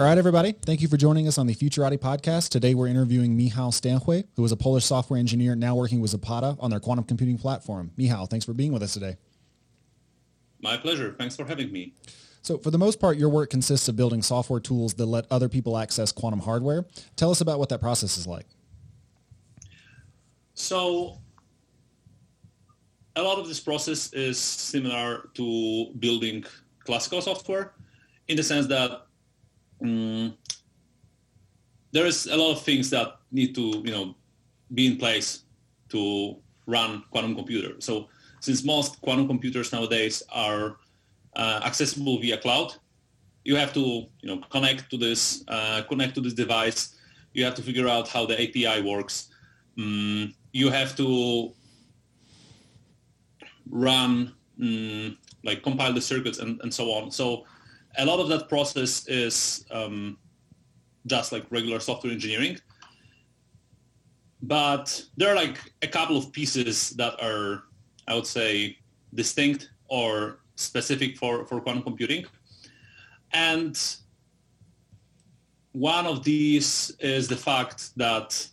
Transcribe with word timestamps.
All 0.00 0.06
right, 0.06 0.16
everybody. 0.16 0.52
Thank 0.52 0.80
you 0.80 0.88
for 0.88 0.96
joining 0.96 1.28
us 1.28 1.36
on 1.36 1.46
the 1.46 1.54
Futurati 1.54 1.98
podcast. 1.98 2.48
Today 2.48 2.74
we're 2.74 2.86
interviewing 2.86 3.36
Michał 3.36 3.70
Stęchły, 3.70 4.24
who 4.34 4.42
is 4.46 4.50
a 4.50 4.56
Polish 4.56 4.86
software 4.86 5.20
engineer 5.20 5.54
now 5.54 5.74
working 5.74 6.00
with 6.00 6.10
Zapata 6.10 6.56
on 6.58 6.70
their 6.70 6.80
quantum 6.80 7.04
computing 7.04 7.36
platform. 7.36 7.90
Michał, 7.98 8.26
thanks 8.26 8.46
for 8.46 8.54
being 8.54 8.72
with 8.72 8.82
us 8.82 8.94
today. 8.94 9.18
My 10.62 10.78
pleasure. 10.78 11.14
Thanks 11.18 11.36
for 11.36 11.44
having 11.44 11.70
me. 11.70 11.92
So 12.40 12.56
for 12.56 12.70
the 12.70 12.78
most 12.78 12.98
part, 12.98 13.18
your 13.18 13.28
work 13.28 13.50
consists 13.50 13.88
of 13.88 13.96
building 13.96 14.22
software 14.22 14.58
tools 14.58 14.94
that 14.94 15.04
let 15.04 15.26
other 15.30 15.50
people 15.50 15.76
access 15.76 16.12
quantum 16.12 16.40
hardware. 16.40 16.86
Tell 17.16 17.30
us 17.30 17.42
about 17.42 17.58
what 17.58 17.68
that 17.68 17.80
process 17.82 18.16
is 18.16 18.26
like. 18.26 18.46
So 20.54 21.18
a 23.16 23.22
lot 23.22 23.38
of 23.38 23.46
this 23.48 23.60
process 23.60 24.14
is 24.14 24.38
similar 24.38 25.28
to 25.34 25.92
building 25.98 26.46
classical 26.86 27.20
software 27.20 27.74
in 28.28 28.38
the 28.38 28.42
sense 28.42 28.66
that 28.68 29.02
um, 29.82 30.34
there 31.92 32.06
is 32.06 32.26
a 32.26 32.36
lot 32.36 32.52
of 32.52 32.62
things 32.62 32.90
that 32.90 33.16
need 33.30 33.54
to 33.54 33.82
you 33.84 33.90
know 33.90 34.14
be 34.74 34.86
in 34.86 34.96
place 34.96 35.42
to 35.88 36.36
run 36.66 37.02
quantum 37.10 37.34
computer. 37.34 37.80
So 37.80 38.08
since 38.40 38.64
most 38.64 39.00
quantum 39.02 39.26
computers 39.26 39.72
nowadays 39.72 40.22
are 40.32 40.76
uh, 41.34 41.60
accessible 41.64 42.18
via 42.20 42.38
cloud, 42.38 42.74
you 43.44 43.56
have 43.56 43.72
to 43.74 44.06
you 44.20 44.28
know 44.28 44.38
connect 44.50 44.90
to 44.90 44.96
this 44.96 45.44
uh, 45.48 45.82
connect 45.88 46.14
to 46.14 46.20
this 46.20 46.34
device. 46.34 46.96
You 47.32 47.44
have 47.44 47.54
to 47.54 47.62
figure 47.62 47.88
out 47.88 48.08
how 48.08 48.26
the 48.26 48.40
API 48.40 48.82
works. 48.82 49.28
Um, 49.78 50.34
you 50.52 50.70
have 50.70 50.96
to 50.96 51.52
run 53.70 54.34
um, 54.60 55.16
like 55.44 55.62
compile 55.62 55.92
the 55.92 56.00
circuits 56.00 56.38
and, 56.38 56.60
and 56.62 56.72
so 56.72 56.90
on. 56.90 57.10
So 57.10 57.44
a 57.98 58.04
lot 58.04 58.20
of 58.20 58.28
that 58.28 58.48
process 58.48 59.06
is 59.08 59.64
um, 59.70 60.18
just 61.06 61.32
like 61.32 61.44
regular 61.50 61.80
software 61.80 62.12
engineering. 62.12 62.58
But 64.42 65.04
there 65.16 65.30
are 65.30 65.34
like 65.34 65.58
a 65.82 65.88
couple 65.88 66.16
of 66.16 66.32
pieces 66.32 66.90
that 66.90 67.20
are, 67.22 67.64
I 68.08 68.14
would 68.14 68.26
say, 68.26 68.78
distinct 69.14 69.70
or 69.88 70.40
specific 70.56 71.16
for, 71.16 71.44
for 71.46 71.60
quantum 71.60 71.82
computing. 71.82 72.24
And 73.32 73.78
one 75.72 76.06
of 76.06 76.24
these 76.24 76.92
is 77.00 77.28
the 77.28 77.36
fact 77.36 77.96
that 77.96 78.46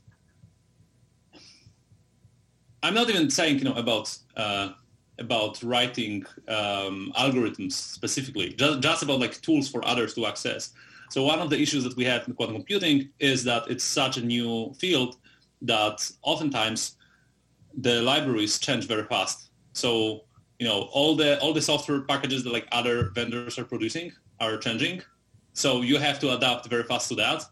I'm 2.83 2.93
not 2.93 3.09
even 3.09 3.29
saying, 3.29 3.59
you 3.59 3.65
know, 3.65 3.73
about 3.73 4.15
uh, 4.35 4.69
about 5.19 5.61
writing 5.63 6.25
um, 6.47 7.11
algorithms 7.17 7.73
specifically, 7.73 8.53
just, 8.53 8.79
just 8.81 9.03
about 9.03 9.19
like 9.19 9.39
tools 9.41 9.67
for 9.69 9.85
others 9.85 10.13
to 10.13 10.25
access. 10.25 10.73
So 11.09 11.23
one 11.23 11.39
of 11.39 11.49
the 11.49 11.59
issues 11.59 11.83
that 11.83 11.95
we 11.95 12.03
have 12.05 12.27
in 12.27 12.33
quantum 12.33 12.55
computing 12.55 13.09
is 13.19 13.43
that 13.45 13.69
it's 13.69 13.83
such 13.83 14.17
a 14.17 14.21
new 14.21 14.73
field 14.77 15.17
that 15.61 16.09
oftentimes 16.21 16.97
the 17.77 18.01
libraries 18.01 18.59
change 18.59 18.87
very 18.87 19.05
fast. 19.05 19.49
So 19.73 20.23
you 20.59 20.67
know 20.67 20.89
all 20.91 21.15
the 21.15 21.39
all 21.39 21.53
the 21.53 21.61
software 21.61 22.01
packages 22.01 22.43
that 22.43 22.51
like 22.51 22.67
other 22.71 23.11
vendors 23.11 23.57
are 23.59 23.63
producing 23.63 24.11
are 24.39 24.57
changing. 24.57 25.01
So 25.53 25.81
you 25.81 25.97
have 25.97 26.19
to 26.19 26.35
adapt 26.35 26.67
very 26.67 26.83
fast 26.83 27.09
to 27.09 27.15
that. 27.15 27.43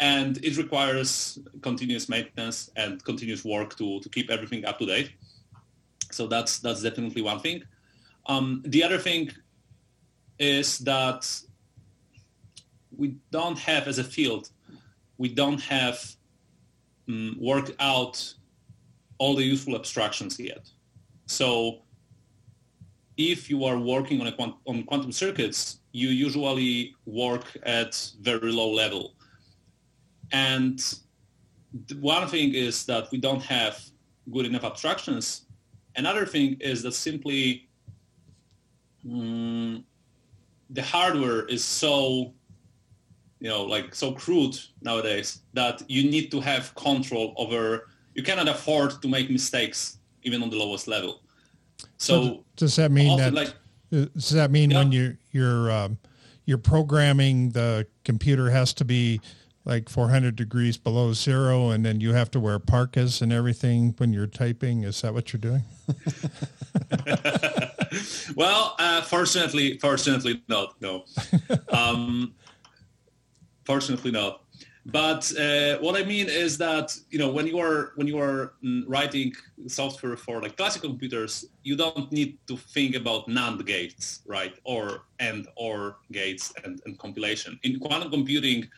And 0.00 0.38
it 0.44 0.56
requires 0.56 1.38
continuous 1.62 2.08
maintenance 2.08 2.70
and 2.76 3.02
continuous 3.04 3.44
work 3.44 3.76
to, 3.78 4.00
to 4.00 4.08
keep 4.08 4.30
everything 4.30 4.64
up 4.64 4.78
to 4.78 4.86
date. 4.86 5.12
So 6.10 6.26
that's 6.26 6.58
that's 6.58 6.82
definitely 6.82 7.22
one 7.22 7.40
thing. 7.40 7.62
Um, 8.26 8.62
the 8.66 8.82
other 8.82 8.98
thing 8.98 9.30
is 10.38 10.78
that 10.80 11.30
we 12.96 13.16
don't 13.30 13.58
have 13.58 13.88
as 13.88 13.98
a 13.98 14.04
field, 14.04 14.50
we 15.16 15.28
don't 15.28 15.60
have 15.60 15.98
um, 17.08 17.36
worked 17.40 17.72
out 17.80 18.34
all 19.18 19.34
the 19.34 19.44
useful 19.44 19.74
abstractions 19.74 20.38
yet. 20.38 20.68
So 21.26 21.82
if 23.16 23.50
you 23.50 23.64
are 23.64 23.78
working 23.78 24.20
on, 24.20 24.32
quant- 24.32 24.56
on 24.66 24.84
quantum 24.84 25.12
circuits, 25.12 25.80
you 25.92 26.08
usually 26.08 26.94
work 27.04 27.44
at 27.64 28.12
very 28.20 28.52
low 28.52 28.70
level. 28.70 29.14
And 30.32 30.80
one 32.00 32.28
thing 32.28 32.54
is 32.54 32.86
that 32.86 33.10
we 33.10 33.18
don't 33.18 33.42
have 33.42 33.82
good 34.30 34.46
enough 34.46 34.64
abstractions 34.64 35.47
Another 35.98 36.24
thing 36.24 36.56
is 36.60 36.82
that 36.84 36.94
simply 36.94 37.68
um, 39.04 39.84
the 40.70 40.82
hardware 40.82 41.44
is 41.46 41.64
so, 41.64 42.32
you 43.40 43.48
know, 43.48 43.64
like 43.64 43.94
so 43.96 44.12
crude 44.12 44.56
nowadays 44.80 45.42
that 45.54 45.82
you 45.88 46.08
need 46.08 46.30
to 46.30 46.40
have 46.40 46.72
control 46.76 47.34
over. 47.36 47.88
You 48.14 48.22
cannot 48.22 48.48
afford 48.48 49.02
to 49.02 49.08
make 49.08 49.28
mistakes 49.28 49.98
even 50.22 50.40
on 50.40 50.50
the 50.50 50.56
lowest 50.56 50.86
level. 50.86 51.20
So, 51.96 52.22
so 52.22 52.44
does 52.54 52.76
that 52.76 52.92
mean 52.92 53.18
that? 53.18 53.34
Like, 53.34 53.48
uh, 53.92 54.06
does 54.14 54.30
that 54.30 54.52
mean 54.52 54.70
yeah. 54.70 54.78
when 54.78 54.92
you 54.92 55.16
you're 55.32 55.70
um, 55.72 55.98
you're 56.44 56.58
programming 56.58 57.50
the 57.50 57.88
computer 58.04 58.50
has 58.50 58.72
to 58.74 58.84
be 58.84 59.20
like 59.68 59.90
400 59.90 60.34
degrees 60.34 60.78
below 60.78 61.12
zero 61.12 61.70
and 61.70 61.84
then 61.84 62.00
you 62.00 62.14
have 62.14 62.30
to 62.30 62.40
wear 62.40 62.58
parkas 62.58 63.20
and 63.20 63.32
everything 63.32 63.94
when 63.98 64.14
you're 64.14 64.26
typing. 64.26 64.82
Is 64.82 65.02
that 65.02 65.12
what 65.12 65.32
you're 65.32 65.40
doing? 65.40 65.64
Well 68.36 68.76
uh, 68.78 69.02
fortunately 69.02 69.78
fortunately 69.78 70.42
not 70.48 70.80
no. 70.80 71.04
Um, 71.72 72.34
fortunately 73.64 74.10
not. 74.10 74.42
But 74.86 75.30
uh, 75.38 75.78
what 75.78 76.00
i 76.00 76.04
mean 76.04 76.28
is 76.28 76.56
that 76.58 76.96
you 77.10 77.18
know 77.18 77.30
when 77.30 77.46
you 77.46 77.58
are 77.58 77.92
when 77.96 78.06
you 78.06 78.18
are 78.18 78.54
mm, 78.64 78.84
writing 78.86 79.32
software 79.66 80.16
for 80.16 80.40
like 80.40 80.56
classical 80.56 80.90
computers 80.90 81.46
you 81.62 81.76
don't 81.76 82.10
need 82.10 82.38
to 82.46 82.56
think 82.56 82.94
about 82.94 83.28
nand 83.28 83.66
gates 83.66 84.22
right 84.26 84.54
or 84.64 85.04
and 85.18 85.46
or 85.56 85.96
gates 86.12 86.52
and, 86.64 86.80
and 86.84 86.98
compilation. 86.98 87.58
In 87.64 87.78
quantum 87.80 88.10
computing 88.10 88.68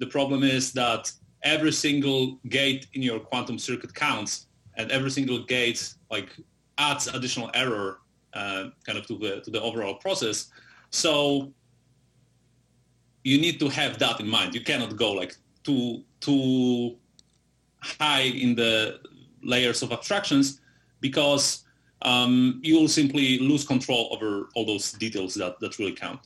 the 0.00 0.06
problem 0.06 0.42
is 0.42 0.72
that 0.72 1.12
every 1.42 1.72
single 1.72 2.38
gate 2.48 2.86
in 2.94 3.02
your 3.02 3.20
quantum 3.20 3.58
circuit 3.58 3.94
counts, 3.94 4.46
and 4.76 4.90
every 4.90 5.10
single 5.10 5.44
gate 5.44 5.94
like 6.10 6.30
adds 6.78 7.06
additional 7.06 7.50
error 7.54 7.98
uh, 8.32 8.64
kind 8.84 8.98
of 8.98 9.06
to 9.06 9.18
the 9.18 9.40
to 9.42 9.50
the 9.50 9.60
overall 9.60 9.94
process. 9.94 10.50
So 10.90 11.52
you 13.22 13.40
need 13.40 13.60
to 13.60 13.68
have 13.68 13.98
that 13.98 14.20
in 14.20 14.28
mind. 14.28 14.54
You 14.54 14.62
cannot 14.62 14.96
go 14.96 15.12
like 15.12 15.36
too 15.62 16.02
too 16.20 16.96
high 17.80 18.22
in 18.44 18.54
the 18.54 19.00
layers 19.42 19.82
of 19.82 19.92
abstractions 19.92 20.60
because 21.00 21.64
um, 22.02 22.60
you 22.62 22.78
will 22.78 22.88
simply 22.88 23.38
lose 23.38 23.64
control 23.66 24.08
over 24.12 24.48
all 24.54 24.64
those 24.64 24.92
details 24.92 25.34
that, 25.34 25.58
that 25.60 25.78
really 25.78 25.92
count. 25.92 26.20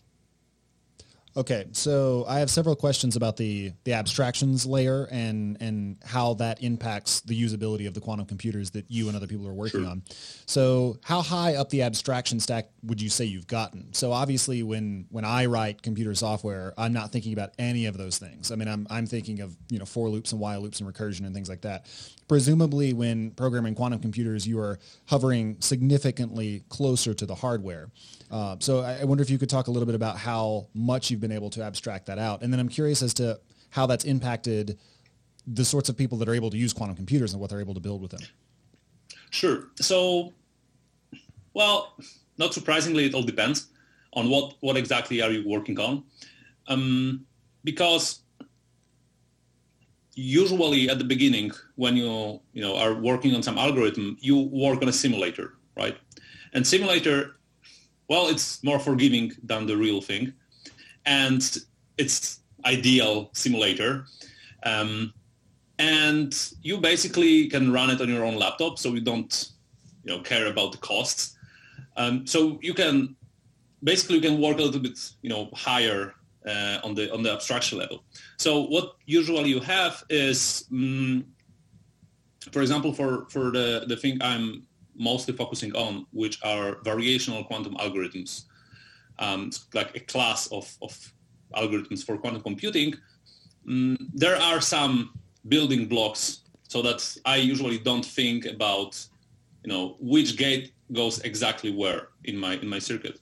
Okay, 1.36 1.66
so 1.72 2.25
I 2.28 2.38
have 2.38 2.48
several 2.48 2.76
questions 2.76 3.16
about 3.16 3.36
the 3.36 3.72
the 3.82 3.92
abstractions 3.92 4.66
layer 4.66 5.08
and 5.10 5.56
and 5.60 5.96
how 6.04 6.34
that 6.34 6.62
impacts 6.62 7.22
the 7.22 7.40
usability 7.40 7.88
of 7.88 7.94
the 7.94 8.00
quantum 8.00 8.26
computers 8.26 8.70
that 8.70 8.84
you 8.88 9.08
and 9.08 9.16
other 9.16 9.26
people 9.26 9.48
are 9.48 9.54
working 9.54 9.81
sure. 9.81 9.90
on. 9.90 10.02
So, 10.46 10.98
how 11.02 11.22
high 11.22 11.56
up 11.56 11.70
the 11.70 11.82
abstraction 11.82 12.38
stack 12.38 12.69
would 12.84 13.02
you 13.02 13.08
say 13.08 13.25
you've 13.25 13.48
gotten? 13.48 13.92
So, 13.94 14.12
obviously, 14.12 14.62
when 14.62 15.06
when 15.10 15.25
I 15.25 15.46
write 15.46 15.82
computer 15.82 16.14
software, 16.14 16.72
I'm 16.78 16.92
not 16.92 17.10
thinking 17.10 17.32
about 17.32 17.50
any 17.58 17.87
of 17.87 17.98
those 17.98 18.19
things. 18.19 18.52
I 18.52 18.54
mean, 18.54 18.69
I'm 18.69 18.87
I'm 18.88 19.06
thinking 19.06 19.40
of 19.40 19.56
you 19.70 19.80
know 19.80 19.87
for 19.87 20.08
loops 20.08 20.30
and 20.30 20.40
while 20.40 20.60
loops 20.60 20.80
and 20.80 20.92
recursion 20.92 21.26
and 21.26 21.34
things 21.34 21.48
like 21.48 21.62
that. 21.62 21.87
Presumably, 22.26 22.93
when 22.93 23.32
programming 23.32 23.75
quantum 23.75 24.00
computers, 24.00 24.47
you 24.47 24.59
are 24.59 24.79
hovering 25.06 25.56
significantly 25.61 26.65
closer 26.69 27.12
to 27.12 27.26
the 27.26 27.35
hardware. 27.35 27.91
Uh, 28.31 28.56
so 28.61 28.81
I 28.81 29.05
wonder 29.05 29.23
if 29.23 29.31
you 29.31 29.38
could 29.38 29.50
talk 29.50 29.67
a 29.67 29.71
little 29.71 29.87
bit 29.87 29.94
about 29.94 30.17
how 30.17 30.69
much 30.73 31.11
you've 31.11 31.21
been 31.21 31.32
able 31.32 31.50
to 31.50 31.62
abstract 31.62 32.06
that 32.06 32.19
out. 32.19 32.43
And 32.43 32.53
then 32.53 32.61
I'm 32.61 32.69
curious 32.69 33.03
as 33.03 33.12
to 33.15 33.38
how 33.71 33.87
that's 33.87 34.05
impacted 34.05 34.79
the 35.47 35.65
sorts 35.65 35.88
of 35.88 35.97
people 35.97 36.17
that 36.19 36.29
are 36.29 36.35
able 36.35 36.50
to 36.50 36.56
use 36.56 36.73
quantum 36.73 36.97
computers 36.97 37.32
and 37.32 37.41
what 37.41 37.50
they're 37.50 37.61
able 37.61 37.75
to 37.75 37.81
build 37.81 38.00
with 38.00 38.12
them. 38.12 38.23
Sure. 39.31 39.69
So, 39.76 40.32
well, 41.53 41.94
not 42.38 42.55
surprisingly, 42.55 43.05
it 43.05 43.15
all 43.15 43.23
depends 43.23 43.67
on 44.15 44.31
what, 44.31 44.55
what 44.61 44.76
exactly 44.76 45.21
are 45.21 45.31
you 45.31 45.47
working 45.47 45.79
on. 45.79 46.05
Um, 46.69 47.26
because 47.65 48.21
usually 50.14 50.88
at 50.88 50.99
the 50.99 51.05
beginning, 51.05 51.52
when 51.76 51.96
you, 51.96 52.40
you 52.52 52.62
know, 52.62 52.76
are 52.76 52.94
working 52.94 53.34
on 53.34 53.43
some 53.43 53.58
algorithm, 53.58 54.16
you 54.20 54.37
work 54.37 54.82
on 54.82 54.88
a 54.88 54.93
simulator, 54.93 55.55
right? 55.76 55.96
And 56.52 56.66
simulator, 56.66 57.37
well, 58.08 58.28
it's 58.28 58.62
more 58.62 58.78
forgiving 58.78 59.32
than 59.43 59.66
the 59.66 59.76
real 59.76 60.00
thing. 60.00 60.32
And 61.06 61.43
it's 61.99 62.40
ideal 62.64 63.31
simulator. 63.32 64.06
Um, 64.64 65.12
and 65.78 66.34
you 66.62 66.78
basically 66.78 67.49
can 67.49 67.72
run 67.72 67.90
it 67.90 68.00
on 68.00 68.08
your 68.08 68.25
own 68.25 68.37
laptop, 68.37 68.78
so 68.78 68.94
you 68.94 69.00
don't, 69.00 69.50
you 70.05 70.14
know, 70.14 70.22
care 70.22 70.46
about 70.46 70.72
the 70.72 70.78
costs. 70.78 71.37
Um, 71.96 72.26
so 72.26 72.58
you 72.62 72.75
can 72.75 73.16
basically 73.82 74.16
you 74.16 74.22
can 74.22 74.40
work 74.40 74.58
a 74.58 74.62
little 74.62 74.81
bit, 74.81 74.99
you 75.22 75.28
know, 75.28 75.50
higher 75.52 76.14
uh, 76.46 76.79
on 76.85 76.94
the 76.94 77.12
on 77.12 77.23
the 77.23 77.32
abstraction 77.32 77.79
level. 77.79 78.05
So 78.38 78.62
what 78.62 78.96
usually 79.06 79.49
you 79.49 79.61
have 79.61 80.05
is, 80.11 80.67
um, 80.73 81.25
for 82.52 82.61
example, 82.62 82.93
for 82.93 83.26
for 83.31 83.50
the 83.50 83.85
the 83.87 83.96
thing 83.96 84.19
I'm 84.20 84.67
mostly 84.96 85.35
focusing 85.35 85.75
on, 85.75 86.06
which 86.12 86.38
are 86.44 86.76
variational 86.85 87.46
quantum 87.46 87.75
algorithms, 87.76 88.44
um, 89.19 89.50
like 89.73 89.96
a 89.96 90.00
class 90.00 90.46
of 90.49 90.76
of 90.82 90.93
algorithms 91.55 92.05
for 92.05 92.19
quantum 92.19 92.43
computing. 92.43 92.94
Um, 93.69 93.97
there 94.12 94.37
are 94.37 94.61
some 94.61 95.12
building 95.49 95.87
blocks 95.88 96.40
so 96.69 96.82
that 96.82 97.17
I 97.25 97.37
usually 97.37 97.79
don't 97.79 98.05
think 98.05 98.47
about, 98.47 98.93
you 99.62 99.73
know, 99.73 99.97
which 100.00 100.37
gate 100.37 100.73
goes 100.93 101.20
exactly 101.20 101.70
where 101.70 102.08
in 102.25 102.37
my 102.37 102.55
in 102.56 102.69
my 102.69 102.79
circuit. 102.79 103.20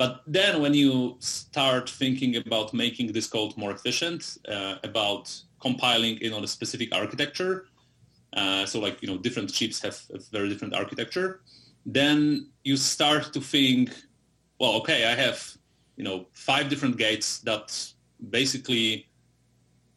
But 0.00 0.22
then 0.26 0.62
when 0.62 0.72
you 0.72 1.16
start 1.18 1.90
thinking 1.90 2.36
about 2.36 2.72
making 2.72 3.12
this 3.12 3.26
code 3.26 3.54
more 3.58 3.70
efficient, 3.70 4.38
uh, 4.48 4.76
about 4.82 5.24
compiling 5.60 6.16
in 6.22 6.32
on 6.32 6.42
a 6.42 6.46
specific 6.46 6.88
architecture, 6.94 7.66
uh, 8.32 8.64
so 8.64 8.80
like 8.80 9.02
you 9.02 9.08
know 9.08 9.18
different 9.18 9.52
chips 9.52 9.78
have 9.82 9.98
a 10.14 10.18
very 10.32 10.48
different 10.48 10.72
architecture, 10.72 11.42
then 11.84 12.48
you 12.64 12.78
start 12.78 13.30
to 13.34 13.42
think, 13.42 13.90
well, 14.58 14.72
okay, 14.80 15.04
I 15.04 15.14
have 15.14 15.38
you 15.98 16.04
know 16.04 16.24
five 16.32 16.70
different 16.70 16.96
gates 16.96 17.40
that 17.40 17.66
basically 18.30 19.06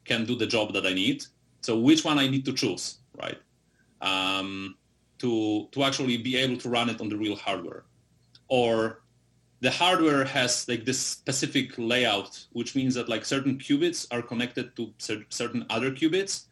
can 0.04 0.26
do 0.26 0.36
the 0.36 0.48
job 0.48 0.74
that 0.74 0.86
I 0.86 0.94
need. 0.94 1.24
So 1.62 1.80
which 1.80 2.04
one 2.04 2.20
I 2.20 2.28
need 2.28 2.44
to 2.44 2.52
choose, 2.52 2.98
right? 3.16 3.40
Um, 4.02 4.76
to 5.20 5.70
to 5.72 5.84
actually 5.86 6.18
be 6.18 6.36
able 6.36 6.58
to 6.58 6.68
run 6.68 6.90
it 6.90 7.00
on 7.00 7.08
the 7.08 7.16
real 7.16 7.38
hardware, 7.38 7.86
or 8.50 9.03
the 9.64 9.72
hardware 9.72 10.26
has 10.26 10.68
like 10.68 10.84
this 10.84 11.00
specific 11.00 11.72
layout, 11.78 12.46
which 12.52 12.76
means 12.76 12.94
that 12.96 13.08
like 13.08 13.24
certain 13.24 13.58
qubits 13.58 14.06
are 14.12 14.22
connected 14.22 14.76
to 14.76 14.94
cer- 14.98 15.26
certain 15.30 15.66
other 15.70 15.90
qubits. 15.90 16.48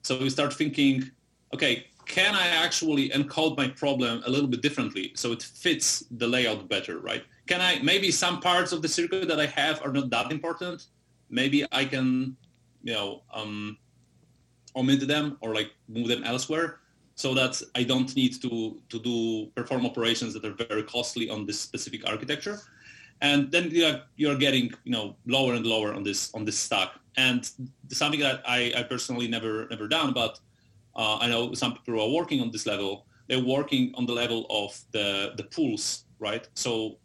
So 0.00 0.18
we 0.18 0.30
start 0.30 0.54
thinking, 0.54 1.10
okay, 1.52 1.86
can 2.06 2.34
I 2.34 2.46
actually 2.64 3.10
encode 3.10 3.58
my 3.58 3.68
problem 3.68 4.22
a 4.24 4.30
little 4.30 4.48
bit 4.48 4.62
differently 4.62 5.12
so 5.14 5.32
it 5.32 5.42
fits 5.42 6.04
the 6.10 6.26
layout 6.26 6.66
better, 6.66 6.98
right? 6.98 7.24
Can 7.46 7.60
I 7.60 7.78
maybe 7.82 8.10
some 8.10 8.40
parts 8.40 8.72
of 8.72 8.80
the 8.80 8.88
circuit 8.88 9.28
that 9.28 9.38
I 9.38 9.46
have 9.46 9.84
are 9.84 9.92
not 9.92 10.08
that 10.08 10.32
important? 10.32 10.86
Maybe 11.28 11.66
I 11.72 11.84
can, 11.84 12.38
you 12.82 12.94
know, 12.94 13.22
um, 13.34 13.76
omit 14.74 15.06
them 15.06 15.36
or 15.42 15.54
like 15.54 15.72
move 15.88 16.08
them 16.08 16.24
elsewhere 16.24 16.80
so 17.16 17.34
that 17.34 17.60
I 17.74 17.82
don't 17.82 18.14
need 18.14 18.40
to, 18.42 18.80
to 18.90 18.98
do 19.00 19.46
perform 19.56 19.86
operations 19.86 20.34
that 20.34 20.44
are 20.44 20.54
very 20.68 20.82
costly 20.82 21.28
on 21.28 21.46
this 21.46 21.58
specific 21.58 22.06
architecture. 22.06 22.60
And 23.22 23.50
then 23.50 23.70
you're, 23.70 24.02
you're 24.16 24.36
getting 24.36 24.70
you 24.84 24.92
know 24.92 25.16
lower 25.26 25.54
and 25.54 25.66
lower 25.66 25.94
on 25.94 26.02
this 26.02 26.32
on 26.34 26.44
this 26.44 26.58
stack. 26.58 26.90
And 27.16 27.50
something 27.90 28.20
that 28.20 28.42
I, 28.46 28.74
I 28.76 28.82
personally 28.82 29.26
never 29.26 29.66
never 29.70 29.88
done, 29.88 30.12
but 30.12 30.38
uh, 30.94 31.16
I 31.16 31.26
know 31.28 31.54
some 31.54 31.72
people 31.72 32.00
are 32.00 32.10
working 32.10 32.42
on 32.42 32.50
this 32.50 32.66
level. 32.66 33.06
They're 33.28 33.42
working 33.42 33.92
on 33.96 34.04
the 34.04 34.12
level 34.12 34.46
of 34.50 34.78
the 34.92 35.32
the 35.38 35.44
pools, 35.44 36.04
right? 36.18 36.46
So 36.54 36.98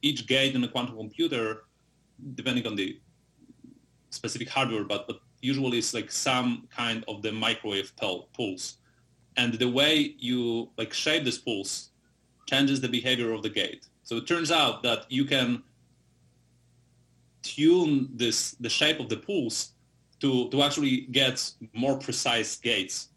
each 0.00 0.26
gate 0.26 0.54
in 0.54 0.64
a 0.64 0.68
quantum 0.68 0.96
computer, 0.96 1.64
depending 2.34 2.66
on 2.66 2.74
the 2.74 2.98
specific 4.10 4.48
hardware, 4.48 4.84
but, 4.84 5.06
but 5.06 5.20
usually 5.40 5.78
it's 5.78 5.94
like 5.94 6.10
some 6.10 6.68
kind 6.74 7.04
of 7.08 7.22
the 7.22 7.32
microwave 7.32 7.92
pulse. 7.96 8.78
And 9.36 9.54
the 9.54 9.68
way 9.68 10.14
you 10.18 10.68
like 10.76 10.92
shape 10.92 11.24
this 11.24 11.38
pulse 11.38 11.90
changes 12.46 12.80
the 12.80 12.88
behavior 12.88 13.32
of 13.32 13.42
the 13.42 13.48
gate. 13.48 13.86
So 14.04 14.16
it 14.16 14.26
turns 14.26 14.50
out 14.50 14.82
that 14.82 15.06
you 15.08 15.24
can 15.24 15.62
tune 17.42 18.08
this 18.14 18.52
the 18.60 18.68
shape 18.68 19.00
of 19.00 19.08
the 19.08 19.16
pulse 19.16 19.72
to, 20.20 20.48
to 20.50 20.62
actually 20.62 21.02
get 21.12 21.50
more 21.72 21.98
precise 21.98 22.56
gates. 22.56 23.08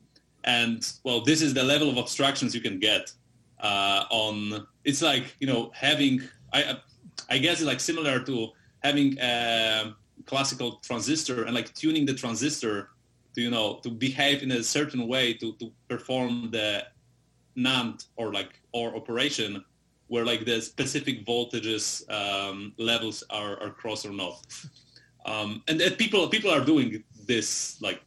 And 0.43 0.87
well, 1.03 1.21
this 1.21 1.41
is 1.41 1.53
the 1.53 1.63
level 1.63 1.89
of 1.89 1.97
abstractions 1.97 2.53
you 2.55 2.61
can 2.61 2.79
get 2.79 3.11
uh, 3.59 4.05
on. 4.09 4.67
It's 4.83 5.01
like 5.01 5.35
you 5.39 5.47
know 5.47 5.71
having 5.73 6.21
I 6.53 6.77
I 7.29 7.37
guess 7.37 7.59
it's 7.59 7.67
like 7.67 7.79
similar 7.79 8.19
to 8.21 8.49
having 8.83 9.17
a 9.19 9.95
classical 10.25 10.79
transistor 10.83 11.43
and 11.43 11.55
like 11.55 11.73
tuning 11.73 12.05
the 12.05 12.13
transistor 12.13 12.89
to 13.35 13.41
you 13.41 13.51
know 13.51 13.79
to 13.83 13.89
behave 13.89 14.41
in 14.41 14.51
a 14.51 14.63
certain 14.63 15.07
way 15.07 15.33
to, 15.33 15.53
to 15.53 15.71
perform 15.87 16.49
the 16.51 16.83
NAND 17.57 18.07
or 18.15 18.33
like 18.33 18.59
or 18.71 18.95
operation 18.95 19.63
where 20.07 20.25
like 20.25 20.45
the 20.45 20.61
specific 20.61 21.25
voltages 21.25 22.09
um, 22.11 22.73
levels 22.77 23.23
are, 23.29 23.59
are 23.61 23.71
crossed 23.71 24.05
or 24.05 24.11
not. 24.11 24.45
Um, 25.25 25.63
and, 25.67 25.81
people 25.97 26.27
people 26.27 26.51
are 26.51 26.63
doing 26.63 27.03
this 27.25 27.81
like 27.81 28.01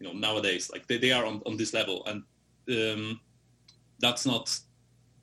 you 0.00 0.06
know 0.06 0.14
nowadays 0.14 0.70
like 0.72 0.86
they, 0.86 0.96
they 0.96 1.12
are 1.12 1.26
on, 1.26 1.42
on 1.44 1.56
this 1.56 1.74
level 1.74 2.06
and 2.06 2.22
um, 2.70 3.20
that's 3.98 4.24
not 4.24 4.58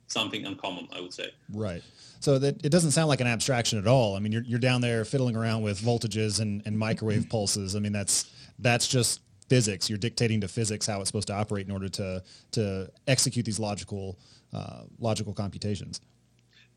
something 0.06 0.46
uncommon 0.46 0.86
I 0.92 1.00
would 1.00 1.12
say. 1.12 1.30
Right. 1.52 1.82
So 2.20 2.38
that 2.38 2.64
it 2.64 2.70
doesn't 2.70 2.92
sound 2.92 3.08
like 3.08 3.20
an 3.20 3.26
abstraction 3.26 3.78
at 3.78 3.86
all. 3.86 4.16
I 4.16 4.20
mean, 4.20 4.32
you're, 4.32 4.42
you're 4.42 4.58
down 4.58 4.80
there 4.80 5.04
fiddling 5.04 5.36
around 5.36 5.62
with 5.62 5.80
voltages 5.80 6.40
and, 6.40 6.62
and 6.64 6.78
microwave 6.78 7.28
pulses. 7.28 7.76
I 7.76 7.78
mean, 7.80 7.92
that's 7.92 8.30
that's 8.58 8.86
just 8.86 9.20
physics. 9.48 9.88
You're 9.88 9.98
dictating 9.98 10.40
to 10.40 10.48
physics 10.48 10.86
how 10.86 11.00
it's 11.00 11.08
supposed 11.08 11.28
to 11.28 11.34
operate 11.34 11.66
in 11.66 11.72
order 11.72 11.88
to 11.90 12.22
to 12.52 12.90
execute 13.06 13.44
these 13.44 13.58
logical 13.58 14.18
uh, 14.52 14.82
logical 14.98 15.32
computations. 15.32 16.00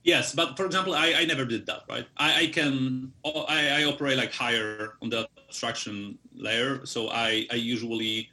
Yes, 0.03 0.33
but 0.33 0.55
for 0.55 0.65
example, 0.65 0.95
I, 0.95 1.13
I 1.17 1.25
never 1.25 1.43
did 1.43 1.65
that, 1.65 1.81
right? 1.89 2.05
I, 2.17 2.43
I 2.43 2.47
can 2.47 3.11
I, 3.25 3.81
I 3.81 3.83
operate 3.83 4.17
like 4.17 4.33
higher 4.33 4.93
on 5.01 5.09
the 5.09 5.27
abstraction 5.47 6.17
layer, 6.33 6.85
so 6.85 7.09
I 7.09 7.45
I 7.51 7.55
usually 7.55 8.29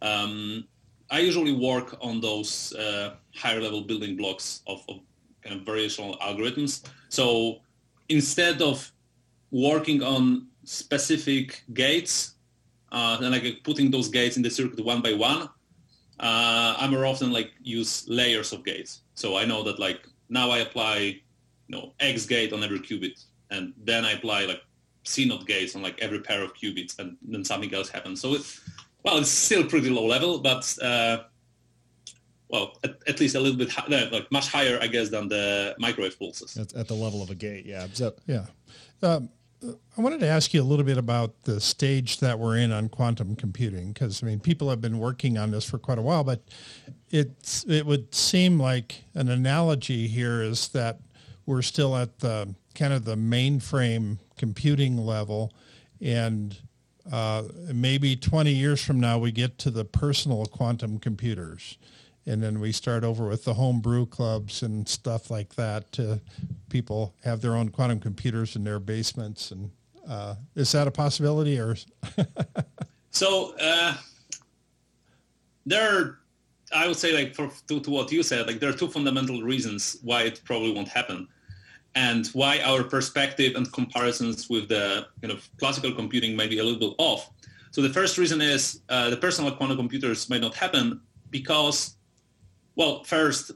um, 0.00 0.64
I 1.10 1.18
usually 1.20 1.52
work 1.52 1.96
on 2.00 2.20
those 2.20 2.72
uh, 2.74 3.14
higher 3.34 3.60
level 3.60 3.82
building 3.82 4.16
blocks 4.16 4.62
of, 4.66 4.82
of 4.88 5.00
kind 5.42 5.60
of 5.60 5.66
variational 5.66 6.18
algorithms. 6.20 6.82
So 7.10 7.58
instead 8.08 8.62
of 8.62 8.90
working 9.50 10.02
on 10.02 10.48
specific 10.64 11.64
gates 11.74 12.36
and 12.92 13.30
like 13.30 13.64
putting 13.64 13.90
those 13.90 14.08
gates 14.08 14.36
in 14.36 14.42
the 14.42 14.50
circuit 14.50 14.84
one 14.84 15.00
by 15.02 15.14
one, 15.14 15.48
uh, 16.20 16.76
I 16.78 16.86
more 16.88 17.06
often 17.06 17.32
like 17.32 17.50
use 17.62 18.06
layers 18.08 18.52
of 18.52 18.64
gates. 18.64 19.00
So 19.14 19.36
I 19.36 19.44
know 19.44 19.62
that 19.64 19.78
like 19.78 20.06
now 20.28 20.50
I 20.50 20.58
apply, 20.58 20.96
you 20.96 21.22
know, 21.68 21.94
X 22.00 22.26
gate 22.26 22.52
on 22.52 22.62
every 22.62 22.80
qubit, 22.80 23.24
and 23.50 23.72
then 23.84 24.04
I 24.04 24.12
apply 24.12 24.44
like 24.44 24.62
CNOT 25.04 25.46
gates 25.46 25.74
on 25.74 25.82
like 25.82 25.98
every 26.00 26.20
pair 26.20 26.42
of 26.42 26.54
qubits, 26.54 26.98
and 26.98 27.16
then 27.22 27.44
something 27.44 27.72
else 27.74 27.88
happens. 27.88 28.20
So 28.20 28.34
it's 28.34 28.60
well, 29.04 29.18
it's 29.18 29.30
still 29.30 29.64
pretty 29.64 29.90
low 29.90 30.06
level, 30.06 30.38
but 30.38 30.76
uh, 30.80 31.24
well, 32.48 32.78
at, 32.84 32.96
at, 33.08 33.18
least 33.18 33.34
a 33.34 33.40
little 33.40 33.58
bit 33.58 33.70
high, 33.70 33.86
like 34.10 34.30
much 34.30 34.48
higher, 34.48 34.78
I 34.80 34.86
guess, 34.86 35.08
than 35.08 35.28
the 35.28 35.74
microwave 35.78 36.18
pulses. 36.18 36.56
At, 36.56 36.74
at 36.74 36.86
the 36.86 36.94
level 36.94 37.22
of 37.22 37.30
a 37.30 37.34
gate, 37.34 37.66
yeah. 37.66 37.86
So 37.92 38.14
yeah. 38.26 38.46
Um, 39.02 39.30
I 39.96 40.00
wanted 40.00 40.20
to 40.20 40.26
ask 40.26 40.52
you 40.52 40.62
a 40.62 40.64
little 40.64 40.84
bit 40.84 40.98
about 40.98 41.42
the 41.42 41.60
stage 41.60 42.18
that 42.18 42.38
we're 42.38 42.56
in 42.56 42.72
on 42.72 42.88
quantum 42.88 43.36
computing, 43.36 43.92
because 43.92 44.22
I 44.22 44.26
mean, 44.26 44.40
people 44.40 44.70
have 44.70 44.80
been 44.80 44.98
working 44.98 45.38
on 45.38 45.50
this 45.50 45.64
for 45.64 45.78
quite 45.78 45.98
a 45.98 46.02
while, 46.02 46.24
but 46.24 46.42
it's 47.10 47.64
it 47.68 47.86
would 47.86 48.14
seem 48.14 48.58
like 48.58 49.04
an 49.14 49.28
analogy 49.28 50.08
here 50.08 50.42
is 50.42 50.68
that 50.68 50.98
we're 51.46 51.62
still 51.62 51.96
at 51.96 52.18
the 52.18 52.54
kind 52.74 52.92
of 52.92 53.04
the 53.04 53.16
mainframe 53.16 54.18
computing 54.36 54.96
level, 54.96 55.52
and 56.00 56.56
uh, 57.10 57.44
maybe 57.72 58.16
20 58.16 58.52
years 58.52 58.82
from 58.82 58.98
now 58.98 59.18
we 59.18 59.32
get 59.32 59.58
to 59.58 59.70
the 59.70 59.84
personal 59.84 60.46
quantum 60.46 60.98
computers 60.98 61.76
and 62.26 62.42
then 62.42 62.60
we 62.60 62.72
start 62.72 63.04
over 63.04 63.26
with 63.28 63.44
the 63.44 63.54
home 63.54 63.80
brew 63.80 64.06
clubs 64.06 64.62
and 64.62 64.88
stuff 64.88 65.30
like 65.30 65.54
that. 65.56 65.92
To 65.92 66.20
people 66.68 67.14
have 67.24 67.40
their 67.40 67.56
own 67.56 67.70
quantum 67.70 68.00
computers 68.00 68.56
in 68.56 68.64
their 68.64 68.78
basements, 68.78 69.50
and 69.50 69.70
uh, 70.08 70.36
is 70.54 70.72
that 70.72 70.86
a 70.86 70.90
possibility? 70.90 71.58
Or 71.58 71.76
so 73.10 73.54
uh, 73.60 73.96
there, 75.66 75.98
are, 75.98 76.18
I 76.74 76.86
would 76.86 76.96
say 76.96 77.12
like 77.12 77.34
for 77.34 77.50
to, 77.68 77.80
to 77.80 77.90
what 77.90 78.12
you 78.12 78.22
said, 78.22 78.46
like 78.46 78.60
there 78.60 78.70
are 78.70 78.74
two 78.74 78.88
fundamental 78.88 79.42
reasons 79.42 79.98
why 80.02 80.22
it 80.22 80.40
probably 80.44 80.72
won't 80.72 80.88
happen 80.88 81.28
and 81.94 82.26
why 82.28 82.60
our 82.60 82.82
perspective 82.82 83.54
and 83.56 83.70
comparisons 83.72 84.48
with 84.48 84.68
the 84.68 85.06
kind 85.20 85.32
of 85.32 85.48
classical 85.58 85.92
computing 85.92 86.34
might 86.34 86.50
be 86.50 86.58
a 86.58 86.64
little 86.64 86.78
bit 86.78 86.94
off. 86.98 87.30
So 87.70 87.82
the 87.82 87.90
first 87.90 88.18
reason 88.18 88.40
is 88.40 88.80
uh, 88.88 89.10
the 89.10 89.16
personal 89.16 89.50
quantum 89.52 89.76
computers 89.76 90.28
might 90.28 90.40
not 90.40 90.54
happen 90.54 91.00
because, 91.30 91.96
well, 92.76 93.04
first, 93.04 93.52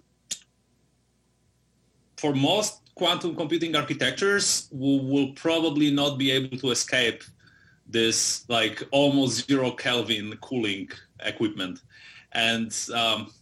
for 2.17 2.35
most 2.35 2.81
quantum 2.95 3.35
computing 3.37 3.77
architectures, 3.77 4.69
we 4.73 4.99
will 4.99 5.33
probably 5.33 5.91
not 5.91 6.19
be 6.19 6.31
able 6.31 6.57
to 6.59 6.71
escape 6.71 7.23
this 7.87 8.49
like 8.49 8.83
almost 8.91 9.47
zero 9.47 9.71
Kelvin 9.71 10.37
cooling 10.41 10.89
equipment. 11.21 11.81
And 12.33 12.75
um, 12.95 13.33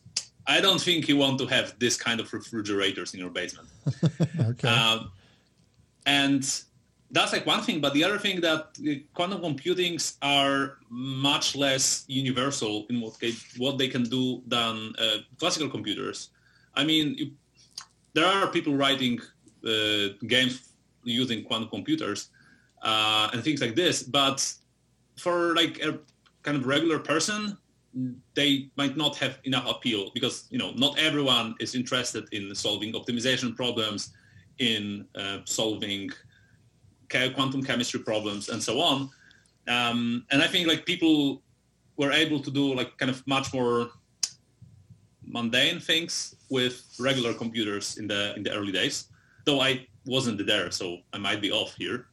I 0.46 0.60
don't 0.60 0.80
think 0.80 1.08
you 1.08 1.16
want 1.16 1.38
to 1.38 1.46
have 1.46 1.78
this 1.78 1.96
kind 1.96 2.20
of 2.20 2.32
refrigerators 2.32 3.14
in 3.14 3.20
your 3.20 3.30
basement. 3.30 3.68
okay. 4.40 4.68
Um, 4.68 5.10
and 6.06 6.62
that's 7.14 7.32
like 7.32 7.46
one 7.46 7.62
thing, 7.62 7.80
but 7.80 7.94
the 7.94 8.02
other 8.02 8.18
thing 8.18 8.40
that 8.40 8.76
quantum 9.14 9.40
computings 9.40 10.18
are 10.20 10.78
much 10.90 11.54
less 11.54 12.04
universal 12.08 12.86
in 12.90 13.00
what, 13.00 13.14
what 13.56 13.78
they 13.78 13.88
can 13.88 14.02
do 14.02 14.42
than 14.48 14.92
uh, 14.98 15.18
classical 15.38 15.68
computers. 15.68 16.30
I 16.74 16.84
mean, 16.84 17.14
you, 17.14 17.30
there 18.14 18.26
are 18.26 18.48
people 18.48 18.74
writing 18.74 19.20
uh, 19.64 20.08
games 20.26 20.72
using 21.04 21.44
quantum 21.44 21.68
computers 21.68 22.30
uh, 22.82 23.30
and 23.32 23.44
things 23.44 23.60
like 23.60 23.76
this, 23.76 24.02
but 24.02 24.38
for 25.16 25.54
like 25.54 25.78
a 25.80 25.98
kind 26.42 26.56
of 26.56 26.66
regular 26.66 26.98
person, 26.98 27.56
they 28.34 28.70
might 28.76 28.96
not 28.96 29.16
have 29.18 29.38
enough 29.44 29.70
appeal 29.70 30.10
because 30.14 30.48
you 30.50 30.58
know 30.58 30.72
not 30.72 30.98
everyone 30.98 31.54
is 31.60 31.76
interested 31.76 32.24
in 32.32 32.52
solving 32.54 32.92
optimization 32.92 33.54
problems, 33.54 34.12
in 34.58 35.06
uh, 35.14 35.38
solving 35.44 36.10
quantum 37.08 37.62
chemistry 37.62 38.00
problems, 38.00 38.48
and 38.48 38.62
so 38.62 38.80
on. 38.80 39.10
Um, 39.68 40.26
and 40.30 40.42
I 40.42 40.46
think 40.46 40.68
like 40.68 40.84
people 40.84 41.42
were 41.96 42.12
able 42.12 42.40
to 42.40 42.50
do 42.50 42.74
like 42.74 42.96
kind 42.98 43.10
of 43.10 43.26
much 43.26 43.52
more 43.54 43.90
mundane 45.26 45.80
things 45.80 46.34
with 46.50 46.82
regular 46.98 47.32
computers 47.32 47.96
in 47.98 48.06
the 48.06 48.34
in 48.36 48.42
the 48.42 48.52
early 48.52 48.72
days. 48.72 49.08
Though 49.44 49.60
I 49.60 49.86
wasn't 50.06 50.46
there, 50.46 50.70
so 50.70 50.98
I 51.12 51.18
might 51.18 51.40
be 51.40 51.50
off 51.50 51.74
here. 51.76 52.06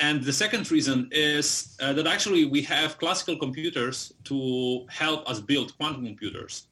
And 0.00 0.24
the 0.24 0.32
second 0.32 0.70
reason 0.70 1.08
is 1.12 1.76
uh, 1.82 1.92
that 1.92 2.06
actually 2.06 2.46
we 2.46 2.62
have 2.62 2.96
classical 2.96 3.36
computers 3.36 4.14
to 4.24 4.86
help 4.88 5.28
us 5.28 5.40
build 5.40 5.76
quantum 5.76 6.06
computers. 6.06 6.68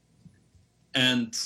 And 0.94 1.38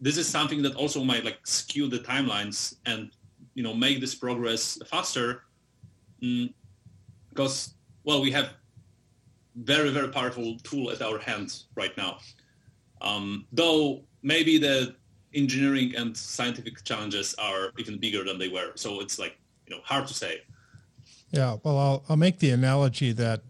this 0.00 0.18
is 0.18 0.26
something 0.26 0.62
that 0.62 0.74
also 0.74 1.04
might 1.04 1.24
like 1.24 1.46
skew 1.46 1.86
the 1.86 2.00
timelines 2.00 2.74
and 2.86 3.10
you 3.54 3.62
know 3.62 3.74
make 3.74 4.00
this 4.00 4.14
progress 4.14 4.78
faster 4.86 5.42
mm, 6.22 6.52
because 7.28 7.74
well 8.04 8.20
we 8.20 8.30
have 8.30 8.50
very 9.56 9.90
very 9.90 10.08
powerful 10.08 10.56
tool 10.62 10.90
at 10.90 11.02
our 11.02 11.18
hands 11.18 11.66
right 11.74 11.96
now. 11.96 12.18
Um, 13.00 13.46
though 13.52 14.02
maybe 14.22 14.58
the 14.58 14.94
engineering 15.34 15.94
and 15.96 16.16
scientific 16.16 16.84
challenges 16.84 17.34
are 17.38 17.72
even 17.78 17.98
bigger 17.98 18.24
than 18.24 18.38
they 18.38 18.48
were. 18.48 18.72
So 18.76 19.00
it's 19.00 19.18
like 19.18 19.38
you 19.66 19.74
know 19.74 19.82
hard 19.84 20.06
to 20.08 20.14
say. 20.14 20.42
Yeah, 21.30 21.56
well, 21.62 21.78
I'll, 21.78 22.04
I'll 22.10 22.16
make 22.16 22.38
the 22.38 22.50
analogy 22.50 23.12
that 23.12 23.40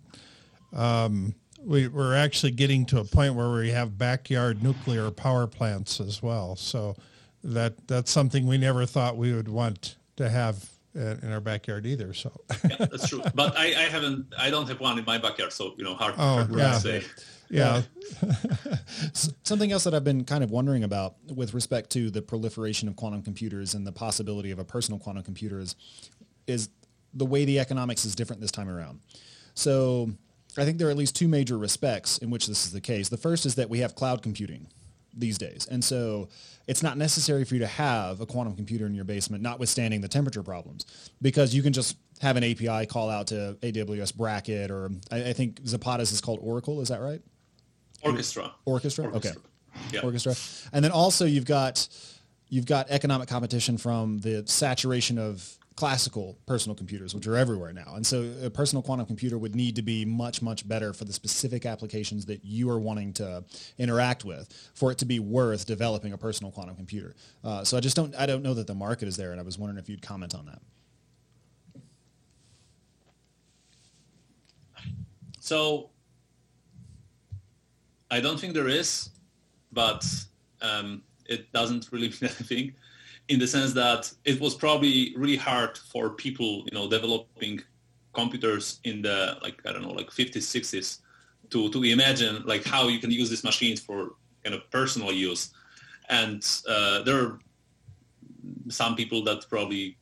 um, 0.72 1.34
we, 1.60 1.88
we're 1.88 2.14
actually 2.14 2.52
getting 2.52 2.86
to 2.86 3.00
a 3.00 3.04
point 3.04 3.34
where 3.34 3.50
we 3.50 3.70
have 3.70 3.98
backyard 3.98 4.62
nuclear 4.62 5.10
power 5.10 5.48
plants 5.48 6.00
as 6.00 6.22
well. 6.22 6.54
So 6.54 6.96
that 7.44 7.88
that's 7.88 8.10
something 8.10 8.46
we 8.46 8.58
never 8.58 8.86
thought 8.86 9.16
we 9.16 9.32
would 9.32 9.48
want 9.48 9.96
to 10.16 10.28
have 10.28 10.68
uh, 10.96 11.16
in 11.22 11.32
our 11.32 11.40
backyard 11.40 11.86
either. 11.86 12.12
So 12.12 12.32
yeah, 12.68 12.76
that's 12.78 13.08
true. 13.08 13.22
But 13.34 13.56
I, 13.56 13.66
I, 13.66 13.88
haven't, 13.88 14.26
I 14.38 14.50
don't 14.50 14.68
have 14.68 14.80
one 14.80 14.98
in 14.98 15.04
my 15.04 15.18
backyard. 15.18 15.52
So, 15.52 15.74
you 15.76 15.84
know, 15.84 15.94
hard, 15.94 16.14
oh, 16.18 16.44
hard 16.44 16.54
yeah. 16.54 16.72
to 16.72 16.80
say. 16.80 17.04
Yeah. 17.48 17.82
Something 19.42 19.72
else 19.72 19.84
that 19.84 19.94
I've 19.94 20.04
been 20.04 20.24
kind 20.24 20.42
of 20.42 20.50
wondering 20.50 20.84
about 20.84 21.16
with 21.34 21.52
respect 21.54 21.90
to 21.90 22.10
the 22.10 22.22
proliferation 22.22 22.88
of 22.88 22.96
quantum 22.96 23.22
computers 23.22 23.74
and 23.74 23.86
the 23.86 23.92
possibility 23.92 24.50
of 24.50 24.58
a 24.58 24.64
personal 24.64 24.98
quantum 24.98 25.22
computer 25.22 25.60
is, 25.60 25.76
is 26.46 26.70
the 27.12 27.26
way 27.26 27.44
the 27.44 27.58
economics 27.58 28.04
is 28.04 28.14
different 28.14 28.40
this 28.40 28.50
time 28.50 28.70
around. 28.70 29.00
So 29.54 30.10
I 30.56 30.64
think 30.64 30.78
there 30.78 30.88
are 30.88 30.90
at 30.90 30.96
least 30.96 31.14
two 31.14 31.28
major 31.28 31.58
respects 31.58 32.18
in 32.18 32.30
which 32.30 32.46
this 32.46 32.64
is 32.64 32.72
the 32.72 32.80
case. 32.80 33.10
The 33.10 33.18
first 33.18 33.44
is 33.44 33.54
that 33.56 33.68
we 33.68 33.80
have 33.80 33.94
cloud 33.94 34.22
computing 34.22 34.68
these 35.14 35.38
days. 35.38 35.66
And 35.70 35.84
so 35.84 36.28
it's 36.66 36.82
not 36.82 36.96
necessary 36.96 37.44
for 37.44 37.54
you 37.54 37.60
to 37.60 37.66
have 37.66 38.20
a 38.20 38.26
quantum 38.26 38.54
computer 38.54 38.86
in 38.86 38.94
your 38.94 39.04
basement, 39.04 39.42
notwithstanding 39.42 40.00
the 40.00 40.08
temperature 40.08 40.42
problems, 40.42 40.86
because 41.20 41.54
you 41.54 41.62
can 41.62 41.72
just 41.72 41.96
have 42.20 42.36
an 42.36 42.44
API 42.44 42.86
call 42.86 43.10
out 43.10 43.26
to 43.28 43.56
AWS 43.62 44.12
Braket 44.12 44.70
or 44.70 44.90
I, 45.10 45.30
I 45.30 45.32
think 45.32 45.60
Zapata's 45.64 46.12
is 46.12 46.20
called 46.20 46.38
Oracle. 46.42 46.80
Is 46.80 46.88
that 46.88 47.00
right? 47.00 47.20
Orquestra. 48.04 48.52
Orquestra. 48.66 49.10
Orquestra. 49.10 49.14
Okay. 49.16 49.32
Yeah. 49.92 50.00
Orquestra. 50.00 50.68
And 50.72 50.84
then 50.84 50.92
also 50.92 51.24
you've 51.24 51.46
got 51.46 51.88
you've 52.48 52.66
got 52.66 52.90
economic 52.90 53.28
competition 53.28 53.78
from 53.78 54.20
the 54.20 54.44
saturation 54.46 55.18
of 55.18 55.58
classical 55.76 56.38
personal 56.46 56.74
computers, 56.74 57.14
which 57.14 57.26
are 57.26 57.36
everywhere 57.36 57.72
now. 57.72 57.94
And 57.94 58.06
so 58.06 58.30
a 58.42 58.50
personal 58.50 58.82
quantum 58.82 59.06
computer 59.06 59.38
would 59.38 59.54
need 59.54 59.76
to 59.76 59.82
be 59.82 60.04
much, 60.04 60.42
much 60.42 60.66
better 60.68 60.92
for 60.92 61.04
the 61.04 61.12
specific 61.12 61.66
applications 61.66 62.26
that 62.26 62.44
you 62.44 62.68
are 62.70 62.78
wanting 62.78 63.12
to 63.14 63.44
interact 63.78 64.24
with 64.24 64.52
for 64.74 64.90
it 64.90 64.98
to 64.98 65.04
be 65.04 65.18
worth 65.18 65.66
developing 65.66 66.12
a 66.12 66.18
personal 66.18 66.52
quantum 66.52 66.76
computer. 66.76 67.14
Uh, 67.42 67.64
so 67.64 67.76
I 67.76 67.80
just 67.80 67.96
don't, 67.96 68.14
I 68.16 68.26
don't 68.26 68.42
know 68.42 68.54
that 68.54 68.66
the 68.66 68.74
market 68.74 69.08
is 69.08 69.16
there. 69.16 69.32
And 69.32 69.40
I 69.40 69.44
was 69.44 69.58
wondering 69.58 69.78
if 69.78 69.88
you'd 69.88 70.02
comment 70.02 70.34
on 70.34 70.46
that. 70.46 70.60
So 75.40 75.90
I 78.10 78.20
don't 78.20 78.38
think 78.38 78.54
there 78.54 78.68
is, 78.68 79.10
but 79.72 80.06
um, 80.60 81.02
it 81.26 81.50
doesn't 81.52 81.90
really 81.90 82.08
mean 82.20 82.30
anything 82.38 82.74
in 83.28 83.38
the 83.38 83.46
sense 83.46 83.72
that 83.72 84.12
it 84.24 84.40
was 84.40 84.54
probably 84.54 85.14
really 85.16 85.36
hard 85.36 85.78
for 85.78 86.10
people, 86.10 86.64
you 86.70 86.72
know, 86.72 86.88
developing 86.88 87.60
computers 88.12 88.80
in 88.84 89.02
the 89.02 89.38
like 89.42 89.60
I 89.66 89.72
don't 89.72 89.82
know, 89.82 89.92
like 89.92 90.08
50s, 90.10 90.36
60s, 90.36 90.98
to 91.50 91.70
to 91.70 91.82
imagine 91.84 92.42
like 92.44 92.64
how 92.64 92.88
you 92.88 92.98
can 92.98 93.10
use 93.10 93.30
these 93.30 93.44
machines 93.44 93.80
for 93.80 94.14
kind 94.44 94.54
of 94.54 94.68
personal 94.70 95.12
use. 95.12 95.50
And 96.08 96.44
uh, 96.68 97.02
there 97.02 97.18
are 97.22 97.38
some 98.68 98.96
people 98.96 99.22
that 99.24 99.48
probably 99.48 99.96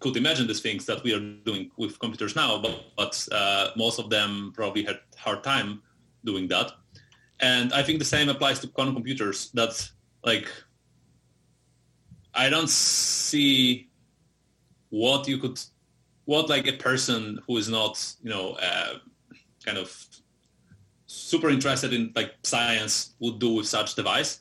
could 0.00 0.16
imagine 0.16 0.46
these 0.46 0.60
things 0.60 0.84
that 0.86 1.02
we 1.02 1.14
are 1.14 1.20
doing 1.20 1.70
with 1.76 1.98
computers 1.98 2.36
now, 2.36 2.60
but, 2.60 2.84
but 2.96 3.28
uh, 3.32 3.70
most 3.76 3.98
of 3.98 4.10
them 4.10 4.52
probably 4.54 4.82
had 4.82 4.98
hard 5.16 5.42
time 5.42 5.82
doing 6.24 6.48
that. 6.48 6.72
And 7.40 7.72
I 7.72 7.82
think 7.82 7.98
the 7.98 8.04
same 8.04 8.28
applies 8.28 8.58
to 8.60 8.66
quantum 8.68 8.94
computers. 8.94 9.50
That 9.52 9.90
like 10.24 10.48
I 12.34 12.48
don't 12.50 12.70
see 12.70 13.88
what 14.90 15.28
you 15.28 15.38
could, 15.38 15.60
what 16.24 16.48
like 16.48 16.66
a 16.66 16.72
person 16.72 17.40
who 17.46 17.56
is 17.56 17.68
not, 17.68 18.14
you 18.22 18.30
know, 18.30 18.52
uh, 18.54 18.98
kind 19.64 19.78
of 19.78 20.06
super 21.06 21.48
interested 21.48 21.92
in 21.92 22.12
like 22.14 22.34
science 22.42 23.14
would 23.20 23.38
do 23.38 23.54
with 23.54 23.66
such 23.66 23.94
device. 23.94 24.40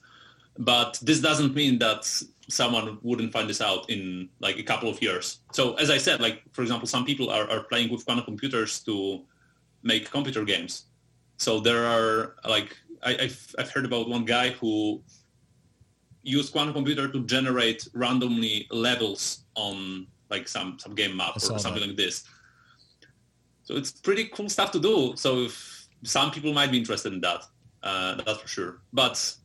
But 0.58 1.00
this 1.02 1.20
doesn't 1.20 1.56
mean 1.56 1.80
that 1.80 2.06
someone 2.50 2.98
wouldn't 3.02 3.32
find 3.32 3.50
this 3.50 3.62
out 3.62 3.90
in 3.90 4.30
like 4.40 4.60
a 4.60 4.64
couple 4.64 4.90
of 4.90 5.02
years. 5.02 5.40
So 5.52 5.74
as 5.76 5.90
I 5.90 5.98
said, 5.98 6.20
like 6.20 6.42
for 6.52 6.62
example, 6.62 6.88
some 6.88 7.06
people 7.06 7.30
are, 7.30 7.50
are 7.50 7.64
playing 7.64 7.92
with 7.92 8.06
quantum 8.06 8.26
computers 8.26 8.80
to 8.82 9.24
make 9.82 10.10
computer 10.12 10.44
games. 10.44 10.86
So 11.38 11.60
there 11.60 11.86
are 11.86 12.36
like 12.48 12.78
I, 13.02 13.14
have 13.14 13.56
I've 13.58 13.72
heard 13.72 13.86
about 13.86 14.10
one 14.10 14.26
guy 14.26 14.52
who 14.52 15.02
use 16.24 16.50
quantum 16.50 16.74
computer 16.74 17.08
to 17.08 17.24
generate 17.26 17.88
randomly 17.94 18.68
levels 18.72 19.44
on 19.56 20.08
like 20.30 20.48
some 20.48 20.80
some 20.80 20.96
game 20.96 21.16
map 21.16 21.36
or 21.36 21.40
something 21.40 21.74
that. 21.74 21.88
like 21.88 21.98
this. 21.98 22.24
So 23.64 23.76
it's 23.76 23.92
pretty 23.92 24.26
cool 24.34 24.50
stuff 24.50 24.72
to 24.72 24.80
do. 24.80 25.14
So 25.16 25.44
if 25.44 25.88
some 26.04 26.32
people 26.32 26.54
might 26.54 26.72
be 26.72 26.78
interested 26.78 27.14
in 27.14 27.22
that, 27.22 27.44
uh, 27.82 28.16
that's 28.16 28.40
for 28.40 28.48
sure. 28.48 28.82
But 28.92 29.36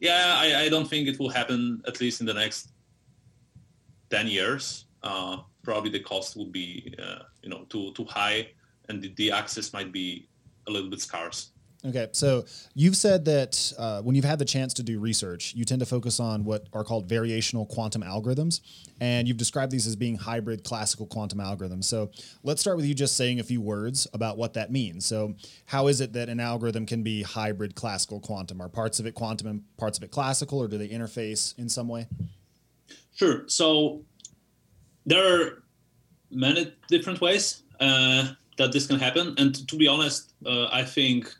yeah, 0.00 0.36
I, 0.38 0.64
I, 0.64 0.68
don't 0.68 0.86
think 0.86 1.08
it 1.08 1.18
will 1.18 1.30
happen 1.30 1.82
at 1.86 2.00
least 2.00 2.20
in 2.20 2.26
the 2.26 2.34
next 2.34 2.72
ten 4.10 4.26
years. 4.26 4.86
Uh, 5.02 5.38
probably 5.62 5.90
the 5.90 6.00
cost 6.00 6.36
would 6.36 6.52
be 6.52 6.94
uh, 7.02 7.22
you 7.42 7.48
know 7.48 7.64
too 7.68 7.92
too 7.94 8.04
high, 8.04 8.48
and 8.88 9.02
the, 9.02 9.12
the 9.16 9.30
access 9.32 9.72
might 9.72 9.92
be 9.92 10.28
a 10.68 10.70
little 10.70 10.90
bit 10.90 11.00
scarce. 11.00 11.50
Okay, 11.86 12.08
so 12.10 12.44
you've 12.74 12.96
said 12.96 13.24
that 13.26 13.72
uh, 13.78 14.02
when 14.02 14.16
you've 14.16 14.24
had 14.24 14.40
the 14.40 14.44
chance 14.44 14.74
to 14.74 14.82
do 14.82 14.98
research, 14.98 15.54
you 15.54 15.64
tend 15.64 15.78
to 15.80 15.86
focus 15.86 16.18
on 16.18 16.42
what 16.42 16.66
are 16.72 16.82
called 16.82 17.08
variational 17.08 17.68
quantum 17.68 18.02
algorithms, 18.02 18.60
and 19.00 19.28
you've 19.28 19.36
described 19.36 19.70
these 19.70 19.86
as 19.86 19.94
being 19.94 20.16
hybrid 20.16 20.64
classical 20.64 21.06
quantum 21.06 21.38
algorithms. 21.38 21.84
So 21.84 22.10
let's 22.42 22.60
start 22.60 22.76
with 22.76 22.86
you 22.86 22.94
just 22.94 23.16
saying 23.16 23.38
a 23.38 23.44
few 23.44 23.60
words 23.60 24.08
about 24.12 24.36
what 24.36 24.54
that 24.54 24.72
means. 24.72 25.06
So, 25.06 25.34
how 25.66 25.86
is 25.86 26.00
it 26.00 26.12
that 26.14 26.28
an 26.28 26.40
algorithm 26.40 26.86
can 26.86 27.04
be 27.04 27.22
hybrid 27.22 27.76
classical 27.76 28.18
quantum? 28.18 28.60
Are 28.60 28.68
parts 28.68 28.98
of 28.98 29.06
it 29.06 29.14
quantum 29.14 29.46
and 29.46 29.62
parts 29.76 29.96
of 29.96 30.02
it 30.02 30.10
classical, 30.10 30.58
or 30.58 30.66
do 30.66 30.78
they 30.78 30.88
interface 30.88 31.56
in 31.56 31.68
some 31.68 31.86
way? 31.86 32.08
Sure. 33.14 33.44
So 33.46 34.02
there 35.06 35.40
are 35.40 35.62
many 36.30 36.74
different 36.88 37.20
ways 37.20 37.62
uh, 37.78 38.32
that 38.58 38.72
this 38.72 38.86
can 38.86 38.98
happen, 38.98 39.34
and 39.38 39.54
to 39.68 39.76
be 39.76 39.86
honest, 39.86 40.34
uh, 40.44 40.66
I 40.72 40.82
think 40.82 41.32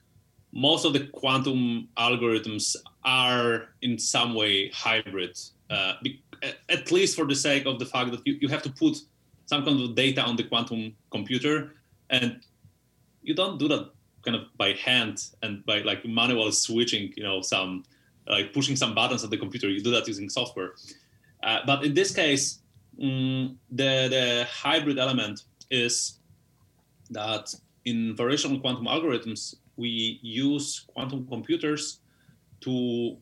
most 0.56 0.86
of 0.86 0.94
the 0.94 1.06
quantum 1.08 1.86
algorithms 1.98 2.76
are 3.04 3.68
in 3.82 3.98
some 3.98 4.32
way 4.34 4.70
hybrid, 4.70 5.38
uh, 5.68 5.92
at 6.70 6.90
least 6.90 7.14
for 7.14 7.26
the 7.26 7.34
sake 7.34 7.66
of 7.66 7.78
the 7.78 7.84
fact 7.84 8.10
that 8.10 8.22
you, 8.24 8.38
you 8.40 8.48
have 8.48 8.62
to 8.62 8.70
put 8.70 8.96
some 9.44 9.62
kind 9.66 9.78
of 9.78 9.94
data 9.94 10.22
on 10.22 10.34
the 10.34 10.42
quantum 10.42 10.96
computer, 11.10 11.74
and 12.08 12.40
you 13.22 13.34
don't 13.34 13.58
do 13.58 13.68
that 13.68 13.90
kind 14.24 14.34
of 14.34 14.44
by 14.56 14.72
hand 14.72 15.28
and 15.42 15.64
by 15.66 15.82
like 15.82 16.06
manual 16.06 16.50
switching, 16.50 17.12
you 17.18 17.22
know, 17.22 17.42
some 17.42 17.84
like 18.26 18.54
pushing 18.54 18.76
some 18.76 18.94
buttons 18.94 19.22
on 19.22 19.28
the 19.28 19.36
computer. 19.36 19.68
You 19.68 19.82
do 19.82 19.90
that 19.90 20.08
using 20.08 20.30
software. 20.30 20.70
Uh, 21.42 21.58
but 21.66 21.84
in 21.84 21.92
this 21.92 22.14
case, 22.14 22.60
um, 23.02 23.58
the 23.70 24.08
the 24.08 24.46
hybrid 24.50 24.98
element 24.98 25.42
is 25.70 26.18
that 27.10 27.54
in 27.84 28.16
variational 28.16 28.58
quantum 28.58 28.86
algorithms, 28.86 29.54
we 29.76 30.18
use 30.22 30.84
quantum 30.86 31.26
computers 31.26 32.00
to 32.60 33.16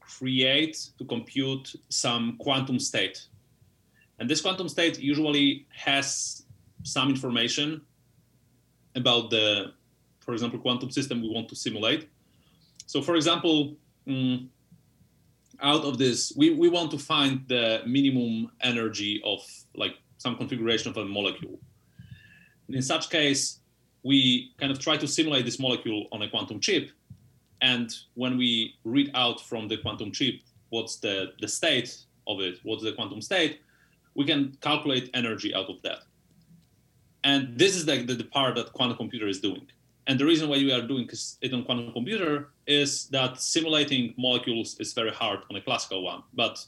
create, 0.00 0.90
to 0.98 1.04
compute 1.04 1.74
some 1.88 2.36
quantum 2.38 2.78
state. 2.78 3.26
And 4.18 4.28
this 4.28 4.40
quantum 4.40 4.68
state 4.68 4.98
usually 4.98 5.66
has 5.74 6.42
some 6.82 7.08
information 7.08 7.80
about 8.94 9.30
the, 9.30 9.72
for 10.20 10.32
example, 10.32 10.58
quantum 10.58 10.90
system 10.90 11.22
we 11.22 11.30
want 11.30 11.48
to 11.48 11.56
simulate. 11.56 12.08
So, 12.86 13.00
for 13.00 13.16
example, 13.16 13.76
um, 14.06 14.50
out 15.62 15.84
of 15.84 15.98
this, 15.98 16.32
we, 16.36 16.50
we 16.50 16.68
want 16.68 16.90
to 16.90 16.98
find 16.98 17.44
the 17.48 17.82
minimum 17.86 18.50
energy 18.60 19.22
of 19.24 19.40
like 19.74 19.96
some 20.18 20.36
configuration 20.36 20.90
of 20.90 20.96
a 20.96 21.04
molecule. 21.04 21.58
in 22.68 22.82
such 22.82 23.10
case, 23.10 23.59
we 24.02 24.52
kind 24.58 24.72
of 24.72 24.78
try 24.78 24.96
to 24.96 25.06
simulate 25.06 25.44
this 25.44 25.58
molecule 25.58 26.06
on 26.12 26.22
a 26.22 26.28
quantum 26.28 26.60
chip. 26.60 26.90
And 27.62 27.94
when 28.14 28.38
we 28.38 28.74
read 28.84 29.10
out 29.14 29.40
from 29.40 29.68
the 29.68 29.76
quantum 29.76 30.12
chip 30.12 30.36
what's 30.70 30.96
the, 30.96 31.32
the 31.40 31.48
state 31.48 31.96
of 32.26 32.40
it, 32.40 32.58
what's 32.62 32.82
the 32.82 32.92
quantum 32.92 33.20
state, 33.20 33.60
we 34.14 34.24
can 34.24 34.56
calculate 34.60 35.10
energy 35.14 35.54
out 35.54 35.68
of 35.68 35.82
that. 35.82 35.98
And 37.24 37.58
this 37.58 37.76
is 37.76 37.84
the, 37.84 38.02
the, 38.02 38.14
the 38.14 38.24
part 38.24 38.54
that 38.54 38.72
quantum 38.72 38.96
computer 38.96 39.28
is 39.28 39.40
doing. 39.40 39.66
And 40.06 40.18
the 40.18 40.24
reason 40.24 40.48
why 40.48 40.56
we 40.56 40.72
are 40.72 40.80
doing 40.80 41.08
it 41.42 41.52
on 41.52 41.64
quantum 41.64 41.92
computer 41.92 42.48
is 42.66 43.06
that 43.08 43.40
simulating 43.40 44.14
molecules 44.16 44.76
is 44.80 44.92
very 44.92 45.10
hard 45.10 45.40
on 45.50 45.56
a 45.56 45.60
classical 45.60 46.02
one, 46.02 46.22
but 46.32 46.64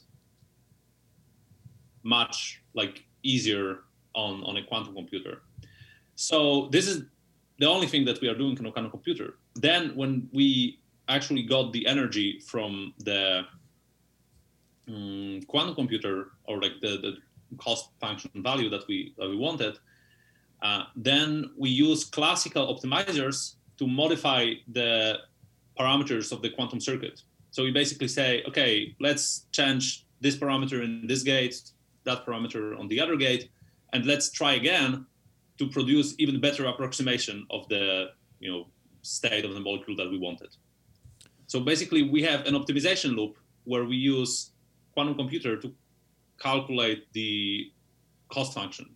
much 2.03 2.61
like 2.73 3.03
easier 3.23 3.79
on, 4.13 4.43
on 4.43 4.57
a 4.57 4.63
quantum 4.63 4.93
computer. 4.93 5.41
So 6.15 6.67
this 6.71 6.87
is 6.87 7.03
the 7.63 7.69
only 7.69 7.87
thing 7.87 8.03
that 8.03 8.19
we 8.21 8.27
are 8.27 8.37
doing 8.43 8.55
on 8.59 8.65
a 8.65 8.71
quantum 8.73 8.91
computer. 8.91 9.27
Then 9.55 9.81
when 9.95 10.11
we 10.39 10.79
actually 11.07 11.43
got 11.43 11.71
the 11.71 11.83
energy 11.87 12.29
from 12.51 12.93
the 13.09 13.23
um, 14.89 15.39
quantum 15.47 15.75
computer 15.81 16.15
or 16.47 16.55
like 16.61 16.75
the, 16.81 16.93
the 17.05 17.11
cost 17.65 17.83
function 18.01 18.31
value 18.49 18.69
that 18.69 18.83
we 18.89 18.97
that 19.17 19.29
we 19.33 19.37
wanted, 19.47 19.75
uh, 20.67 20.83
then 21.09 21.51
we 21.63 21.69
use 21.69 22.03
classical 22.17 22.63
optimizers 22.73 23.37
to 23.79 23.87
modify 23.87 24.41
the 24.79 25.19
parameters 25.79 26.27
of 26.33 26.41
the 26.41 26.49
quantum 26.55 26.81
circuit. 26.89 27.17
So 27.51 27.63
we 27.63 27.71
basically 27.71 28.09
say, 28.19 28.43
okay, 28.49 28.95
let's 28.99 29.45
change 29.57 30.05
this 30.19 30.35
parameter 30.35 30.83
in 30.83 31.07
this 31.11 31.23
gate, 31.23 31.55
that 32.03 32.25
parameter 32.25 32.77
on 32.79 32.85
the 32.91 32.99
other 33.03 33.15
gate, 33.15 33.43
and 33.93 34.05
let's 34.05 34.27
try 34.39 34.53
again 34.61 35.05
to 35.57 35.67
produce 35.67 36.15
even 36.17 36.39
better 36.41 36.65
approximation 36.65 37.45
of 37.49 37.67
the 37.69 38.07
you 38.39 38.51
know 38.51 38.67
state 39.01 39.45
of 39.45 39.53
the 39.53 39.59
molecule 39.59 39.95
that 39.97 40.09
we 40.09 40.17
wanted. 40.17 40.49
So 41.47 41.59
basically, 41.59 42.03
we 42.03 42.23
have 42.23 42.45
an 42.45 42.53
optimization 42.55 43.15
loop 43.15 43.37
where 43.65 43.85
we 43.85 43.95
use 43.95 44.51
quantum 44.93 45.15
computer 45.15 45.57
to 45.57 45.73
calculate 46.39 47.11
the 47.13 47.71
cost 48.29 48.53
function, 48.53 48.95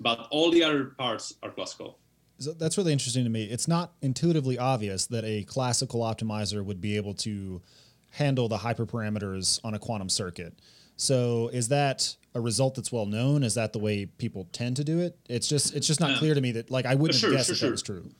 but 0.00 0.26
all 0.30 0.50
the 0.50 0.62
other 0.64 0.84
parts 0.98 1.34
are 1.42 1.50
classical. 1.50 1.98
So 2.38 2.52
that's 2.52 2.76
really 2.76 2.92
interesting 2.92 3.24
to 3.24 3.30
me. 3.30 3.44
It's 3.44 3.68
not 3.68 3.92
intuitively 4.02 4.58
obvious 4.58 5.06
that 5.06 5.24
a 5.24 5.44
classical 5.44 6.00
optimizer 6.00 6.64
would 6.64 6.80
be 6.80 6.96
able 6.96 7.14
to 7.14 7.62
handle 8.10 8.48
the 8.48 8.58
hyperparameters 8.58 9.60
on 9.64 9.74
a 9.74 9.78
quantum 9.78 10.08
circuit. 10.08 10.54
So 10.96 11.50
is 11.52 11.68
that 11.68 12.16
a 12.34 12.40
result 12.40 12.74
that's 12.74 12.90
well 12.90 13.06
known? 13.06 13.42
Is 13.42 13.54
that 13.54 13.72
the 13.72 13.78
way 13.78 14.06
people 14.06 14.48
tend 14.52 14.76
to 14.76 14.84
do 14.84 15.00
it? 15.00 15.18
It's 15.28 15.48
just 15.48 15.74
it's 15.74 15.86
just 15.86 16.00
not 16.00 16.18
clear 16.18 16.34
to 16.34 16.40
me 16.40 16.52
that 16.52 16.70
like 16.70 16.86
I 16.86 16.94
wouldn't 16.94 17.18
sure, 17.18 17.32
guess 17.32 17.46
sure, 17.46 17.54
that 17.54 17.58
sure. 17.58 17.68
that 17.68 17.72
was 17.72 17.82
true. 17.82 18.10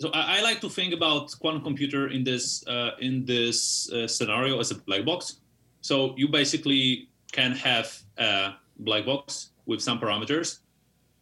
So 0.00 0.10
I, 0.10 0.38
I, 0.38 0.42
like 0.42 0.60
to 0.60 0.68
think 0.68 0.94
about 0.94 1.34
quantum 1.40 1.62
computer 1.62 2.08
in 2.08 2.22
this 2.22 2.66
uh, 2.68 2.90
in 3.00 3.24
this 3.24 3.90
uh, 3.92 4.06
scenario 4.06 4.60
as 4.60 4.70
a 4.70 4.76
black 4.76 5.04
box. 5.04 5.40
So 5.80 6.14
you 6.16 6.28
basically 6.28 7.08
can 7.32 7.52
have 7.52 7.96
a 8.16 8.54
black 8.78 9.06
box 9.06 9.50
with 9.66 9.80
some 9.80 9.98
parameters, 9.98 10.60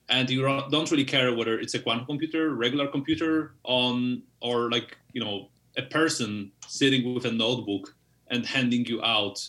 and 0.08 0.28
you 0.28 0.42
don't 0.42 0.90
really 0.90 1.04
care 1.04 1.34
whether 1.34 1.58
it's 1.58 1.74
a 1.74 1.78
quantum 1.78 2.06
computer, 2.06 2.54
regular 2.54 2.86
computer, 2.86 3.54
on 3.64 4.22
or 4.40 4.70
like 4.70 4.98
you 5.12 5.24
know 5.24 5.48
a 5.76 5.82
person 5.82 6.52
sitting 6.66 7.14
with 7.14 7.24
a 7.24 7.32
notebook 7.32 7.94
and 8.28 8.44
handing 8.44 8.84
you 8.86 9.02
out 9.02 9.48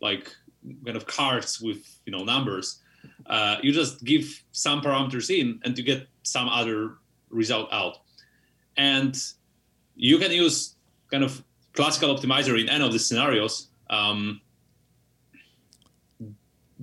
like 0.00 0.30
kind 0.84 0.96
of 0.96 1.06
cards 1.06 1.60
with 1.60 2.00
you 2.04 2.12
know 2.12 2.24
numbers. 2.24 2.80
Uh, 3.26 3.56
you 3.62 3.72
just 3.72 4.04
give 4.04 4.42
some 4.52 4.80
parameters 4.80 5.30
in, 5.30 5.60
and 5.64 5.76
you 5.78 5.84
get 5.84 6.06
some 6.22 6.48
other 6.48 6.94
result 7.30 7.68
out. 7.72 7.98
And 8.76 9.16
you 9.96 10.18
can 10.18 10.30
use 10.30 10.76
kind 11.10 11.24
of 11.24 11.42
classical 11.72 12.14
optimizer 12.14 12.60
in 12.60 12.68
any 12.68 12.84
of 12.84 12.92
the 12.92 12.98
scenarios. 12.98 13.68
Um, 13.90 14.40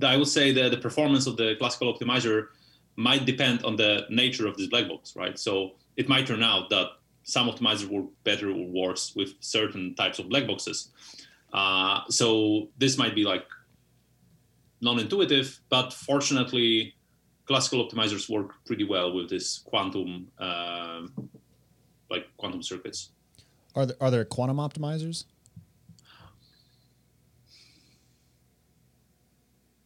I 0.02 0.18
would 0.18 0.28
say 0.28 0.52
that 0.52 0.72
the 0.72 0.78
performance 0.78 1.26
of 1.28 1.38
the 1.38 1.56
classical 1.58 1.94
optimizer 1.94 2.48
might 2.98 3.26
depend 3.26 3.64
on 3.64 3.76
the 3.76 4.06
nature 4.10 4.48
of 4.48 4.58
this 4.58 4.68
black 4.68 4.88
box, 4.88 5.16
right? 5.16 5.38
So 5.38 5.76
it 5.96 6.10
might 6.10 6.28
turn 6.28 6.44
out 6.44 6.70
that 6.70 6.88
some 7.24 7.50
optimizers 7.50 7.88
work 7.88 8.06
better 8.24 8.50
or 8.50 8.68
worse 8.68 9.16
with 9.16 9.34
certain 9.40 9.96
types 9.96 10.20
of 10.20 10.30
black 10.30 10.48
boxes. 10.48 10.90
Uh, 11.54 12.02
so 12.10 12.70
this 12.78 12.98
might 12.98 13.16
be 13.16 13.24
like 13.24 13.46
non-intuitive, 14.82 15.60
but 15.70 15.94
fortunately, 15.94 16.94
classical 17.46 17.88
optimizers 17.88 18.30
work 18.30 18.54
pretty 18.66 18.84
well 18.84 19.14
with 19.14 19.30
this 19.30 19.60
quantum, 19.60 20.28
uh, 20.40 21.02
like 22.10 22.26
quantum 22.38 22.62
circuits. 22.62 23.12
Are 23.76 23.86
there, 23.86 23.96
are 24.00 24.12
there 24.12 24.26
quantum 24.26 24.58
optimizers? 24.58 25.26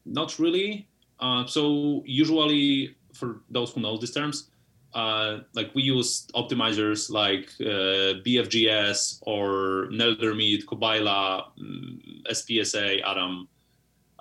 Not 0.06 0.39
really. 0.39 0.88
Uh, 1.19 1.45
so 1.45 2.04
usually, 2.06 2.95
for 3.13 3.41
those 3.49 3.71
who 3.71 3.82
know 3.82 3.97
these 3.97 4.12
terms, 4.12 4.49
uh, 4.93 5.39
like 5.54 5.73
we 5.75 5.84
use 5.84 6.28
optimizers 6.36 7.12
like 7.12 7.52
uh, 7.62 8.19
BFGS 8.25 9.19
or 9.21 9.88
Nelder-Mead, 9.91 10.65
COBYLA, 10.65 11.43
um, 11.43 11.52
mm, 11.62 12.32
SPSA, 12.32 13.02
Adam, 13.06 13.47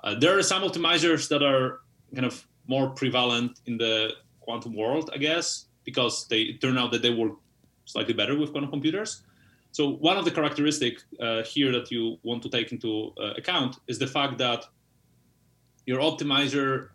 uh, 0.05 0.15
there 0.19 0.39
are 0.39 0.43
some 0.43 0.63
optimizers 0.63 1.29
that 1.29 1.43
are 1.43 1.81
kind 2.15 2.27
of 2.27 2.47
more 2.67 2.91
prevalent 2.91 3.61
in 3.67 3.79
the 3.79 4.13
quantum 4.41 4.75
world, 4.75 5.11
I 5.13 5.19
guess, 5.19 5.67
because 5.85 6.27
they 6.29 6.53
turn 6.55 6.79
out 6.79 6.91
that 6.93 7.03
they 7.03 7.11
work 7.11 7.33
slightly 7.85 8.15
better 8.15 8.39
with 8.39 8.53
quantum 8.53 8.71
computers. 8.71 9.23
So 9.73 9.91
one 9.91 10.17
of 10.17 10.25
the 10.25 10.31
characteristics 10.31 11.05
uh, 11.21 11.43
here 11.43 11.73
that 11.73 11.91
you 11.91 12.19
want 12.23 12.43
to 12.43 12.49
take 12.49 12.73
into 12.73 13.13
uh, 13.21 13.35
account 13.37 13.77
is 13.87 13.99
the 13.99 14.07
fact 14.07 14.39
that 14.39 14.65
your 15.87 16.01
optimizer, 16.01 16.89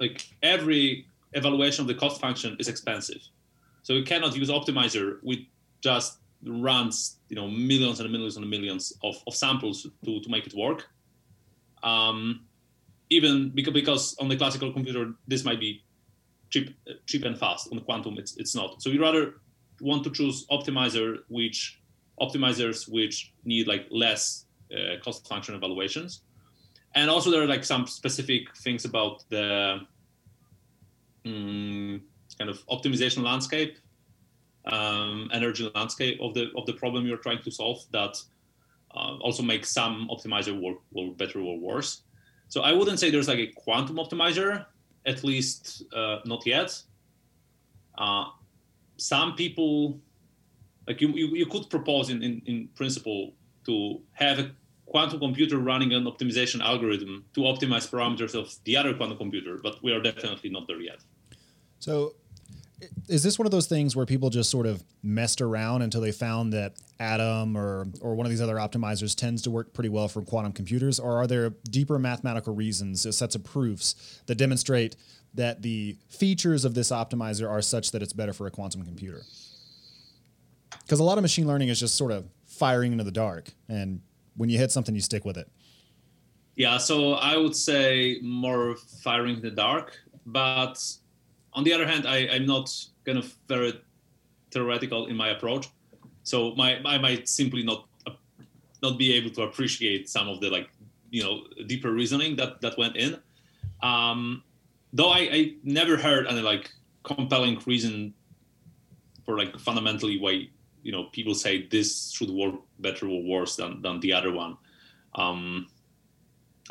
like 0.00 0.26
every 0.42 1.06
evaluation 1.32 1.82
of 1.82 1.88
the 1.88 1.94
cost 1.94 2.20
function 2.20 2.56
is 2.58 2.68
expensive. 2.68 3.22
So 3.82 3.94
you 3.94 4.04
cannot 4.04 4.36
use 4.36 4.50
optimizer 4.50 5.18
with 5.22 5.40
just 5.80 6.18
runs, 6.44 7.18
you 7.28 7.36
know, 7.36 7.48
millions 7.48 8.00
and 8.00 8.10
millions 8.10 8.36
and 8.36 8.48
millions 8.48 8.92
of, 9.02 9.16
of 9.26 9.34
samples 9.34 9.86
to, 10.04 10.20
to 10.20 10.28
make 10.28 10.46
it 10.46 10.54
work 10.54 10.88
um, 11.82 12.44
even 13.10 13.50
because, 13.54 13.74
because 13.74 14.16
on 14.18 14.28
the 14.28 14.36
classical 14.36 14.72
computer 14.72 15.12
this 15.28 15.44
might 15.44 15.60
be 15.60 15.82
cheap 16.50 16.76
cheap 17.06 17.24
and 17.24 17.38
fast 17.38 17.68
on 17.70 17.76
the 17.76 17.82
quantum 17.82 18.18
it's, 18.18 18.36
it's 18.36 18.54
not 18.54 18.82
so 18.82 18.90
you 18.90 19.00
rather 19.00 19.34
want 19.80 20.04
to 20.04 20.10
choose 20.10 20.46
optimizer 20.50 21.18
which 21.28 21.80
optimizers 22.20 22.88
which 22.88 23.32
need 23.44 23.66
like 23.66 23.86
less 23.90 24.46
uh, 24.72 24.98
cost 25.02 25.28
function 25.28 25.54
evaluations. 25.54 26.22
And 26.94 27.10
also 27.10 27.30
there 27.30 27.42
are 27.42 27.46
like 27.46 27.64
some 27.64 27.86
specific 27.86 28.54
things 28.56 28.84
about 28.84 29.24
the 29.28 29.80
um, 31.24 32.02
kind 32.38 32.50
of 32.50 32.64
optimization 32.66 33.22
landscape, 33.22 33.78
um, 34.66 35.30
energy 35.32 35.70
landscape 35.74 36.18
of 36.20 36.34
the 36.34 36.50
of 36.56 36.66
the 36.66 36.74
problem 36.74 37.06
you're 37.06 37.16
trying 37.16 37.42
to 37.42 37.50
solve 37.50 37.78
that 37.92 38.16
uh, 38.94 39.16
also 39.20 39.42
make 39.42 39.64
some 39.64 40.08
optimizer 40.10 40.58
work, 40.60 40.78
work 40.92 41.16
better 41.16 41.40
or 41.40 41.58
worse. 41.58 42.02
So 42.48 42.60
I 42.60 42.72
wouldn't 42.72 43.00
say 43.00 43.10
there's 43.10 43.28
like 43.28 43.38
a 43.38 43.46
quantum 43.46 43.96
optimizer, 43.96 44.66
at 45.06 45.24
least 45.24 45.84
uh, 45.94 46.18
not 46.24 46.46
yet. 46.46 46.80
Uh, 47.96 48.26
some 48.96 49.34
people, 49.34 50.00
like 50.86 51.00
you, 51.00 51.08
you, 51.08 51.28
you 51.28 51.46
could 51.46 51.70
propose 51.70 52.10
in, 52.10 52.22
in, 52.22 52.42
in 52.46 52.68
principle 52.74 53.32
to 53.66 54.00
have 54.12 54.38
a 54.38 54.50
quantum 54.86 55.18
computer 55.18 55.58
running 55.58 55.94
an 55.94 56.04
optimization 56.04 56.60
algorithm 56.60 57.24
to 57.34 57.40
optimize 57.40 57.88
parameters 57.88 58.34
of 58.34 58.54
the 58.64 58.76
other 58.76 58.92
quantum 58.92 59.16
computer, 59.16 59.58
but 59.62 59.82
we 59.82 59.92
are 59.92 60.00
definitely 60.00 60.50
not 60.50 60.66
there 60.66 60.80
yet. 60.80 60.98
So 61.78 62.14
is 63.08 63.22
this 63.22 63.38
one 63.38 63.46
of 63.46 63.52
those 63.52 63.66
things 63.66 63.94
where 63.94 64.06
people 64.06 64.30
just 64.30 64.50
sort 64.50 64.66
of 64.66 64.82
messed 65.02 65.40
around 65.40 65.82
until 65.82 66.00
they 66.00 66.12
found 66.12 66.52
that 66.52 66.74
Adam 67.00 67.56
or 67.56 67.86
or 68.00 68.14
one 68.14 68.26
of 68.26 68.30
these 68.30 68.40
other 68.40 68.56
optimizers 68.56 69.14
tends 69.16 69.42
to 69.42 69.50
work 69.50 69.72
pretty 69.72 69.88
well 69.88 70.08
for 70.08 70.22
quantum 70.22 70.52
computers, 70.52 70.98
or 71.00 71.20
are 71.20 71.26
there 71.26 71.50
deeper 71.70 71.98
mathematical 71.98 72.54
reasons, 72.54 73.02
sets 73.16 73.34
of 73.34 73.44
proofs 73.44 74.20
that 74.26 74.36
demonstrate 74.36 74.96
that 75.34 75.62
the 75.62 75.96
features 76.08 76.64
of 76.64 76.74
this 76.74 76.90
optimizer 76.90 77.48
are 77.48 77.62
such 77.62 77.90
that 77.92 78.02
it's 78.02 78.12
better 78.12 78.32
for 78.32 78.46
a 78.46 78.50
quantum 78.50 78.84
computer? 78.84 79.22
Because 80.82 81.00
a 81.00 81.04
lot 81.04 81.18
of 81.18 81.22
machine 81.22 81.46
learning 81.46 81.68
is 81.68 81.80
just 81.80 81.94
sort 81.96 82.12
of 82.12 82.26
firing 82.46 82.92
into 82.92 83.04
the 83.04 83.12
dark, 83.12 83.52
and 83.68 84.00
when 84.36 84.48
you 84.48 84.58
hit 84.58 84.70
something, 84.70 84.94
you 84.94 85.00
stick 85.00 85.24
with 85.24 85.36
it. 85.36 85.50
Yeah, 86.54 86.78
so 86.78 87.14
I 87.14 87.36
would 87.36 87.56
say 87.56 88.18
more 88.22 88.76
firing 89.02 89.36
in 89.36 89.42
the 89.42 89.50
dark, 89.50 89.98
but 90.26 90.82
on 91.54 91.64
the 91.64 91.72
other 91.72 91.86
hand, 91.86 92.06
I, 92.06 92.28
I'm 92.30 92.46
not 92.46 92.74
kind 93.04 93.18
of 93.18 93.34
very 93.48 93.80
theoretical 94.50 95.06
in 95.06 95.16
my 95.16 95.28
approach. 95.28 95.68
So 96.22 96.54
my 96.54 96.80
I 96.84 96.98
might 96.98 97.28
simply 97.28 97.62
not 97.62 97.86
not 98.82 98.98
be 98.98 99.12
able 99.14 99.30
to 99.30 99.42
appreciate 99.42 100.08
some 100.08 100.28
of 100.28 100.40
the 100.40 100.50
like 100.50 100.68
you 101.10 101.22
know 101.22 101.42
deeper 101.66 101.92
reasoning 101.92 102.36
that 102.36 102.60
that 102.60 102.76
went 102.78 102.96
in. 102.96 103.18
Um, 103.82 104.42
though 104.92 105.10
I, 105.10 105.18
I 105.18 105.54
never 105.64 105.96
heard 105.96 106.26
any 106.26 106.40
like 106.40 106.70
compelling 107.02 107.60
reason 107.66 108.14
for 109.24 109.36
like 109.36 109.58
fundamentally 109.58 110.18
why 110.18 110.48
you 110.82 110.92
know 110.92 111.04
people 111.12 111.34
say 111.34 111.66
this 111.66 112.12
should 112.12 112.30
work 112.30 112.54
better 112.78 113.06
or 113.06 113.22
worse 113.22 113.56
than 113.56 113.82
than 113.82 114.00
the 114.00 114.12
other 114.12 114.32
one. 114.32 114.56
Um, 115.14 115.68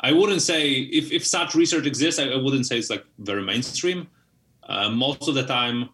I 0.00 0.12
wouldn't 0.12 0.42
say 0.42 0.70
if, 0.70 1.12
if 1.12 1.24
such 1.24 1.54
research 1.54 1.86
exists, 1.86 2.18
I, 2.20 2.28
I 2.30 2.36
wouldn't 2.36 2.66
say 2.66 2.78
it's 2.78 2.90
like 2.90 3.04
very 3.18 3.42
mainstream. 3.42 4.08
Uh, 4.68 4.88
most 4.88 5.28
of 5.28 5.34
the 5.34 5.44
time, 5.44 5.88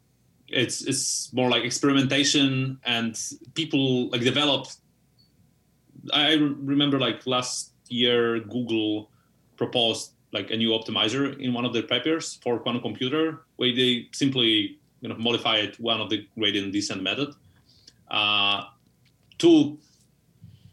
it's 0.49 0.83
it's 0.83 1.33
more 1.33 1.51
like 1.51 1.65
experimentation 1.65 2.79
and 2.85 3.19
people 3.55 4.09
like 4.11 4.23
develop. 4.23 4.67
I 6.13 6.35
remember 6.35 6.99
like 6.99 7.27
last 7.27 7.73
year, 7.89 8.41
Google 8.41 9.11
proposed 9.57 10.13
like 10.33 10.51
a 10.51 10.57
new 10.57 10.71
optimizer 10.71 11.39
in 11.39 11.53
one 11.53 11.65
of 11.65 11.73
their 11.73 11.83
papers 11.83 12.39
for 12.43 12.59
quantum 12.59 12.83
computer, 12.83 13.43
where 13.57 13.75
they 13.75 14.09
simply 14.13 14.79
you 15.01 15.09
know 15.09 15.17
modified 15.17 15.77
one 15.79 16.01
of 16.01 16.11
the 16.11 16.27
gradient 16.39 16.73
descent 16.73 17.03
method 17.03 17.35
uh, 18.11 18.65
to 19.39 19.79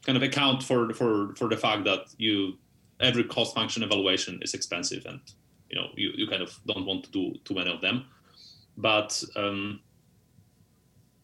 kind 0.05 0.17
of 0.17 0.23
account 0.23 0.63
for 0.63 0.93
for 0.93 1.33
for 1.35 1.49
the 1.49 1.57
fact 1.57 1.83
that 1.85 2.05
you 2.17 2.57
every 2.99 3.23
cost 3.23 3.53
function 3.53 3.83
evaluation 3.83 4.39
is 4.41 4.53
expensive 4.53 5.05
and 5.05 5.19
you 5.69 5.79
know 5.79 5.87
you, 5.95 6.11
you 6.15 6.27
kind 6.27 6.41
of 6.41 6.57
don't 6.65 6.85
want 6.85 7.03
to 7.05 7.11
do 7.11 7.35
too 7.43 7.53
many 7.53 7.71
of 7.71 7.81
them. 7.81 8.05
But 8.77 9.23
um, 9.35 9.79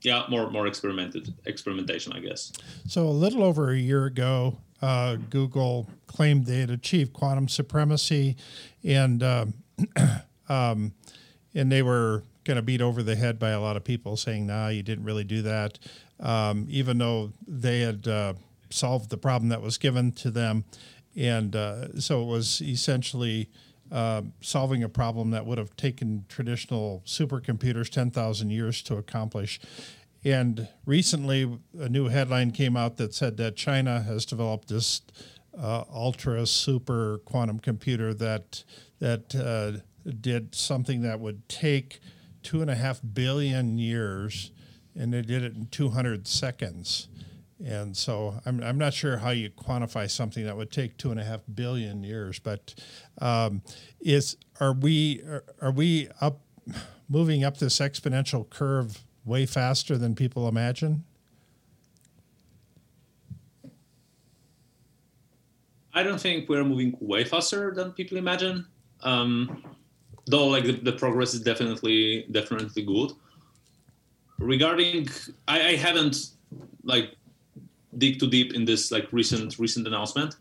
yeah 0.02 0.24
more 0.30 0.50
more 0.50 0.68
experimented 0.68 1.34
experimentation 1.46 2.14
i 2.14 2.20
guess. 2.20 2.52
So 2.88 3.08
a 3.08 3.10
little 3.10 3.44
over 3.44 3.72
a 3.72 3.78
year 3.78 4.06
ago 4.06 4.58
uh, 4.82 5.18
google 5.30 5.88
claimed 6.08 6.46
they 6.46 6.60
had 6.60 6.72
achieved 6.72 7.14
quantum 7.14 7.48
supremacy 7.48 8.36
and 8.84 9.22
um, 9.22 9.54
um, 10.50 10.94
and 11.54 11.72
they 11.72 11.82
were 11.82 12.24
kind 12.46 12.58
of 12.58 12.66
beat 12.66 12.82
over 12.82 13.04
the 13.04 13.16
head 13.16 13.38
by 13.38 13.50
a 13.50 13.62
lot 13.62 13.78
of 13.78 13.84
people 13.84 14.18
saying 14.18 14.48
nah 14.48 14.70
you 14.70 14.82
didn't 14.82 15.04
really 15.04 15.24
do 15.24 15.42
that. 15.44 15.78
Um, 16.20 16.68
even 16.70 17.00
though 17.00 17.32
they 17.48 17.80
had 17.82 18.08
uh, 18.08 18.34
solved 18.70 19.10
the 19.10 19.18
problem 19.18 19.50
that 19.50 19.62
was 19.62 19.78
given 19.78 20.12
to 20.14 20.32
them. 20.32 20.66
And 21.16 21.56
uh, 21.56 22.00
so 22.00 22.22
it 22.22 22.26
was 22.26 22.62
essentially 22.62 23.50
uh, 23.92 24.22
solving 24.40 24.84
a 24.84 24.90
problem 24.90 25.32
that 25.32 25.46
would 25.46 25.58
have 25.58 25.76
taken 25.76 26.26
traditional 26.30 27.04
supercomputers 27.06 27.90
10,000 27.90 28.50
years 28.50 28.82
to 28.84 28.96
accomplish. 28.96 29.60
And 30.24 30.68
recently, 30.86 31.60
a 31.80 31.90
new 31.90 32.08
headline 32.08 32.52
came 32.52 32.78
out 32.78 32.98
that 32.98 33.14
said 33.14 33.38
that 33.38 33.56
China 33.56 34.02
has 34.02 34.26
developed 34.26 34.68
this 34.68 35.02
uh, 35.58 35.84
ultra 35.92 36.46
super 36.46 37.20
quantum 37.26 37.60
computer 37.60 38.14
that 38.14 38.64
that 39.00 39.36
uh, 39.36 39.82
did 40.10 40.54
something 40.56 41.02
that 41.02 41.20
would 41.20 41.50
take 41.50 42.00
two 42.44 42.62
and 42.62 42.70
a 42.70 42.76
half 42.76 43.02
billion 43.14 43.78
years, 43.78 44.52
and 44.96 45.14
they 45.14 45.22
did 45.22 45.44
it 45.44 45.56
in 45.56 45.66
200 45.68 46.28
seconds. 46.28 47.08
And 47.66 47.96
so 47.96 48.36
I'm, 48.46 48.64
I'm 48.64 48.78
not 48.78 48.94
sure 48.94 49.18
how 49.18 49.30
you 49.30 49.50
quantify 49.50 50.10
something 50.10 50.46
that 50.46 50.58
would 50.58 50.72
take 50.72 50.98
two 50.98 51.12
and 51.12 51.20
a 51.20 51.24
half 51.24 51.42
billion 51.54 52.04
years, 52.04 52.40
but 52.40 52.74
um, 53.20 53.62
is 54.00 54.38
are 54.60 54.74
we 54.74 55.22
are, 55.24 55.44
are 55.62 55.72
we 55.72 56.10
up 56.20 56.42
moving 57.10 57.44
up 57.44 57.58
this 57.58 57.80
exponential 57.80 58.50
curve 58.50 59.04
way 59.26 59.46
faster 59.46 59.98
than 59.98 60.16
people 60.16 60.48
imagine? 60.48 61.04
I 65.94 66.04
don't 66.04 66.20
think 66.20 66.48
we're 66.48 66.64
moving 66.64 66.96
way 67.00 67.24
faster 67.26 67.74
than 67.74 67.92
people 67.92 68.18
imagine. 68.18 68.66
Um, 69.02 69.64
though, 70.26 70.48
like 70.48 70.64
the, 70.64 70.74
the, 70.74 70.94
progress 70.94 71.34
is 71.34 71.42
definitely 71.42 72.28
definitely 72.32 72.84
good. 72.84 73.12
Regarding, 74.40 75.08
I, 75.48 75.70
I 75.70 75.76
haven't 75.76 76.32
like 76.84 77.16
dig 77.98 78.20
too 78.20 78.30
deep 78.30 78.54
in 78.54 78.66
this 78.66 78.92
like 78.92 79.08
recent 79.12 79.60
recent 79.60 79.88
announcement. 79.88 80.36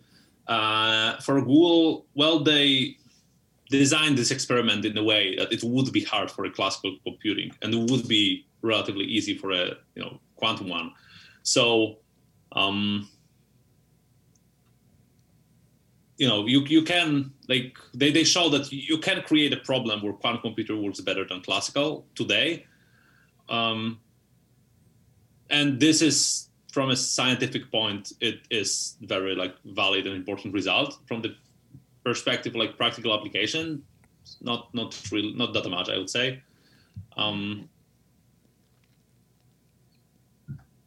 Uh, 0.46 1.16
for 1.18 1.40
Google, 1.40 2.06
well, 2.14 2.42
they 2.42 2.96
designed 3.70 4.18
this 4.18 4.30
experiment 4.30 4.84
in 4.84 4.98
a 4.98 5.04
way 5.04 5.36
that 5.36 5.52
it 5.52 5.62
would 5.62 5.92
be 5.92 6.02
hard 6.02 6.30
for 6.30 6.44
a 6.44 6.50
classical 6.50 6.96
computing 7.04 7.52
and 7.62 7.72
it 7.72 7.90
would 7.90 8.08
be 8.08 8.44
relatively 8.62 9.04
easy 9.04 9.38
for 9.38 9.52
a 9.52 9.66
you 9.94 10.02
know 10.02 10.18
quantum 10.36 10.68
one. 10.68 10.92
So 11.42 11.98
um, 12.52 13.08
you 16.18 16.28
know 16.28 16.46
you 16.46 16.60
you 16.66 16.82
can 16.82 17.32
like 17.48 17.78
they, 17.94 18.10
they 18.10 18.24
show 18.24 18.48
that 18.50 18.70
you 18.72 18.98
can 18.98 19.22
create 19.22 19.52
a 19.52 19.58
problem 19.58 20.02
where 20.02 20.12
quantum 20.12 20.42
computer 20.42 20.76
works 20.76 21.00
better 21.00 21.24
than 21.24 21.40
classical 21.40 22.06
today. 22.14 22.66
Um, 23.48 24.00
and 25.48 25.80
this 25.80 26.02
is 26.02 26.49
from 26.72 26.90
a 26.90 26.96
scientific 26.96 27.70
point, 27.70 28.12
it 28.20 28.40
is 28.50 28.96
very 29.02 29.34
like 29.34 29.54
valid 29.64 30.06
and 30.06 30.14
important 30.14 30.54
result. 30.54 30.98
From 31.06 31.22
the 31.22 31.34
perspective 32.04 32.54
like 32.54 32.76
practical 32.76 33.12
application, 33.12 33.82
not 34.40 34.72
not 34.74 34.96
really 35.10 35.32
not 35.34 35.52
that 35.52 35.68
much, 35.68 35.88
I 35.88 35.98
would 35.98 36.10
say. 36.10 36.42
Um, 37.16 37.68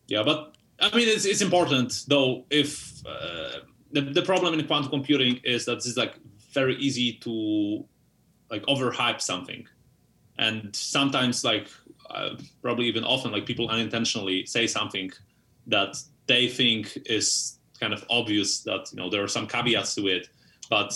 yeah, 0.08 0.24
but 0.24 0.56
I 0.80 0.96
mean 0.96 1.08
it's 1.08 1.26
it's 1.26 1.42
important 1.42 2.06
though. 2.08 2.46
If 2.50 3.06
uh, 3.06 3.60
the 3.92 4.02
the 4.02 4.22
problem 4.22 4.58
in 4.58 4.66
quantum 4.66 4.90
computing 4.90 5.42
is 5.44 5.66
that 5.66 5.78
it's 5.78 5.98
like 5.98 6.16
very 6.54 6.76
easy 6.78 7.14
to 7.22 7.86
like 8.50 8.64
overhype 8.68 9.20
something, 9.20 9.68
and 10.38 10.74
sometimes 10.76 11.44
like 11.44 11.68
uh, 12.10 12.36
probably 12.62 12.86
even 12.86 13.04
often 13.04 13.32
like 13.32 13.46
people 13.46 13.70
unintentionally 13.70 14.46
say 14.46 14.68
something 14.68 15.12
that 15.68 15.96
they 16.28 16.48
think 16.48 16.98
is 17.06 17.60
kind 17.80 17.94
of 17.94 18.04
obvious 18.10 18.60
that 18.60 18.90
you 18.92 18.98
know 18.98 19.10
there 19.10 19.24
are 19.24 19.28
some 19.28 19.48
caveats 19.48 19.96
to 19.96 20.08
it, 20.08 20.30
but 20.70 20.94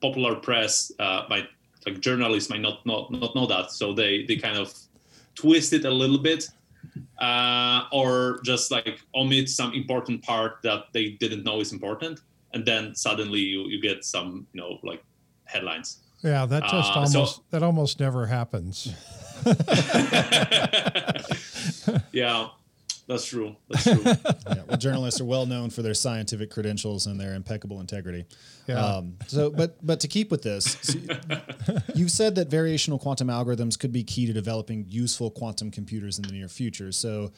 popular 0.00 0.34
press 0.34 0.92
uh, 0.98 1.24
might 1.28 1.46
like 1.86 2.00
journalists 2.00 2.50
might 2.50 2.60
not, 2.60 2.84
not 2.86 3.10
not 3.10 3.34
know 3.34 3.46
that, 3.46 3.70
so 3.70 3.92
they 3.92 4.24
they 4.26 4.36
kind 4.36 4.58
of 4.58 4.72
twist 5.34 5.72
it 5.72 5.84
a 5.84 5.90
little 5.90 6.18
bit, 6.18 6.48
uh, 7.18 7.84
or 7.92 8.40
just 8.44 8.70
like 8.70 9.00
omit 9.14 9.48
some 9.48 9.72
important 9.72 10.22
part 10.22 10.62
that 10.62 10.84
they 10.92 11.10
didn't 11.10 11.44
know 11.44 11.60
is 11.60 11.72
important, 11.72 12.20
and 12.52 12.64
then 12.64 12.94
suddenly 12.94 13.40
you 13.40 13.68
you 13.68 13.80
get 13.80 14.04
some 14.04 14.46
you 14.52 14.60
know 14.60 14.78
like 14.82 15.02
headlines. 15.44 16.00
Yeah, 16.22 16.46
that 16.46 16.62
just 16.62 16.92
uh, 16.92 17.00
almost 17.00 17.36
so, 17.36 17.42
that 17.50 17.62
almost 17.62 18.00
never 18.00 18.26
happens. 18.26 18.94
yeah, 22.12 22.48
that's 23.06 23.26
true. 23.26 23.56
That's 23.68 23.84
true. 23.84 24.02
yeah, 24.04 24.62
well, 24.66 24.76
journalists 24.78 25.20
are 25.20 25.24
well 25.24 25.46
known 25.46 25.70
for 25.70 25.82
their 25.82 25.94
scientific 25.94 26.50
credentials 26.50 27.06
and 27.06 27.20
their 27.20 27.34
impeccable 27.34 27.80
integrity. 27.80 28.24
Yeah. 28.66 28.82
Um, 28.82 29.16
so, 29.26 29.50
but 29.50 29.84
but 29.84 30.00
to 30.00 30.08
keep 30.08 30.30
with 30.30 30.42
this, 30.42 30.78
so 30.82 30.98
you 31.94 32.08
said 32.08 32.34
that 32.36 32.48
variational 32.48 33.00
quantum 33.00 33.28
algorithms 33.28 33.78
could 33.78 33.92
be 33.92 34.04
key 34.04 34.26
to 34.26 34.32
developing 34.32 34.86
useful 34.88 35.30
quantum 35.30 35.70
computers 35.70 36.18
in 36.18 36.24
the 36.24 36.32
near 36.32 36.48
future. 36.48 36.92
So, 36.92 37.32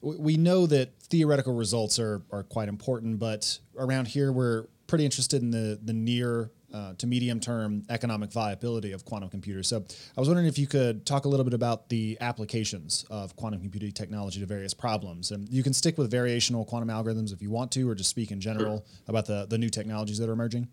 we 0.00 0.36
know 0.36 0.66
that 0.66 0.98
theoretical 1.00 1.54
results 1.54 1.98
are 1.98 2.22
are 2.32 2.42
quite 2.42 2.68
important, 2.68 3.18
but 3.18 3.58
around 3.78 4.08
here 4.08 4.32
we're 4.32 4.66
pretty 4.86 5.04
interested 5.04 5.42
in 5.42 5.50
the 5.50 5.78
the 5.82 5.92
near 5.92 6.50
uh, 6.74 6.92
to 6.98 7.06
medium 7.06 7.38
term 7.38 7.84
economic 7.88 8.32
viability 8.32 8.90
of 8.90 9.04
quantum 9.04 9.30
computers. 9.30 9.68
So 9.68 9.84
I 10.16 10.20
was 10.20 10.28
wondering 10.28 10.48
if 10.48 10.58
you 10.58 10.66
could 10.66 11.06
talk 11.06 11.24
a 11.24 11.28
little 11.28 11.44
bit 11.44 11.54
about 11.54 11.88
the 11.88 12.18
applications 12.20 13.06
of 13.10 13.36
quantum 13.36 13.60
computing 13.60 13.92
technology 13.92 14.40
to 14.40 14.46
various 14.46 14.74
problems. 14.74 15.30
And 15.30 15.48
you 15.48 15.62
can 15.62 15.72
stick 15.72 15.96
with 15.96 16.10
variational 16.10 16.66
quantum 16.66 16.88
algorithms 16.88 17.32
if 17.32 17.40
you 17.40 17.50
want 17.50 17.70
to, 17.72 17.88
or 17.88 17.94
just 17.94 18.10
speak 18.10 18.32
in 18.32 18.40
general 18.40 18.78
sure. 18.78 18.84
about 19.06 19.26
the, 19.26 19.46
the 19.48 19.56
new 19.56 19.70
technologies 19.70 20.18
that 20.18 20.28
are 20.28 20.32
emerging. 20.32 20.66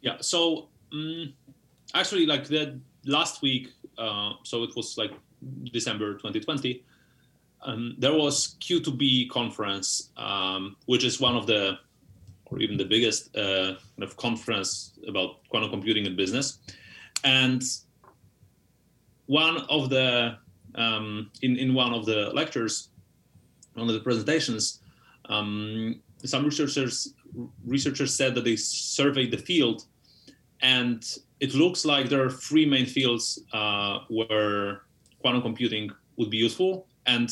Yeah. 0.00 0.16
So 0.22 0.68
um, 0.92 1.34
actually, 1.94 2.24
like 2.24 2.46
the 2.46 2.80
last 3.04 3.42
week, 3.42 3.68
uh, 3.98 4.32
so 4.42 4.62
it 4.62 4.74
was 4.74 4.96
like 4.96 5.12
December 5.70 6.14
2020. 6.14 6.82
Um, 7.62 7.94
there 7.98 8.14
was 8.14 8.56
Q2B 8.60 9.28
conference, 9.28 10.08
um, 10.16 10.76
which 10.86 11.04
is 11.04 11.20
one 11.20 11.36
of 11.36 11.46
the 11.46 11.78
or 12.50 12.60
even 12.60 12.76
the 12.76 12.84
biggest 12.84 13.34
uh, 13.36 13.74
kind 13.96 14.02
of 14.02 14.16
conference 14.16 14.98
about 15.08 15.48
quantum 15.48 15.70
computing 15.70 16.06
and 16.06 16.16
business. 16.16 16.58
And 17.24 17.62
one 19.26 19.58
of 19.68 19.90
the 19.90 20.36
um, 20.74 21.30
in 21.42 21.56
in 21.56 21.74
one 21.74 21.92
of 21.92 22.06
the 22.06 22.30
lectures, 22.34 22.90
one 23.74 23.88
of 23.88 23.94
the 23.94 24.00
presentations, 24.00 24.80
um, 25.28 26.00
some 26.24 26.44
researchers 26.44 27.14
researchers 27.64 28.14
said 28.14 28.34
that 28.34 28.44
they 28.44 28.56
surveyed 28.56 29.30
the 29.30 29.38
field, 29.38 29.84
and 30.62 31.04
it 31.38 31.54
looks 31.54 31.84
like 31.84 32.08
there 32.08 32.24
are 32.24 32.30
three 32.30 32.66
main 32.66 32.86
fields 32.86 33.42
uh, 33.52 34.00
where 34.08 34.82
quantum 35.20 35.42
computing 35.42 35.90
would 36.16 36.30
be 36.30 36.36
useful, 36.36 36.86
and 37.06 37.30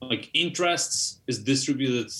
like 0.00 0.30
interests 0.32 1.20
is 1.26 1.42
distributed 1.42 2.10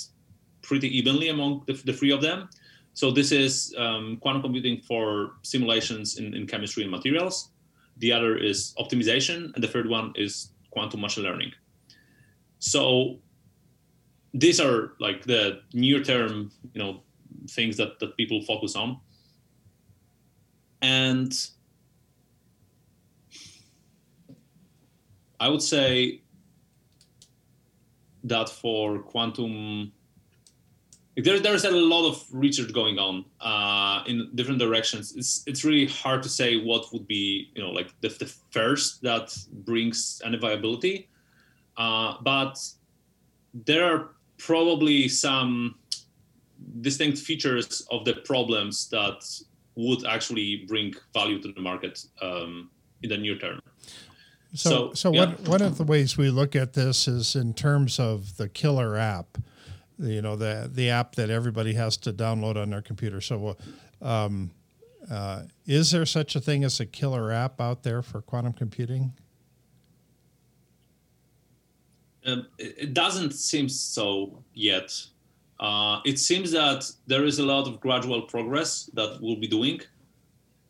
pretty 0.69 0.89
evenly 0.99 1.29
among 1.31 1.63
the, 1.67 1.73
the 1.73 1.93
three 1.93 2.13
of 2.13 2.21
them. 2.21 2.49
So 2.93 3.11
this 3.11 3.33
is 3.33 3.75
um, 3.79 4.19
quantum 4.21 4.43
computing 4.43 4.81
for 4.83 5.37
simulations 5.43 6.19
in, 6.19 6.35
in 6.35 6.47
chemistry 6.47 6.83
and 6.83 6.91
materials. 6.91 7.51
The 7.99 8.13
other 8.13 8.37
is 8.37 8.75
optimization, 8.79 9.55
and 9.55 9.65
the 9.65 9.69
third 9.69 9.89
one 9.89 10.13
is 10.15 10.51
quantum 10.71 11.01
machine 11.01 11.25
learning. 11.25 11.53
So 12.59 13.19
these 14.35 14.61
are 14.61 14.93
like 15.01 15.25
the 15.25 15.63
near-term, 15.73 16.53
you 16.75 16.83
know, 16.83 17.03
things 17.49 17.77
that 17.77 17.99
that 18.01 18.17
people 18.17 18.43
focus 18.43 18.77
on. 18.77 18.99
And 20.83 21.33
I 25.41 25.49
would 25.49 25.63
say 25.63 26.23
that 28.25 28.49
for 28.49 28.99
quantum 28.99 29.93
there, 31.25 31.41
there's 31.41 31.65
a 31.65 31.71
lot 31.71 32.09
of 32.09 32.25
research 32.31 32.73
going 32.73 32.99
on 32.99 33.25
uh, 33.41 34.05
in 34.07 34.31
different 34.35 34.61
directions. 34.61 35.15
It's 35.17 35.43
it's 35.47 35.65
really 35.65 35.87
hard 35.87 36.23
to 36.23 36.29
say 36.29 36.57
what 36.57 36.93
would 36.93 37.07
be 37.07 37.51
you 37.55 37.63
know 37.63 37.71
like 37.71 37.93
the, 38.01 38.09
the 38.09 38.33
first 38.51 39.03
that 39.03 39.37
brings 39.65 40.23
any 40.25 40.39
viability, 40.39 41.09
uh, 41.77 42.15
but 42.23 42.59
there 43.53 43.85
are 43.85 44.11
probably 44.39 45.09
some 45.09 45.75
distinct 46.81 47.19
features 47.19 47.87
of 47.91 48.05
the 48.05 48.15
problems 48.25 48.89
that 48.91 49.25
would 49.75 50.05
actually 50.07 50.65
bring 50.69 50.95
value 51.15 51.41
to 51.41 51.53
the 51.53 51.61
market 51.61 52.05
um, 52.23 52.71
in 53.03 53.11
the 53.11 53.17
near 53.17 53.37
term. 53.39 53.61
So, 54.55 54.71
so, 54.71 54.95
so 54.95 55.13
yeah. 55.13 55.27
one, 55.27 55.35
one 55.45 55.63
of 55.63 55.79
the 55.79 55.85
ways 55.85 56.17
we 56.17 56.31
look 56.31 56.57
at 56.57 56.73
this 56.73 57.07
is 57.07 57.37
in 57.37 57.55
terms 57.55 58.01
of 58.01 58.37
the 58.39 58.49
killer 58.49 58.97
app 58.97 59.39
you 59.99 60.23
know 60.23 60.37
the 60.37 60.71
the 60.73 60.91
app 60.91 61.15
that 61.17 61.31
everybody 61.31 61.75
has 61.75 61.97
to 61.99 62.13
download 62.13 62.57
on 62.57 62.71
their 62.71 62.83
computer. 62.83 63.21
So, 63.21 63.57
um, 64.01 64.51
uh, 65.11 65.43
is 65.67 65.91
there 65.91 66.07
such 66.07 66.37
a 66.37 66.41
thing 66.41 66.65
as 66.65 66.81
a 66.81 66.87
killer 66.87 67.33
app 67.33 67.61
out 67.61 67.83
there 67.83 68.03
for 68.03 68.21
quantum 68.21 68.53
computing? 68.53 69.13
Um, 72.27 72.47
it 72.59 72.95
doesn't 72.95 73.33
seem 73.33 73.69
so 73.69 74.43
yet. 74.53 74.93
Uh, 75.61 76.01
it 76.05 76.19
seems 76.19 76.53
that 76.53 76.91
there 77.07 77.25
is 77.25 77.39
a 77.39 77.45
lot 77.45 77.67
of 77.67 77.81
gradual 77.81 78.23
progress 78.23 78.91
that 78.95 79.19
we'll 79.21 79.41
be 79.41 79.49
doing, 79.49 79.81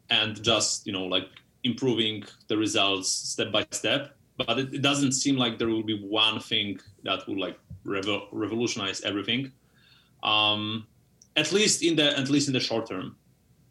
and 0.09 0.43
just 0.43 0.87
you 0.87 0.93
know 0.93 1.05
like 1.05 1.29
improving 1.65 2.25
the 2.47 2.57
results 2.57 3.11
step 3.11 3.53
by 3.53 3.67
step. 3.71 4.15
But 4.37 4.59
it, 4.59 4.75
it 4.75 4.83
doesn't 4.83 5.13
seem 5.13 5.37
like 5.37 5.59
there 5.59 5.69
will 5.69 5.83
be 5.83 6.01
one 6.01 6.39
thing 6.41 6.79
that 7.09 7.27
will 7.27 7.41
like 7.47 7.59
revo- 7.85 8.29
revolutionize 8.33 9.01
everything. 9.03 9.53
Um, 10.23 10.87
at 11.37 11.53
least 11.53 11.83
in 11.83 11.97
the 11.97 12.19
at 12.19 12.29
least 12.29 12.49
in 12.49 12.55
the 12.55 12.61
short 12.61 12.89
term. 12.89 13.17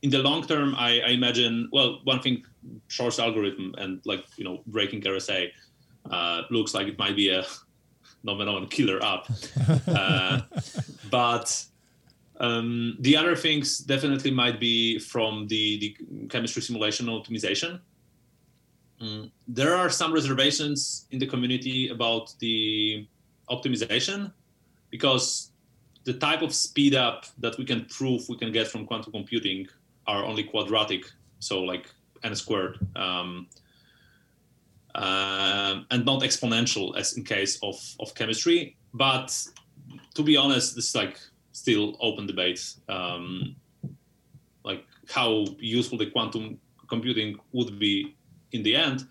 In 0.04 0.10
the 0.12 0.20
long 0.20 0.46
term, 0.46 0.76
I, 0.78 1.02
I 1.08 1.10
imagine 1.20 1.70
well, 1.72 2.00
one 2.04 2.22
thing, 2.22 2.44
Shor's 2.88 3.20
algorithm 3.20 3.74
and 3.78 4.02
like 4.06 4.24
you 4.38 4.44
know 4.44 4.62
breaking 4.68 5.02
RSA 5.02 5.50
uh, 6.12 6.42
looks 6.50 6.74
like 6.74 6.88
it 6.88 6.98
might 6.98 7.16
be 7.16 7.30
a 7.30 7.44
nominal 8.24 8.66
killer 8.68 9.00
app, 9.04 9.24
uh, 9.88 10.42
but 11.12 11.48
um, 12.40 12.98
the 13.00 13.16
other 13.18 13.36
things 13.36 13.80
definitely 13.80 14.32
might 14.32 14.60
be 14.60 15.00
from 15.00 15.48
the, 15.48 15.80
the 15.80 16.28
chemistry 16.30 16.62
simulation 16.62 17.08
optimization. 17.08 17.80
Mm, 19.02 19.32
there 19.48 19.76
are 19.76 19.90
some 19.90 20.12
reservations 20.14 21.08
in 21.12 21.20
the 21.20 21.28
community 21.28 21.90
about 21.90 22.34
the 22.40 23.08
optimization 23.50 24.32
because 24.90 25.52
the 26.04 26.14
type 26.14 26.42
of 26.42 26.54
speed 26.54 26.96
up 26.96 27.26
that 27.38 27.58
we 27.58 27.66
can 27.66 27.86
prove 27.86 28.28
we 28.30 28.38
can 28.38 28.52
get 28.52 28.68
from 28.68 28.86
quantum 28.86 29.12
computing 29.12 29.68
are 30.08 30.24
only 30.24 30.44
quadratic, 30.44 31.04
so 31.40 31.62
like 31.62 31.90
n 32.24 32.34
squared, 32.36 32.80
um, 32.96 33.48
uh, 34.96 35.82
and 35.92 36.06
not 36.06 36.22
exponential 36.22 36.98
as 36.98 37.18
in 37.18 37.24
case 37.24 37.60
of, 37.62 37.76
of 38.00 38.16
chemistry. 38.16 38.78
But 38.94 39.36
to 40.16 40.24
be 40.24 40.38
honest, 40.38 40.76
this 40.76 40.90
is 40.90 40.96
like 40.96 41.20
still 41.52 41.98
open 42.00 42.26
debate, 42.26 42.62
um, 42.88 43.56
like 44.64 44.86
how 45.10 45.46
useful 45.60 45.98
the 45.98 46.10
quantum 46.10 46.60
computing 46.88 47.38
would 47.52 47.78
be 47.80 48.16
in 48.54 48.64
the 48.64 48.76
end 48.76 49.06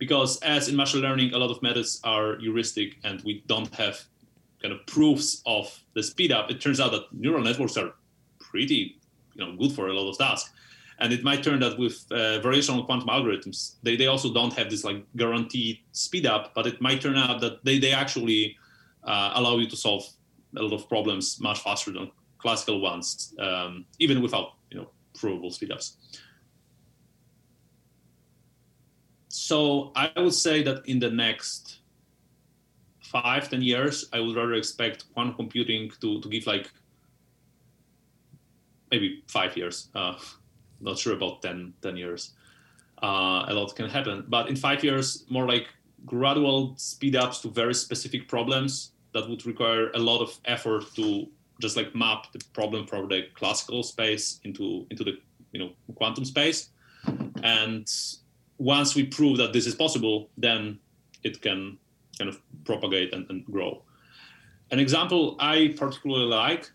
because 0.00 0.40
as 0.40 0.68
in 0.68 0.74
machine 0.74 1.02
learning, 1.02 1.34
a 1.34 1.38
lot 1.38 1.50
of 1.50 1.62
methods 1.62 2.00
are 2.02 2.38
heuristic 2.38 2.96
and 3.04 3.22
we 3.22 3.44
don't 3.46 3.72
have 3.74 4.00
kind 4.60 4.72
of 4.74 4.84
proofs 4.86 5.42
of 5.46 5.78
the 5.94 6.02
speed 6.02 6.32
up. 6.32 6.50
It 6.50 6.60
turns 6.60 6.80
out 6.80 6.90
that 6.92 7.12
neural 7.12 7.44
networks 7.44 7.76
are 7.76 7.92
pretty, 8.40 8.98
you 9.34 9.44
know, 9.44 9.54
good 9.56 9.72
for 9.72 9.88
a 9.88 9.92
lot 9.92 10.10
of 10.10 10.18
tasks. 10.18 10.50
And 10.98 11.12
it 11.12 11.22
might 11.22 11.42
turn 11.42 11.60
that 11.60 11.78
with 11.78 12.06
uh, 12.10 12.40
variational 12.40 12.84
quantum 12.84 13.08
algorithms, 13.08 13.74
they, 13.82 13.96
they 13.96 14.06
also 14.06 14.32
don't 14.32 14.52
have 14.54 14.70
this 14.70 14.84
like 14.84 15.04
guaranteed 15.16 15.78
speed 15.92 16.26
up, 16.26 16.54
but 16.54 16.66
it 16.66 16.80
might 16.80 17.00
turn 17.00 17.16
out 17.16 17.40
that 17.42 17.64
they, 17.64 17.78
they 17.78 17.92
actually 17.92 18.56
uh, 19.04 19.32
allow 19.34 19.58
you 19.58 19.68
to 19.68 19.76
solve 19.76 20.04
a 20.56 20.62
lot 20.62 20.72
of 20.72 20.88
problems 20.88 21.38
much 21.40 21.60
faster 21.60 21.92
than 21.92 22.10
classical 22.38 22.80
ones, 22.80 23.34
um, 23.38 23.84
even 23.98 24.22
without, 24.22 24.54
you 24.70 24.78
know, 24.78 24.88
provable 25.14 25.50
speed 25.50 25.72
ups. 25.72 25.96
So 29.30 29.92
I 29.94 30.10
would 30.16 30.34
say 30.34 30.62
that 30.64 30.84
in 30.86 30.98
the 30.98 31.08
next 31.08 31.78
five, 33.00 33.48
ten 33.48 33.62
years, 33.62 34.08
I 34.12 34.18
would 34.18 34.34
rather 34.34 34.54
expect 34.54 35.04
quantum 35.14 35.36
computing 35.36 35.90
to, 36.00 36.20
to 36.20 36.28
give 36.28 36.46
like 36.48 36.68
maybe 38.90 39.22
five 39.28 39.56
years. 39.56 39.88
Uh, 39.94 40.14
not 40.80 40.98
sure 40.98 41.14
about 41.14 41.42
10, 41.42 41.74
10 41.82 41.96
years. 41.96 42.32
Uh, 43.02 43.44
a 43.46 43.54
lot 43.54 43.74
can 43.76 43.88
happen. 43.88 44.24
But 44.28 44.48
in 44.48 44.56
five 44.56 44.82
years, 44.82 45.24
more 45.28 45.46
like 45.46 45.68
gradual 46.06 46.74
speed 46.76 47.14
ups 47.14 47.40
to 47.40 47.48
very 47.50 47.74
specific 47.74 48.26
problems 48.28 48.92
that 49.12 49.28
would 49.28 49.46
require 49.46 49.90
a 49.90 49.98
lot 49.98 50.20
of 50.20 50.38
effort 50.46 50.84
to 50.96 51.26
just 51.60 51.76
like 51.76 51.94
map 51.94 52.32
the 52.32 52.42
problem 52.52 52.86
from 52.86 53.08
the 53.08 53.26
classical 53.34 53.82
space 53.82 54.40
into 54.44 54.86
into 54.90 55.04
the 55.04 55.18
you 55.52 55.60
know 55.60 55.70
quantum 55.94 56.24
space 56.24 56.70
and 57.42 57.90
once 58.60 58.94
we 58.94 59.02
prove 59.02 59.38
that 59.38 59.54
this 59.54 59.66
is 59.66 59.74
possible, 59.74 60.28
then 60.36 60.78
it 61.24 61.40
can 61.40 61.78
kind 62.18 62.28
of 62.28 62.38
propagate 62.64 63.12
and, 63.14 63.28
and 63.30 63.44
grow. 63.46 63.82
An 64.70 64.78
example 64.78 65.36
I 65.40 65.74
particularly 65.78 66.26
like, 66.26 66.70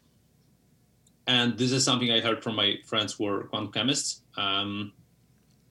and 1.28 1.56
this 1.58 1.72
is 1.72 1.86
something 1.86 2.12
I 2.12 2.22
heard 2.22 2.44
from 2.44 2.56
my 2.56 2.78
friends 2.86 3.14
who 3.14 3.28
are 3.28 3.44
quantum 3.44 3.72
chemists. 3.72 4.22
Um, 4.36 4.94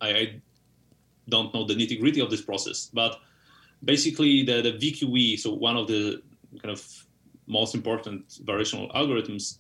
I, 0.00 0.09
I, 0.09 0.40
don't 1.31 1.55
know 1.55 1.64
the 1.64 1.74
nitty 1.74 1.98
gritty 1.98 2.20
of 2.20 2.31
this 2.31 2.42
process, 2.42 2.90
but 2.92 3.18
basically 3.83 4.42
the, 4.42 4.61
the 4.61 4.72
VQE, 4.72 5.38
so 5.38 5.55
one 5.55 5.74
of 5.74 5.88
the 5.88 6.22
kind 6.62 6.70
of 6.70 7.07
most 7.46 7.74
important 7.74 8.29
variational 8.44 8.92
algorithms, 8.94 9.57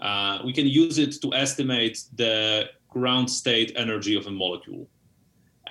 uh, 0.00 0.38
we 0.44 0.52
can 0.52 0.66
use 0.68 0.98
it 0.98 1.20
to 1.20 1.34
estimate 1.34 2.04
the 2.14 2.66
ground 2.88 3.28
state 3.28 3.72
energy 3.74 4.14
of 4.14 4.28
a 4.28 4.30
molecule. 4.30 4.86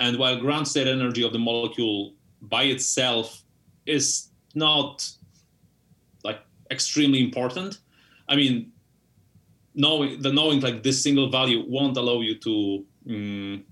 And 0.02 0.18
while 0.18 0.36
ground 0.40 0.68
state 0.68 0.88
energy 0.88 1.24
of 1.24 1.32
the 1.32 1.38
molecule 1.38 2.14
by 2.42 2.64
itself 2.64 3.44
is 3.86 4.30
not 4.56 5.08
like 6.24 6.40
extremely 6.72 7.24
important, 7.24 7.78
I 8.28 8.36
mean, 8.36 8.72
knowing 9.76 10.20
the 10.20 10.34
knowing 10.34 10.60
like 10.60 10.82
this 10.82 11.04
single 11.04 11.30
value 11.30 11.64
won't 11.68 11.96
allow 11.98 12.22
you 12.22 12.36
to 12.40 12.86
um, 13.10 13.64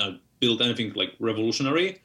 uh, 0.00 0.12
build 0.40 0.62
anything 0.62 0.94
like 0.94 1.12
revolutionary. 1.20 2.00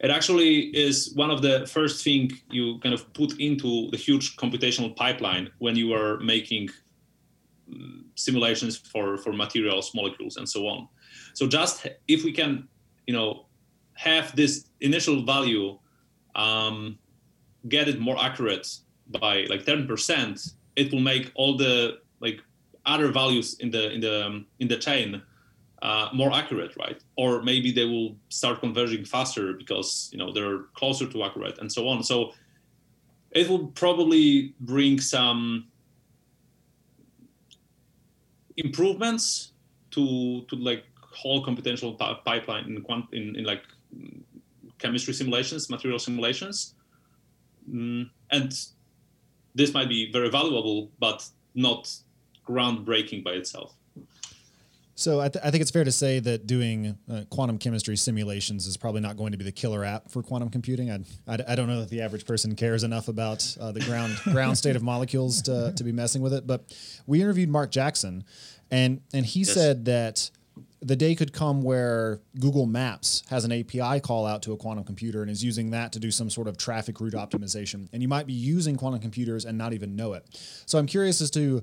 It 0.00 0.10
actually 0.10 0.54
is 0.86 1.14
one 1.14 1.30
of 1.30 1.40
the 1.40 1.66
first 1.66 2.04
thing 2.04 2.30
you 2.50 2.78
kind 2.80 2.94
of 2.94 3.10
put 3.14 3.40
into 3.40 3.88
the 3.90 3.96
huge 3.96 4.36
computational 4.36 4.94
pipeline 4.94 5.48
when 5.60 5.76
you 5.76 5.94
are 5.94 6.18
making 6.18 6.68
simulations 8.14 8.76
for 8.76 9.16
for 9.18 9.32
materials, 9.32 9.94
molecules, 9.94 10.36
and 10.36 10.48
so 10.48 10.66
on. 10.66 10.88
So 11.34 11.46
just 11.46 11.86
if 12.08 12.24
we 12.24 12.32
can, 12.32 12.68
you 13.06 13.14
know, 13.14 13.46
have 13.94 14.34
this 14.36 14.66
initial 14.80 15.24
value, 15.24 15.78
um, 16.34 16.98
get 17.68 17.88
it 17.88 18.00
more 18.00 18.16
accurate 18.22 18.66
by 19.08 19.46
like 19.50 19.64
10%, 19.64 20.52
it 20.76 20.92
will 20.92 21.00
make 21.00 21.30
all 21.34 21.56
the 21.56 21.98
like 22.20 22.40
other 22.86 23.08
values 23.12 23.54
in 23.60 23.70
the 23.70 23.92
in 23.92 24.00
the 24.00 24.26
um, 24.26 24.46
in 24.58 24.68
the 24.68 24.76
chain 24.76 25.22
uh, 25.84 26.08
more 26.14 26.32
accurate, 26.32 26.74
right? 26.78 27.00
Or 27.16 27.42
maybe 27.42 27.70
they 27.70 27.84
will 27.84 28.16
start 28.30 28.60
converging 28.60 29.04
faster 29.04 29.52
because 29.52 30.08
you 30.12 30.18
know 30.18 30.32
they're 30.32 30.60
closer 30.74 31.06
to 31.06 31.22
accurate 31.22 31.58
and 31.58 31.70
so 31.70 31.86
on. 31.88 32.02
So 32.02 32.32
it 33.32 33.48
will 33.48 33.66
probably 33.68 34.54
bring 34.60 34.98
some 34.98 35.66
improvements 38.56 39.52
to 39.92 40.42
to 40.48 40.56
like 40.56 40.84
whole 41.00 41.44
computational 41.44 41.96
pipeline 42.24 42.64
in, 42.64 42.82
quant- 42.82 43.12
in 43.12 43.36
in 43.36 43.44
like 43.44 43.62
chemistry 44.78 45.14
simulations, 45.14 45.70
material 45.70 45.98
simulations, 45.98 46.74
mm, 47.70 48.08
and 48.30 48.52
this 49.54 49.72
might 49.72 49.88
be 49.88 50.10
very 50.12 50.30
valuable, 50.30 50.90
but 50.98 51.26
not 51.54 51.90
groundbreaking 52.46 53.24
by 53.24 53.32
itself. 53.32 53.74
So 54.96 55.20
I, 55.20 55.28
th- 55.28 55.44
I, 55.44 55.50
think 55.50 55.60
it's 55.60 55.72
fair 55.72 55.82
to 55.82 55.92
say 55.92 56.20
that 56.20 56.46
doing 56.46 56.96
uh, 57.10 57.22
quantum 57.28 57.58
chemistry 57.58 57.96
simulations 57.96 58.66
is 58.66 58.76
probably 58.76 59.00
not 59.00 59.16
going 59.16 59.32
to 59.32 59.38
be 59.38 59.44
the 59.44 59.52
killer 59.52 59.84
app 59.84 60.08
for 60.08 60.22
quantum 60.22 60.50
computing. 60.50 60.90
I, 60.90 61.00
I, 61.26 61.38
I 61.48 61.54
don't 61.56 61.66
know 61.66 61.80
that 61.80 61.90
the 61.90 62.00
average 62.00 62.24
person 62.24 62.54
cares 62.54 62.84
enough 62.84 63.08
about 63.08 63.56
uh, 63.60 63.72
the 63.72 63.80
ground 63.80 64.16
ground 64.24 64.56
state 64.56 64.76
of 64.76 64.82
molecules 64.82 65.42
to, 65.42 65.72
to 65.76 65.84
be 65.84 65.90
messing 65.90 66.22
with 66.22 66.32
it. 66.32 66.46
But 66.46 66.76
we 67.06 67.20
interviewed 67.20 67.48
Mark 67.48 67.70
Jackson, 67.72 68.24
and 68.70 69.00
and 69.12 69.26
he 69.26 69.40
yes. 69.40 69.52
said 69.52 69.84
that 69.86 70.30
the 70.80 70.96
day 70.96 71.14
could 71.14 71.32
come 71.32 71.62
where 71.62 72.20
Google 72.38 72.66
Maps 72.66 73.22
has 73.30 73.44
an 73.44 73.52
API 73.52 74.00
call 74.00 74.26
out 74.26 74.42
to 74.42 74.52
a 74.52 74.56
quantum 74.56 74.84
computer 74.84 75.22
and 75.22 75.30
is 75.30 75.42
using 75.42 75.70
that 75.70 75.92
to 75.92 75.98
do 75.98 76.10
some 76.10 76.28
sort 76.28 76.46
of 76.46 76.58
traffic 76.58 77.00
route 77.00 77.14
optimization. 77.14 77.88
And 77.94 78.02
you 78.02 78.08
might 78.08 78.26
be 78.26 78.34
using 78.34 78.76
quantum 78.76 79.00
computers 79.00 79.46
and 79.46 79.56
not 79.56 79.72
even 79.72 79.96
know 79.96 80.12
it. 80.12 80.26
So 80.66 80.78
I'm 80.78 80.86
curious 80.86 81.22
as 81.22 81.30
to 81.32 81.62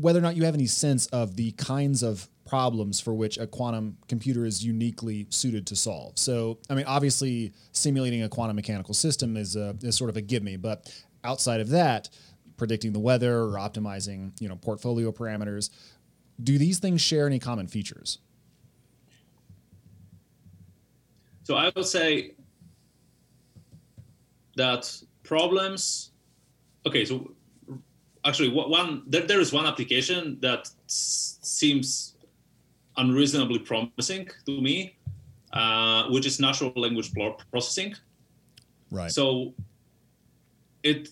whether 0.00 0.18
or 0.18 0.22
not 0.22 0.36
you 0.36 0.44
have 0.44 0.54
any 0.54 0.66
sense 0.66 1.06
of 1.06 1.36
the 1.36 1.52
kinds 1.52 2.02
of 2.02 2.28
problems 2.46 3.00
for 3.00 3.14
which 3.14 3.38
a 3.38 3.46
quantum 3.46 3.96
computer 4.08 4.44
is 4.44 4.64
uniquely 4.64 5.26
suited 5.30 5.66
to 5.68 5.76
solve. 5.76 6.18
So, 6.18 6.58
I 6.68 6.74
mean, 6.74 6.86
obviously, 6.86 7.52
simulating 7.72 8.22
a 8.22 8.28
quantum 8.28 8.56
mechanical 8.56 8.94
system 8.94 9.36
is, 9.36 9.56
a, 9.56 9.76
is 9.82 9.96
sort 9.96 10.10
of 10.10 10.16
a 10.16 10.20
give 10.20 10.42
me, 10.42 10.56
but 10.56 10.92
outside 11.22 11.60
of 11.60 11.68
that, 11.70 12.08
predicting 12.56 12.92
the 12.92 12.98
weather 12.98 13.40
or 13.40 13.52
optimizing, 13.52 14.32
you 14.40 14.48
know, 14.48 14.56
portfolio 14.56 15.12
parameters, 15.12 15.70
do 16.42 16.58
these 16.58 16.78
things 16.78 17.00
share 17.00 17.26
any 17.26 17.38
common 17.38 17.66
features? 17.66 18.18
So 21.44 21.56
I 21.56 21.70
would 21.74 21.86
say 21.86 22.34
that 24.56 25.02
problems. 25.22 26.12
Okay, 26.86 27.04
so 27.04 27.32
actually 28.24 28.48
one 28.48 29.02
there, 29.06 29.26
there 29.26 29.40
is 29.40 29.52
one 29.52 29.66
application 29.66 30.38
that 30.40 30.68
s- 30.86 31.38
seems 31.42 32.16
unreasonably 32.96 33.58
promising 33.58 34.28
to 34.46 34.60
me 34.60 34.96
uh, 35.52 36.08
which 36.10 36.26
is 36.26 36.38
natural 36.38 36.72
language 36.76 37.10
processing. 37.50 37.94
Right. 38.90 39.10
So 39.10 39.54
it 40.82 41.08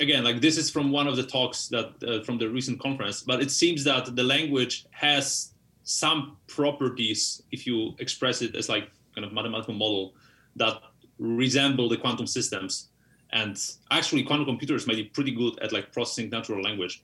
again 0.00 0.24
like 0.24 0.40
this 0.40 0.56
is 0.56 0.70
from 0.70 0.90
one 0.90 1.06
of 1.06 1.16
the 1.16 1.22
talks 1.22 1.68
that 1.68 1.92
uh, 2.06 2.22
from 2.24 2.38
the 2.38 2.48
recent 2.48 2.80
conference 2.80 3.22
but 3.22 3.40
it 3.40 3.50
seems 3.50 3.84
that 3.84 4.16
the 4.16 4.22
language 4.22 4.86
has 4.90 5.52
some 5.82 6.36
properties 6.46 7.42
if 7.52 7.66
you 7.66 7.94
express 7.98 8.42
it 8.42 8.54
as 8.54 8.68
like 8.68 8.90
kind 9.14 9.24
of 9.24 9.32
mathematical 9.32 9.74
model 9.74 10.14
that 10.56 10.80
resemble 11.18 11.88
the 11.88 11.96
quantum 11.96 12.26
systems 12.26 12.89
and 13.32 13.56
actually, 13.90 14.22
quantum 14.22 14.46
computers 14.46 14.86
might 14.86 14.96
be 14.96 15.04
pretty 15.04 15.30
good 15.30 15.58
at 15.60 15.72
like 15.72 15.92
processing 15.92 16.30
natural 16.30 16.62
language 16.62 17.02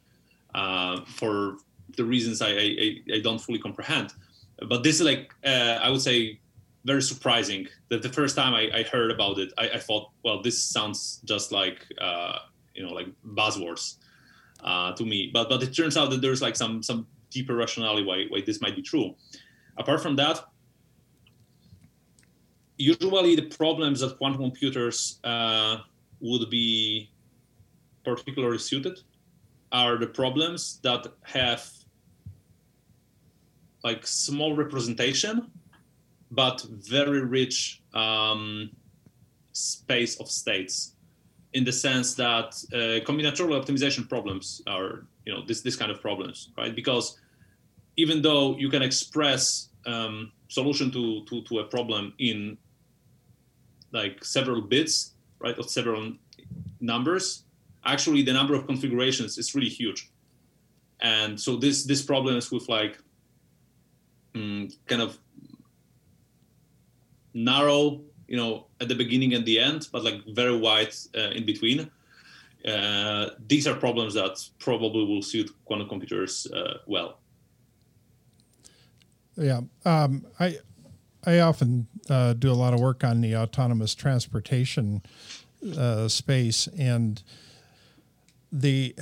uh, 0.55 1.05
for 1.05 1.59
the 1.97 2.05
reasons 2.05 2.43
I, 2.43 2.51
I, 2.51 2.97
I, 3.15 3.21
don't 3.21 3.41
fully 3.41 3.59
comprehend. 3.59 4.13
But 4.69 4.83
this 4.83 4.97
is 4.97 5.03
like, 5.03 5.33
uh, 5.45 5.79
I 5.81 5.89
would 5.91 6.01
say, 6.01 6.41
very 6.85 7.03
surprising 7.03 7.69
that 7.91 8.03
the 8.03 8.09
first 8.09 8.35
time 8.35 8.55
I, 8.55 8.71
I 8.75 8.83
heard 8.85 9.11
about 9.11 9.39
it, 9.39 9.53
I, 9.59 9.71
I, 9.71 9.79
thought, 9.79 10.11
well, 10.25 10.43
this 10.43 10.61
sounds 10.63 11.21
just 11.25 11.53
like, 11.53 11.87
uh, 12.01 12.39
you 12.75 12.85
know, 12.85 12.93
like 12.93 13.07
buzzwords 13.25 13.97
uh, 14.65 14.93
to 14.93 15.05
me. 15.05 15.31
But 15.33 15.49
but 15.49 15.63
it 15.63 15.75
turns 15.75 15.97
out 15.97 16.11
that 16.11 16.23
there's 16.23 16.43
like 16.43 16.57
some 16.57 16.83
some 16.83 17.07
deeper 17.31 17.55
rationality 17.55 18.05
why, 18.05 18.27
why 18.29 18.41
this 18.41 18.61
might 18.61 18.75
be 18.75 18.83
true. 18.83 19.15
Apart 19.77 20.03
from 20.03 20.17
that, 20.17 20.45
usually 22.79 23.37
the 23.37 23.43
problems 23.43 24.01
that 24.01 24.17
quantum 24.19 24.41
computers 24.41 25.19
uh, 25.25 25.79
would 26.21 26.49
be 26.51 27.11
particularly 28.05 28.59
suited 28.59 29.01
are 29.73 29.99
the 29.99 30.07
problems 30.07 30.79
that 30.83 31.07
have 31.23 31.69
like 33.85 34.07
small 34.07 34.55
representation 34.55 35.51
but 36.31 36.63
very 36.71 37.21
rich 37.21 37.83
um, 37.95 38.71
space 39.53 40.19
of 40.21 40.31
states 40.31 40.97
in 41.53 41.65
the 41.65 41.73
sense 41.73 42.15
that 42.15 42.49
uh, 42.73 43.01
combinatorial 43.07 43.61
optimization 43.63 44.09
problems 44.09 44.61
are 44.67 45.07
you 45.25 45.33
know 45.33 45.45
this 45.47 45.63
this 45.63 45.77
kind 45.77 45.91
of 45.91 46.01
problems 46.01 46.51
right? 46.59 46.75
Because 46.75 47.19
even 47.97 48.23
though 48.23 48.57
you 48.57 48.69
can 48.69 48.83
express 48.83 49.71
um, 49.87 50.33
solution 50.49 50.91
to, 50.91 51.25
to 51.25 51.43
to 51.43 51.61
a 51.61 51.65
problem 51.65 52.13
in 52.19 52.59
like 53.93 54.25
several 54.25 54.61
bits 54.61 55.16
right, 55.39 55.59
of 55.59 55.71
several 55.71 56.13
numbers, 56.81 57.45
actually 57.85 58.23
the 58.23 58.33
number 58.33 58.55
of 58.55 58.67
configurations 58.67 59.39
is 59.39 59.55
really 59.55 59.69
huge. 59.69 60.11
And 61.01 61.39
so 61.39 61.57
this 61.57 61.85
this 61.85 62.03
problem 62.03 62.37
is 62.37 62.51
with 62.51 62.69
like 62.69 62.99
um, 64.35 64.69
kind 64.87 65.03
of 65.03 65.19
narrow, 67.35 68.01
you 68.29 68.37
know, 68.37 68.67
at 68.81 68.89
the 68.89 68.95
beginning 68.95 69.35
and 69.35 69.45
the 69.45 69.59
end, 69.59 69.89
but 69.93 70.05
like 70.05 70.23
very 70.29 70.57
wide 70.57 70.93
uh, 71.17 71.31
in 71.31 71.45
between. 71.45 71.91
Uh, 72.67 73.31
these 73.47 73.67
are 73.67 73.75
problems 73.75 74.15
that 74.15 74.37
probably 74.59 75.05
will 75.05 75.23
suit 75.23 75.51
quantum 75.65 75.89
computers 75.89 76.47
uh, 76.53 76.79
well. 76.87 77.21
Yeah, 79.37 79.61
um, 79.85 80.27
I 80.41 80.59
I 81.27 81.41
often 81.41 81.89
uh, 82.09 82.35
do 82.35 82.51
a 82.51 82.55
lot 82.55 82.73
of 82.73 82.81
work 82.81 83.03
on 83.03 83.21
the 83.21 83.37
autonomous 83.37 83.95
transportation 83.95 85.03
uh, 85.77 86.07
space, 86.07 86.69
and 86.79 87.21
the 88.53 88.95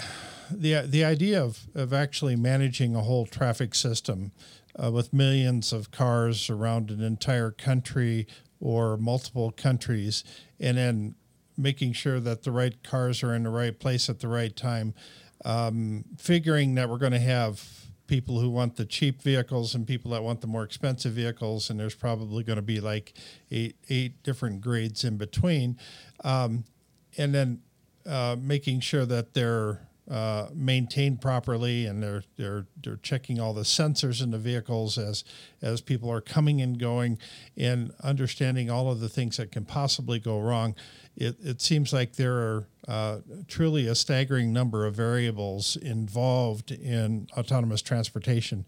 the 0.50 0.86
the 0.86 1.04
idea 1.04 1.42
of 1.42 1.66
of 1.74 1.92
actually 1.92 2.34
managing 2.34 2.96
a 2.96 3.02
whole 3.02 3.26
traffic 3.26 3.74
system 3.74 4.32
uh, 4.82 4.90
with 4.90 5.12
millions 5.12 5.72
of 5.72 5.90
cars 5.90 6.48
around 6.48 6.90
an 6.90 7.02
entire 7.02 7.50
country 7.50 8.26
or 8.58 8.96
multiple 8.96 9.50
countries, 9.50 10.24
and 10.58 10.78
then 10.78 11.14
making 11.56 11.92
sure 11.92 12.20
that 12.20 12.42
the 12.42 12.50
right 12.50 12.82
cars 12.82 13.22
are 13.22 13.34
in 13.34 13.42
the 13.42 13.50
right 13.50 13.78
place 13.78 14.08
at 14.08 14.20
the 14.20 14.28
right 14.28 14.56
time, 14.56 14.94
um, 15.44 16.04
figuring 16.16 16.74
that 16.74 16.88
we're 16.88 16.98
going 16.98 17.12
to 17.12 17.18
have 17.18 17.84
people 18.06 18.40
who 18.40 18.50
want 18.50 18.76
the 18.76 18.84
cheap 18.84 19.22
vehicles 19.22 19.74
and 19.74 19.86
people 19.86 20.10
that 20.10 20.22
want 20.22 20.40
the 20.40 20.46
more 20.46 20.62
expensive 20.62 21.12
vehicles, 21.12 21.70
and 21.70 21.80
there's 21.80 21.94
probably 21.94 22.44
going 22.44 22.56
to 22.56 22.62
be 22.62 22.80
like 22.80 23.14
eight 23.50 23.76
eight 23.88 24.22
different 24.22 24.60
grades 24.60 25.04
in 25.04 25.16
between, 25.16 25.78
um, 26.22 26.64
and 27.16 27.34
then 27.34 27.62
uh, 28.06 28.36
making 28.38 28.80
sure 28.80 29.06
that 29.06 29.34
they're 29.34 29.88
uh, 30.10 30.48
maintained 30.52 31.20
properly, 31.22 31.86
and 31.86 32.02
they're 32.02 32.24
they're 32.36 32.66
they're 32.82 32.96
checking 32.96 33.40
all 33.40 33.54
the 33.54 33.62
sensors 33.62 34.22
in 34.22 34.30
the 34.30 34.38
vehicles 34.38 34.98
as 34.98 35.24
as 35.62 35.80
people 35.80 36.10
are 36.10 36.20
coming 36.20 36.60
and 36.60 36.78
going, 36.78 37.18
and 37.56 37.90
understanding 38.02 38.70
all 38.70 38.90
of 38.90 39.00
the 39.00 39.08
things 39.08 39.38
that 39.38 39.50
can 39.50 39.64
possibly 39.64 40.18
go 40.18 40.38
wrong. 40.38 40.74
It 41.16 41.36
it 41.42 41.62
seems 41.62 41.92
like 41.92 42.16
there 42.16 42.34
are 42.34 42.68
uh, 42.86 43.18
truly 43.48 43.86
a 43.86 43.94
staggering 43.94 44.52
number 44.52 44.84
of 44.84 44.94
variables 44.94 45.76
involved 45.76 46.70
in 46.70 47.28
autonomous 47.36 47.80
transportation. 47.80 48.66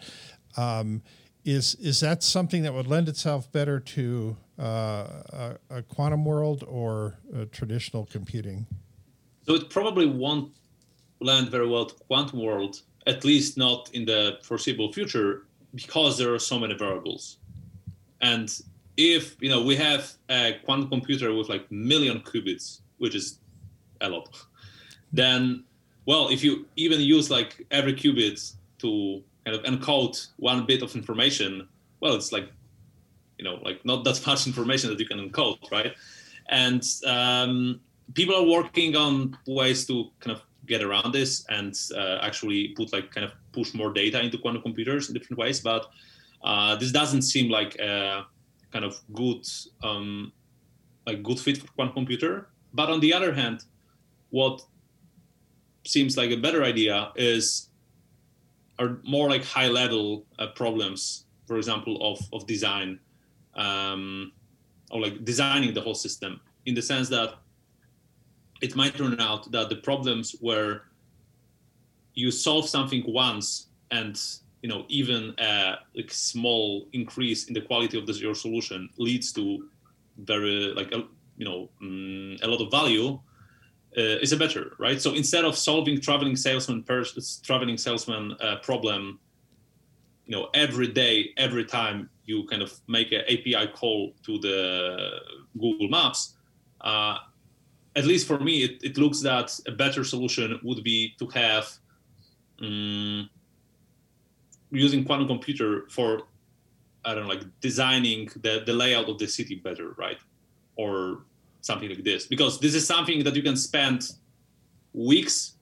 Um, 0.56 1.02
is 1.44 1.74
is 1.74 2.00
that 2.00 2.22
something 2.22 2.62
that 2.62 2.72
would 2.72 2.86
lend 2.86 3.10
itself 3.10 3.52
better 3.52 3.78
to 3.78 4.36
uh, 4.58 4.62
a, 4.62 5.56
a, 5.68 5.82
quantum 5.82 6.24
world 6.24 6.64
or 6.66 7.18
traditional 7.52 8.06
computing? 8.06 8.66
So 9.46 9.54
it 9.54 9.70
probably 9.70 10.06
won't 10.06 10.50
land 11.20 11.50
very 11.50 11.68
well 11.68 11.86
to 11.86 11.94
quantum 12.06 12.40
world, 12.40 12.82
at 13.06 13.24
least 13.24 13.56
not 13.56 13.90
in 13.92 14.04
the 14.04 14.38
foreseeable 14.42 14.92
future, 14.92 15.46
because 15.74 16.18
there 16.18 16.32
are 16.32 16.38
so 16.38 16.58
many 16.58 16.74
variables. 16.74 17.38
And 18.20 18.50
if 18.96 19.36
you 19.40 19.50
know 19.50 19.62
we 19.62 19.76
have 19.76 20.12
a 20.30 20.58
quantum 20.64 20.88
computer 20.88 21.32
with 21.34 21.48
like 21.48 21.70
million 21.70 22.20
qubits, 22.20 22.80
which 22.98 23.14
is 23.14 23.38
a 24.00 24.08
lot, 24.08 24.30
then 25.12 25.64
well, 26.06 26.28
if 26.28 26.42
you 26.44 26.66
even 26.76 27.00
use 27.00 27.30
like 27.30 27.66
every 27.70 27.92
qubit 27.92 28.54
to 28.78 29.22
kind 29.44 29.56
of 29.56 29.62
encode 29.64 30.28
one 30.36 30.64
bit 30.64 30.82
of 30.82 30.94
information, 30.94 31.68
well, 32.00 32.14
it's 32.14 32.32
like 32.32 32.50
you 33.38 33.44
know 33.44 33.58
like 33.62 33.84
not 33.84 34.04
that 34.04 34.20
much 34.26 34.46
information 34.46 34.90
that 34.90 34.98
you 34.98 35.06
can 35.06 35.30
encode, 35.30 35.70
right? 35.70 35.94
And 36.48 36.82
um, 37.06 37.80
people 38.14 38.34
are 38.34 38.46
working 38.46 38.96
on 38.96 39.36
ways 39.46 39.86
to 39.86 40.10
kind 40.20 40.36
of 40.36 40.42
get 40.66 40.82
around 40.82 41.12
this 41.12 41.44
and 41.48 41.74
uh, 41.96 42.18
actually 42.22 42.68
put 42.76 42.92
like 42.92 43.10
kind 43.10 43.24
of 43.24 43.32
push 43.52 43.74
more 43.74 43.92
data 43.92 44.20
into 44.20 44.38
quantum 44.38 44.62
computers 44.62 45.08
in 45.08 45.14
different 45.14 45.38
ways. 45.38 45.60
But 45.60 45.86
uh, 46.42 46.76
this 46.76 46.92
doesn't 46.92 47.22
seem 47.22 47.50
like 47.50 47.76
a 47.76 48.26
kind 48.72 48.84
of 48.84 49.00
good 49.12 49.46
um, 49.82 50.32
like 51.06 51.22
good 51.22 51.38
fit 51.38 51.58
for 51.58 51.66
quantum 51.68 51.94
computer. 51.94 52.48
But 52.74 52.90
on 52.90 53.00
the 53.00 53.12
other 53.12 53.32
hand, 53.32 53.64
what 54.30 54.62
seems 55.84 56.16
like 56.16 56.30
a 56.30 56.36
better 56.36 56.64
idea 56.64 57.12
is 57.16 57.68
are 58.78 58.98
more 59.04 59.30
like 59.30 59.44
high 59.44 59.68
level 59.68 60.26
uh, 60.38 60.48
problems, 60.48 61.24
for 61.46 61.56
example, 61.56 61.96
of 62.02 62.18
of 62.32 62.46
design 62.46 62.98
um, 63.54 64.32
or 64.90 65.00
like 65.00 65.24
designing 65.24 65.74
the 65.74 65.80
whole 65.80 65.94
system 65.94 66.40
in 66.66 66.74
the 66.74 66.82
sense 66.82 67.08
that 67.08 67.34
it 68.60 68.76
might 68.76 68.96
turn 68.96 69.20
out 69.20 69.50
that 69.52 69.68
the 69.68 69.76
problems 69.76 70.34
where 70.40 70.84
you 72.14 72.30
solve 72.30 72.68
something 72.68 73.04
once 73.06 73.68
and 73.90 74.18
you 74.62 74.68
know 74.68 74.84
even 74.88 75.34
a 75.38 75.76
like 75.94 76.10
small 76.10 76.88
increase 76.92 77.46
in 77.48 77.54
the 77.54 77.60
quality 77.60 77.98
of 77.98 78.06
the, 78.06 78.12
your 78.14 78.34
solution 78.34 78.88
leads 78.98 79.32
to 79.32 79.68
very 80.18 80.72
like 80.74 80.92
a, 80.92 81.04
you 81.36 81.44
know 81.44 81.68
um, 81.82 82.36
a 82.42 82.48
lot 82.48 82.60
of 82.60 82.70
value 82.70 83.18
uh, 83.98 84.20
is 84.20 84.32
a 84.32 84.36
better 84.36 84.72
right? 84.78 85.00
So 85.00 85.14
instead 85.14 85.44
of 85.44 85.56
solving 85.56 86.00
traveling 86.00 86.36
salesman 86.36 86.82
per 86.82 87.04
traveling 87.42 87.78
salesman 87.78 88.36
uh, 88.40 88.56
problem 88.56 89.20
you 90.26 90.36
know 90.36 90.48
every 90.54 90.88
day 90.88 91.30
every 91.36 91.64
time 91.64 92.10
you 92.24 92.46
kind 92.46 92.62
of 92.62 92.72
make 92.88 93.12
an 93.12 93.22
api 93.28 93.66
call 93.74 94.12
to 94.24 94.38
the 94.38 95.20
google 95.58 95.88
maps 95.88 96.34
uh, 96.80 97.18
at 97.96 98.04
least 98.04 98.26
for 98.26 98.38
me, 98.38 98.62
it, 98.62 98.84
it 98.84 98.98
looks 98.98 99.20
that 99.22 99.58
a 99.66 99.72
better 99.72 100.04
solution 100.04 100.60
would 100.62 100.84
be 100.84 101.14
to 101.18 101.26
have 101.28 101.66
um, 102.60 103.28
using 104.70 105.04
quantum 105.04 105.26
computer 105.26 105.86
for 105.90 106.22
I 107.06 107.14
don't 107.14 107.22
know, 107.22 107.34
like 107.34 107.44
designing 107.60 108.28
the, 108.42 108.64
the 108.66 108.72
layout 108.72 109.08
of 109.08 109.18
the 109.18 109.28
city 109.28 109.54
better, 109.54 109.90
right? 109.96 110.18
Or 110.74 111.22
something 111.60 111.88
like 111.88 112.02
this. 112.02 112.26
Because 112.26 112.58
this 112.58 112.74
is 112.74 112.84
something 112.84 113.22
that 113.22 113.36
you 113.36 113.42
can 113.42 113.56
spend 113.56 114.10
weeks 114.92 115.54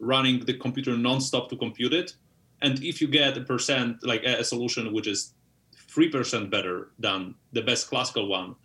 running 0.00 0.44
the 0.46 0.54
computer 0.54 0.92
nonstop 0.92 1.50
to 1.50 1.56
compute 1.56 1.92
it. 1.92 2.14
And 2.62 2.82
if 2.82 3.02
you 3.02 3.06
get 3.06 3.36
a 3.36 3.42
percent, 3.42 4.02
like 4.02 4.24
a, 4.24 4.38
a 4.38 4.44
solution 4.44 4.92
which 4.94 5.06
is 5.06 5.34
3% 5.92 6.48
better 6.50 6.88
than 6.98 7.34
the 7.52 7.60
best 7.60 7.88
classical 7.88 8.26
one, 8.26 8.56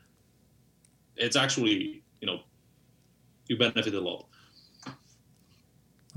it's 1.18 1.36
actually, 1.36 2.04
you 2.22 2.28
know, 2.28 2.40
you 3.48 3.58
benefit 3.58 3.94
a 3.94 4.00
lot. 4.00 4.28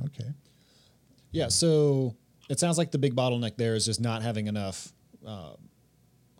Okay. 0.06 0.30
Yeah. 1.32 1.48
So 1.48 2.14
it 2.48 2.60
sounds 2.60 2.78
like 2.78 2.90
the 2.90 2.98
big 2.98 3.14
bottleneck 3.14 3.56
there 3.56 3.74
is 3.74 3.86
just 3.86 4.00
not 4.00 4.22
having 4.22 4.46
enough 4.46 4.92
uh, 5.26 5.54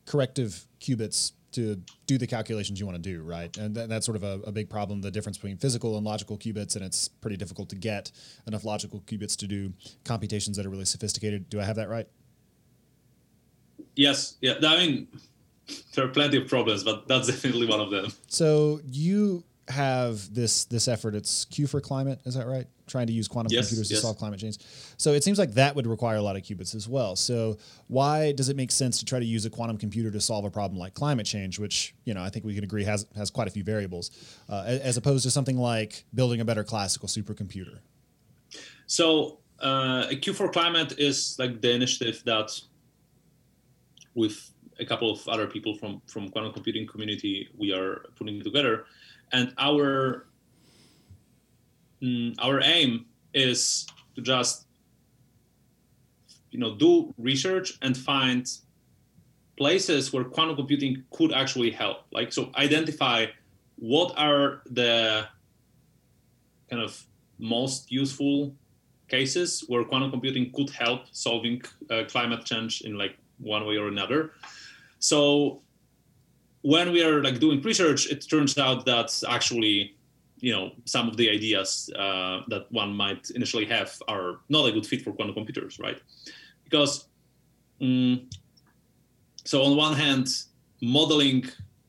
corrective 0.06 0.66
qubits 0.80 1.32
to 1.52 1.80
do 2.06 2.18
the 2.18 2.26
calculations 2.26 2.78
you 2.78 2.86
want 2.86 3.02
to 3.02 3.02
do, 3.02 3.22
right? 3.22 3.56
And 3.56 3.74
th- 3.74 3.88
that's 3.88 4.04
sort 4.04 4.16
of 4.16 4.22
a, 4.22 4.40
a, 4.46 4.52
big 4.52 4.68
problem, 4.68 5.00
the 5.00 5.10
difference 5.10 5.38
between 5.38 5.56
physical 5.56 5.96
and 5.96 6.04
logical 6.04 6.36
qubits, 6.36 6.76
and 6.76 6.84
it's 6.84 7.08
pretty 7.08 7.38
difficult 7.38 7.70
to 7.70 7.76
get 7.76 8.12
enough 8.46 8.64
logical 8.64 9.00
qubits 9.00 9.36
to 9.38 9.46
do 9.46 9.72
computations 10.04 10.58
that 10.58 10.66
are 10.66 10.68
really 10.68 10.84
sophisticated. 10.84 11.48
Do 11.48 11.58
I 11.58 11.64
have 11.64 11.76
that 11.76 11.88
right? 11.88 12.06
Yes. 13.94 14.36
Yeah. 14.42 14.54
I 14.62 14.76
mean, 14.76 15.08
there 15.94 16.04
are 16.04 16.08
plenty 16.08 16.36
of 16.36 16.46
problems, 16.46 16.84
but 16.84 17.08
that's 17.08 17.26
definitely 17.32 17.66
one 17.66 17.80
of 17.80 17.90
them. 17.90 18.12
So 18.28 18.80
you 18.84 19.44
have 19.68 20.32
this 20.32 20.64
this 20.66 20.86
effort. 20.88 21.14
It's 21.14 21.44
Q 21.46 21.66
for 21.66 21.80
climate, 21.80 22.20
is 22.24 22.34
that 22.34 22.46
right? 22.46 22.66
Trying 22.86 23.08
to 23.08 23.12
use 23.12 23.26
quantum 23.26 23.52
yes, 23.52 23.66
computers 23.66 23.90
yes. 23.90 24.00
to 24.00 24.06
solve 24.06 24.16
climate 24.16 24.38
change. 24.38 24.58
So 24.96 25.12
it 25.12 25.24
seems 25.24 25.38
like 25.38 25.54
that 25.54 25.74
would 25.74 25.86
require 25.86 26.16
a 26.16 26.22
lot 26.22 26.36
of 26.36 26.42
qubits 26.42 26.74
as 26.74 26.88
well. 26.88 27.16
So 27.16 27.58
why 27.88 28.32
does 28.32 28.48
it 28.48 28.56
make 28.56 28.70
sense 28.70 28.98
to 29.00 29.04
try 29.04 29.18
to 29.18 29.24
use 29.24 29.44
a 29.44 29.50
quantum 29.50 29.76
computer 29.76 30.10
to 30.12 30.20
solve 30.20 30.44
a 30.44 30.50
problem 30.50 30.78
like 30.78 30.94
climate 30.94 31.26
change, 31.26 31.58
which 31.58 31.94
you 32.04 32.14
know 32.14 32.22
I 32.22 32.30
think 32.30 32.44
we 32.44 32.54
can 32.54 32.64
agree 32.64 32.84
has 32.84 33.06
has 33.16 33.30
quite 33.30 33.48
a 33.48 33.50
few 33.50 33.64
variables, 33.64 34.10
uh, 34.48 34.64
as 34.66 34.96
opposed 34.96 35.24
to 35.24 35.30
something 35.30 35.56
like 35.56 36.04
building 36.14 36.40
a 36.40 36.44
better 36.44 36.62
classical 36.62 37.08
supercomputer? 37.08 37.78
So 38.86 39.38
uh, 39.58 40.06
Q 40.20 40.32
for 40.32 40.48
climate 40.48 40.94
is 40.98 41.36
like 41.38 41.60
the 41.60 41.72
initiative 41.72 42.22
that 42.24 42.60
with 44.14 44.50
a 44.78 44.84
couple 44.84 45.10
of 45.10 45.26
other 45.28 45.46
people 45.46 45.74
from 45.74 46.02
from 46.06 46.28
quantum 46.28 46.52
computing 46.52 46.86
community 46.86 47.48
we 47.56 47.72
are 47.72 48.06
putting 48.16 48.42
together. 48.42 48.84
And 49.32 49.52
our 49.58 50.26
mm, 52.02 52.34
our 52.38 52.60
aim 52.62 53.06
is 53.34 53.86
to 54.14 54.22
just 54.22 54.66
you 56.50 56.58
know 56.58 56.74
do 56.74 57.14
research 57.18 57.78
and 57.82 57.96
find 57.96 58.46
places 59.56 60.12
where 60.12 60.24
quantum 60.24 60.56
computing 60.56 61.04
could 61.10 61.32
actually 61.32 61.70
help. 61.70 62.04
Like 62.12 62.32
so 62.32 62.50
identify 62.56 63.26
what 63.76 64.14
are 64.16 64.62
the 64.70 65.26
kind 66.70 66.82
of 66.82 67.06
most 67.38 67.90
useful 67.90 68.54
cases 69.08 69.64
where 69.68 69.84
quantum 69.84 70.10
computing 70.10 70.50
could 70.52 70.70
help 70.70 71.02
solving 71.12 71.62
uh, 71.90 72.02
climate 72.08 72.44
change 72.44 72.80
in 72.82 72.98
like 72.98 73.16
one 73.38 73.66
way 73.66 73.76
or 73.76 73.88
another 73.88 74.32
so 75.06 75.62
when 76.62 76.90
we 76.90 77.00
are 77.04 77.22
like 77.22 77.38
doing 77.38 77.62
research, 77.62 78.10
it 78.10 78.28
turns 78.28 78.58
out 78.58 78.84
that 78.86 79.08
actually, 79.28 79.94
you 80.40 80.52
know, 80.52 80.72
some 80.84 81.06
of 81.08 81.16
the 81.16 81.30
ideas 81.30 81.88
uh, 81.96 82.40
that 82.48 82.66
one 82.72 82.92
might 82.92 83.30
initially 83.30 83.66
have 83.66 84.02
are 84.08 84.40
not 84.48 84.68
a 84.68 84.72
good 84.72 84.84
fit 84.84 85.02
for 85.02 85.12
quantum 85.12 85.34
computers, 85.34 85.78
right? 85.78 86.00
Because, 86.64 87.06
um, 87.80 88.28
so 89.44 89.62
on 89.62 89.76
one 89.76 89.94
hand, 89.94 90.26
modeling 90.82 91.44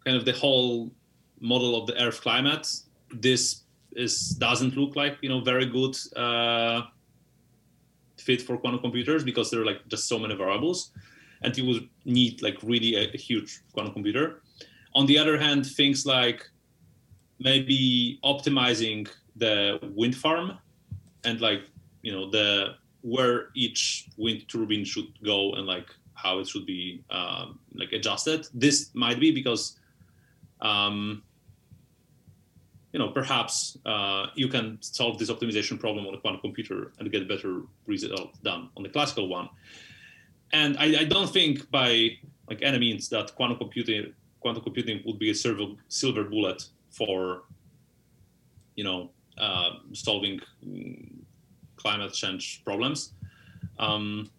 kind 0.05 0.15
of 0.15 0.26
the 0.26 0.34
whole 0.34 0.91
model 1.39 1.76
of 1.82 1.88
the 1.88 1.99
Earth 1.99 2.22
climate, 2.22 2.68
this 3.11 3.63
is 3.93 4.30
doesn't 4.47 4.78
look 4.78 4.95
like 4.95 5.18
you 5.24 5.30
know 5.30 5.39
very 5.41 5.65
good 5.65 5.95
uh, 6.15 6.84
fit 8.20 8.43
for 8.43 8.59
quantum 8.59 8.80
computers 8.80 9.24
because 9.24 9.49
there 9.49 9.61
are 9.61 9.65
like 9.65 9.82
just 9.88 10.07
so 10.07 10.20
many 10.20 10.36
variables, 10.36 10.91
and 11.41 11.57
you 11.57 11.65
would 11.65 11.88
need 12.05 12.41
like 12.41 12.57
really 12.63 12.95
a, 12.95 13.09
a 13.13 13.17
huge 13.17 13.61
quantum 13.73 13.93
computer 13.93 14.41
on 14.97 15.05
the 15.05 15.17
other 15.19 15.38
hand, 15.38 15.65
things 15.65 16.05
like 16.05 16.49
maybe 17.39 18.19
optimizing 18.23 19.07
the 19.35 19.79
wind 19.93 20.15
farm 20.15 20.57
and 21.23 21.39
like 21.39 21.61
you 22.01 22.11
know 22.11 22.29
the 22.31 22.75
where 23.01 23.49
each 23.55 24.07
wind 24.17 24.47
turbine 24.47 24.83
should 24.83 25.07
go 25.23 25.53
and 25.53 25.67
like 25.67 25.88
how 26.15 26.39
it 26.39 26.47
should 26.47 26.65
be 26.65 27.03
um, 27.11 27.59
like 27.75 27.91
adjusted. 27.91 28.47
This 28.55 28.89
might 28.95 29.19
be 29.19 29.31
because 29.31 29.77
um, 30.61 31.21
you 32.91 32.97
know 32.97 33.09
perhaps 33.09 33.77
uh, 33.85 34.27
you 34.33 34.47
can 34.47 34.79
solve 34.81 35.19
this 35.19 35.29
optimization 35.29 35.79
problem 35.79 36.07
on 36.07 36.15
a 36.15 36.17
quantum 36.17 36.41
computer 36.41 36.93
and 36.97 37.11
get 37.11 37.27
better 37.27 37.61
result 37.85 38.41
done 38.41 38.69
on 38.75 38.81
the 38.81 38.89
classical 38.89 39.27
one. 39.27 39.47
And 40.53 40.77
I, 40.77 41.01
I 41.01 41.03
don't 41.03 41.29
think 41.29 41.69
by 41.71 42.17
like 42.49 42.61
any 42.61 42.79
means 42.79 43.09
that 43.09 43.35
quantum 43.35 43.57
computing 43.57 44.13
quantum 44.39 44.63
computing 44.63 45.01
would 45.05 45.19
be 45.19 45.29
a 45.31 45.35
silver, 45.35 45.73
silver 45.89 46.23
bullet 46.23 46.63
for 46.89 47.43
you 48.75 48.83
know 48.83 49.11
uh, 49.37 49.71
solving 49.93 50.39
climate 51.75 52.13
change 52.13 52.63
problems. 52.63 53.13
Um, 53.79 54.29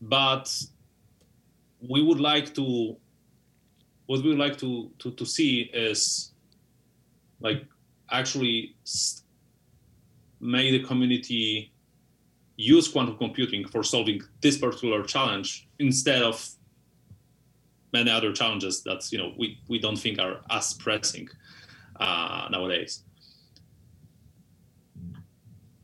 but 0.00 0.52
we 1.88 2.02
would 2.02 2.20
like 2.20 2.54
to 2.54 2.96
what 4.06 4.22
we 4.22 4.30
would 4.30 4.38
like 4.38 4.58
to 4.58 4.90
to, 4.98 5.10
to 5.12 5.24
see 5.24 5.70
is 5.72 6.32
like 7.40 7.64
actually 8.10 8.76
make 10.40 10.72
the 10.72 10.84
community 10.86 11.71
use 12.56 12.88
quantum 12.88 13.16
computing 13.16 13.66
for 13.66 13.82
solving 13.82 14.20
this 14.40 14.58
particular 14.58 15.02
challenge 15.02 15.68
instead 15.78 16.22
of 16.22 16.48
many 17.92 18.10
other 18.10 18.32
challenges 18.32 18.82
that 18.82 19.10
you 19.12 19.18
know 19.18 19.32
we, 19.38 19.58
we 19.68 19.78
don't 19.78 19.96
think 19.96 20.18
are 20.18 20.40
as 20.50 20.74
pressing 20.74 21.28
uh, 22.00 22.48
nowadays. 22.50 23.04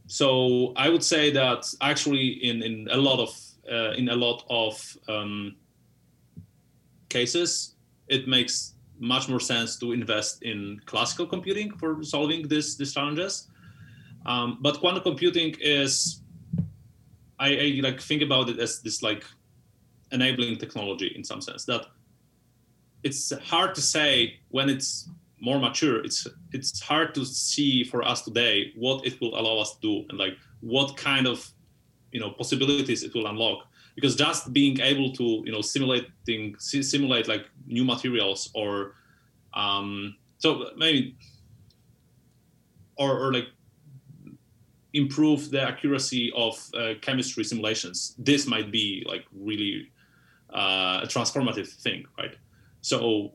So 0.06 0.72
I 0.76 0.88
would 0.88 1.04
say 1.04 1.30
that 1.30 1.66
actually 1.82 2.28
in, 2.48 2.62
in 2.62 2.88
a 2.90 2.96
lot 2.96 3.20
of 3.20 3.38
uh, 3.70 3.92
in 3.92 4.08
a 4.08 4.16
lot 4.16 4.44
of 4.48 4.96
um, 5.08 5.56
cases, 7.10 7.74
it 8.08 8.26
makes 8.26 8.74
much 8.98 9.28
more 9.28 9.40
sense 9.40 9.78
to 9.78 9.92
invest 9.92 10.42
in 10.42 10.80
classical 10.86 11.26
computing 11.26 11.70
for 11.76 12.02
solving 12.02 12.48
this 12.48 12.76
these 12.76 12.94
challenges. 12.94 13.48
Um, 14.26 14.58
but 14.60 14.80
quantum 14.80 15.02
computing 15.02 15.54
is, 15.60 16.22
I, 17.39 17.49
I 17.49 17.80
like 17.82 18.01
think 18.01 18.22
about 18.22 18.49
it 18.49 18.59
as 18.59 18.80
this 18.80 19.03
like 19.03 19.24
enabling 20.12 20.59
technology 20.59 21.12
in 21.14 21.22
some 21.24 21.41
sense 21.41 21.64
that 21.66 21.86
it's 23.03 23.32
hard 23.39 23.74
to 23.74 23.80
say 23.80 24.41
when 24.49 24.68
it's 24.68 25.09
more 25.41 25.59
mature. 25.59 26.05
It's 26.05 26.26
it's 26.53 26.80
hard 26.80 27.14
to 27.14 27.24
see 27.24 27.84
for 27.84 28.03
us 28.05 28.22
today 28.22 28.72
what 28.76 29.07
it 29.07 29.20
will 29.20 29.39
allow 29.39 29.59
us 29.59 29.74
to 29.74 29.80
do 29.80 30.07
and 30.09 30.18
like 30.18 30.36
what 30.61 30.97
kind 30.97 31.26
of 31.26 31.49
you 32.12 32.20
know 32.20 32.30
possibilities 32.30 33.03
it 33.03 33.14
will 33.14 33.26
unlock. 33.26 33.66
Because 33.95 34.14
just 34.16 34.53
being 34.53 34.80
able 34.80 35.12
to 35.12 35.43
you 35.45 35.53
know 35.53 35.61
simulating 35.61 36.57
simulate 36.59 37.28
like 37.28 37.49
new 37.66 37.84
materials 37.84 38.51
or 38.55 38.95
um 39.55 40.16
so 40.39 40.70
maybe 40.76 41.16
or, 42.97 43.18
or 43.18 43.32
like 43.32 43.47
improve 44.95 45.51
the 45.51 45.61
accuracy 45.61 46.32
of 46.34 46.55
uh, 46.74 46.95
chemistry 47.01 47.45
simulations. 47.45 48.14
This 48.18 48.47
might 48.47 48.70
be 48.72 49.05
like 49.07 49.24
really 49.34 49.91
uh, 50.53 51.01
a 51.03 51.07
transformative 51.07 51.68
thing 51.68 52.07
right? 52.18 52.34
So 52.80 53.32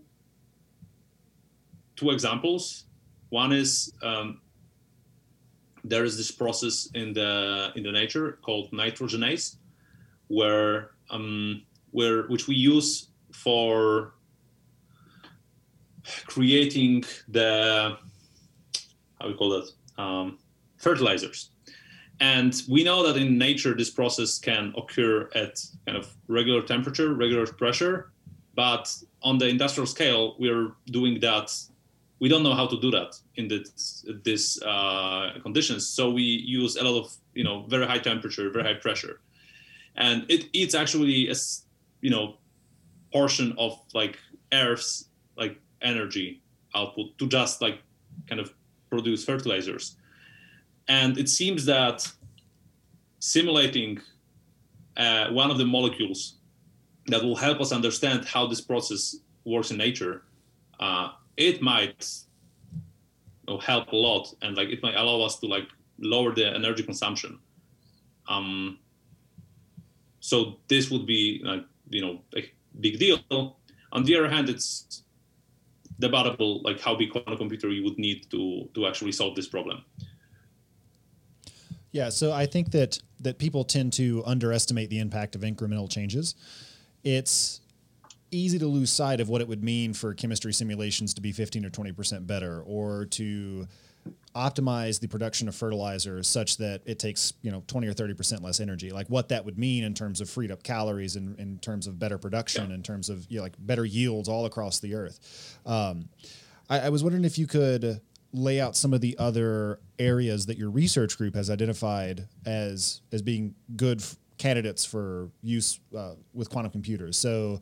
two 1.95 2.09
examples. 2.11 2.85
One 3.29 3.51
is 3.51 3.93
um, 4.03 4.41
there 5.83 6.03
is 6.03 6.17
this 6.17 6.31
process 6.31 6.89
in 6.93 7.13
the 7.13 7.71
in 7.75 7.83
the 7.83 7.91
nature 7.91 8.39
called 8.41 8.71
nitrogenase, 8.71 9.57
where 10.27 10.91
um, 11.09 11.63
where 11.91 12.23
which 12.23 12.47
we 12.47 12.55
use 12.55 13.09
for 13.31 14.13
creating 16.27 17.03
the 17.27 17.97
how 19.19 19.27
we 19.27 19.33
call 19.33 19.49
that? 19.49 20.01
Um, 20.01 20.39
fertilizers. 20.83 21.49
And 22.19 22.53
we 22.69 22.83
know 22.83 23.05
that 23.05 23.19
in 23.19 23.37
nature 23.37 23.73
this 23.73 23.89
process 23.89 24.37
can 24.37 24.73
occur 24.77 25.29
at 25.33 25.59
kind 25.85 25.97
of 25.97 26.15
regular 26.27 26.61
temperature, 26.61 27.13
regular 27.13 27.47
pressure, 27.47 28.11
but 28.55 28.95
on 29.23 29.39
the 29.39 29.47
industrial 29.47 29.87
scale, 29.87 30.35
we're 30.39 30.73
doing 30.85 31.19
that 31.21 31.49
we 32.23 32.29
don't 32.29 32.43
know 32.43 32.53
how 32.53 32.65
to 32.65 32.79
do 32.79 32.89
that 32.89 33.19
in 33.35 33.49
this, 33.49 34.05
this 34.23 34.61
uh, 34.61 35.33
conditions. 35.41 35.85
So 35.85 36.09
we 36.09 36.23
use 36.23 36.77
a 36.77 36.83
lot 36.85 36.97
of 36.97 37.13
you 37.33 37.43
know 37.43 37.65
very 37.67 37.85
high 37.85 37.99
temperature, 37.99 38.49
very 38.49 38.63
high 38.63 38.79
pressure, 38.79 39.19
and 39.97 40.25
it 40.29 40.45
eats 40.53 40.73
actually 40.73 41.29
a 41.29 41.35
you 41.99 42.09
know 42.09 42.35
portion 43.11 43.53
of 43.57 43.77
like 43.93 44.17
Earth's 44.53 45.09
like 45.35 45.59
energy 45.81 46.41
output 46.73 47.17
to 47.17 47.27
just 47.27 47.61
like 47.61 47.79
kind 48.29 48.39
of 48.39 48.53
produce 48.89 49.25
fertilizers. 49.25 49.97
And 50.87 51.17
it 51.17 51.29
seems 51.29 51.65
that 51.65 52.07
simulating 53.19 53.99
uh, 54.97 55.29
one 55.29 55.49
of 55.49 55.57
the 55.57 55.65
molecules 55.65 56.35
that 57.07 57.23
will 57.23 57.35
help 57.35 57.59
us 57.61 57.71
understand 57.71 58.25
how 58.25 58.47
this 58.47 58.61
process 58.61 59.15
works 59.45 59.71
in 59.71 59.77
nature 59.77 60.23
uh, 60.79 61.09
it 61.37 61.61
might 61.61 62.05
you 63.47 63.53
know, 63.53 63.59
help 63.59 63.91
a 63.91 63.95
lot 63.95 64.33
and 64.41 64.57
like 64.57 64.69
it 64.69 64.81
might 64.83 64.95
allow 64.95 65.21
us 65.21 65.39
to 65.39 65.47
like 65.47 65.67
lower 65.99 66.33
the 66.33 66.45
energy 66.45 66.83
consumption. 66.83 67.39
Um 68.27 68.79
so 70.19 70.59
this 70.67 70.89
would 70.89 71.05
be 71.05 71.41
like 71.43 71.65
you 71.89 72.01
know 72.01 72.21
a 72.35 72.51
big 72.79 72.99
deal. 72.99 73.19
On 73.91 74.03
the 74.03 74.15
other 74.17 74.29
hand 74.29 74.49
it's 74.49 75.03
debatable 75.99 76.61
like 76.63 76.79
how 76.79 76.95
big 76.95 77.11
quantum 77.11 77.37
computer 77.37 77.69
you 77.69 77.83
would 77.83 77.97
need 77.97 78.29
to 78.31 78.69
to 78.73 78.87
actually 78.87 79.11
solve 79.11 79.35
this 79.35 79.47
problem 79.47 79.83
yeah 81.93 82.09
so 82.09 82.33
i 82.33 82.45
think 82.45 82.71
that 82.71 82.99
that 83.21 83.39
people 83.39 83.63
tend 83.63 83.93
to 83.93 84.21
underestimate 84.25 84.89
the 84.89 84.99
impact 84.99 85.35
of 85.35 85.41
incremental 85.41 85.89
changes 85.89 86.35
it's 87.05 87.61
easy 88.33 88.59
to 88.59 88.67
lose 88.67 88.91
sight 88.91 89.21
of 89.21 89.29
what 89.29 89.41
it 89.41 89.47
would 89.47 89.63
mean 89.63 89.93
for 89.93 90.13
chemistry 90.13 90.51
simulations 90.51 91.13
to 91.13 91.21
be 91.21 91.31
15 91.31 91.65
or 91.65 91.69
20% 91.69 92.25
better 92.27 92.61
or 92.65 93.05
to 93.05 93.67
optimize 94.35 94.99
the 94.99 95.07
production 95.07 95.47
of 95.47 95.55
fertilizer 95.55 96.21
such 96.23 96.57
that 96.57 96.81
it 96.85 96.99
takes 96.99 97.33
you 97.41 97.51
know 97.51 97.63
20 97.67 97.87
or 97.87 97.93
30% 97.93 98.41
less 98.41 98.59
energy 98.59 98.91
like 98.91 99.07
what 99.07 99.29
that 99.29 99.45
would 99.45 99.57
mean 99.57 99.83
in 99.83 99.93
terms 99.93 100.19
of 100.19 100.29
freed 100.29 100.51
up 100.51 100.63
calories 100.63 101.15
and 101.15 101.39
in 101.39 101.59
terms 101.59 101.87
of 101.87 101.99
better 101.99 102.17
production 102.17 102.69
yeah. 102.69 102.75
in 102.75 102.83
terms 102.83 103.09
of 103.09 103.25
you 103.29 103.37
know, 103.37 103.43
like 103.43 103.53
better 103.59 103.85
yields 103.85 104.27
all 104.27 104.45
across 104.45 104.79
the 104.79 104.95
earth 104.95 105.57
um, 105.65 106.09
I, 106.69 106.81
I 106.81 106.89
was 106.89 107.03
wondering 107.03 107.23
if 107.23 107.37
you 107.37 107.47
could 107.47 108.01
lay 108.33 108.59
out 108.59 108.75
some 108.75 108.93
of 108.93 109.01
the 109.01 109.15
other 109.17 109.79
areas 109.99 110.47
that 110.47 110.57
your 110.57 110.69
research 110.69 111.17
group 111.17 111.35
has 111.35 111.49
identified 111.49 112.27
as 112.45 113.01
as 113.11 113.21
being 113.21 113.55
good 113.75 114.01
f- 114.01 114.17
candidates 114.37 114.83
for 114.83 115.29
use 115.41 115.79
uh, 115.95 116.15
with 116.33 116.49
quantum 116.49 116.71
computers. 116.71 117.15
So 117.15 117.61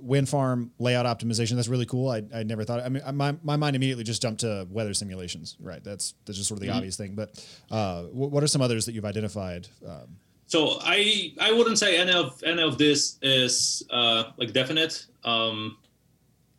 wind 0.00 0.28
farm 0.28 0.72
layout 0.78 1.06
optimization. 1.06 1.56
That's 1.56 1.68
really 1.68 1.86
cool. 1.86 2.08
I, 2.08 2.22
I 2.34 2.42
never 2.42 2.64
thought. 2.64 2.80
I 2.80 2.88
mean, 2.88 3.02
my, 3.14 3.36
my 3.42 3.56
mind 3.56 3.76
immediately 3.76 4.04
just 4.04 4.22
jumped 4.22 4.40
to 4.40 4.66
weather 4.70 4.94
simulations. 4.94 5.56
Right. 5.60 5.84
That's 5.84 6.14
that's 6.24 6.38
just 6.38 6.48
sort 6.48 6.56
of 6.56 6.62
the 6.62 6.68
mm-hmm. 6.68 6.76
obvious 6.76 6.96
thing. 6.96 7.14
But 7.14 7.46
uh, 7.70 8.04
what 8.04 8.42
are 8.42 8.48
some 8.48 8.62
others 8.62 8.86
that 8.86 8.92
you've 8.92 9.04
identified? 9.04 9.68
Um, 9.86 10.16
so 10.46 10.78
I 10.80 11.34
I 11.40 11.52
wouldn't 11.52 11.78
say 11.78 11.98
any 11.98 12.12
of 12.12 12.42
any 12.44 12.62
of 12.62 12.78
this 12.78 13.18
is 13.20 13.84
uh, 13.90 14.24
like 14.38 14.52
definite. 14.52 15.06
Um, 15.24 15.76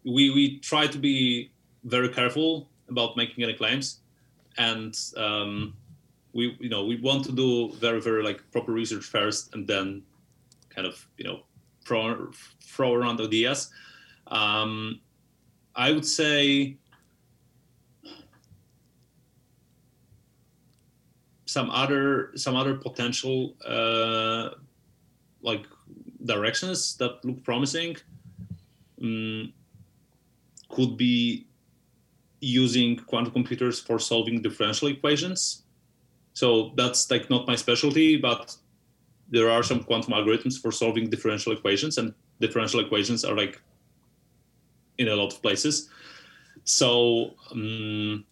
we 0.05 0.29
we 0.29 0.59
try 0.59 0.87
to 0.87 0.97
be 0.97 1.51
very 1.83 2.09
careful 2.09 2.69
about 2.89 3.17
making 3.17 3.43
any 3.43 3.53
claims, 3.53 3.99
and 4.57 4.97
um, 5.17 5.73
we 6.33 6.55
you 6.59 6.69
know 6.69 6.85
we 6.85 6.99
want 7.01 7.25
to 7.25 7.31
do 7.31 7.73
very 7.73 8.01
very 8.01 8.23
like 8.23 8.41
proper 8.51 8.71
research 8.71 9.05
first, 9.05 9.53
and 9.53 9.67
then 9.67 10.03
kind 10.69 10.87
of 10.87 11.07
you 11.17 11.25
know 11.25 11.41
throw, 11.85 12.29
throw 12.61 12.93
around 12.93 13.21
ideas. 13.21 13.71
Um, 14.27 14.99
I 15.75 15.91
would 15.91 16.05
say 16.05 16.77
some 21.45 21.69
other 21.69 22.31
some 22.35 22.55
other 22.55 22.75
potential 22.75 23.55
uh, 23.65 24.49
like 25.41 25.65
directions 26.25 26.97
that 26.97 27.23
look 27.23 27.43
promising 27.43 27.95
um, 29.01 29.53
could 30.69 30.97
be 30.97 31.47
using 32.39 32.97
quantum 32.97 33.33
computers 33.33 33.79
for 33.79 33.99
solving 33.99 34.41
differential 34.41 34.87
equations. 34.87 35.63
So 36.33 36.73
that's 36.75 37.09
like 37.09 37.29
not 37.29 37.47
my 37.47 37.55
specialty, 37.55 38.17
but 38.17 38.55
there 39.29 39.49
are 39.49 39.63
some 39.63 39.83
quantum 39.83 40.13
algorithms 40.13 40.61
for 40.61 40.71
solving 40.71 41.09
differential 41.09 41.51
equations, 41.51 41.97
and 41.97 42.13
differential 42.39 42.79
equations 42.79 43.25
are 43.25 43.35
like 43.35 43.61
in 44.97 45.07
a 45.07 45.15
lot 45.15 45.33
of 45.33 45.41
places. 45.41 45.89
So 46.63 47.33
um, 47.51 48.25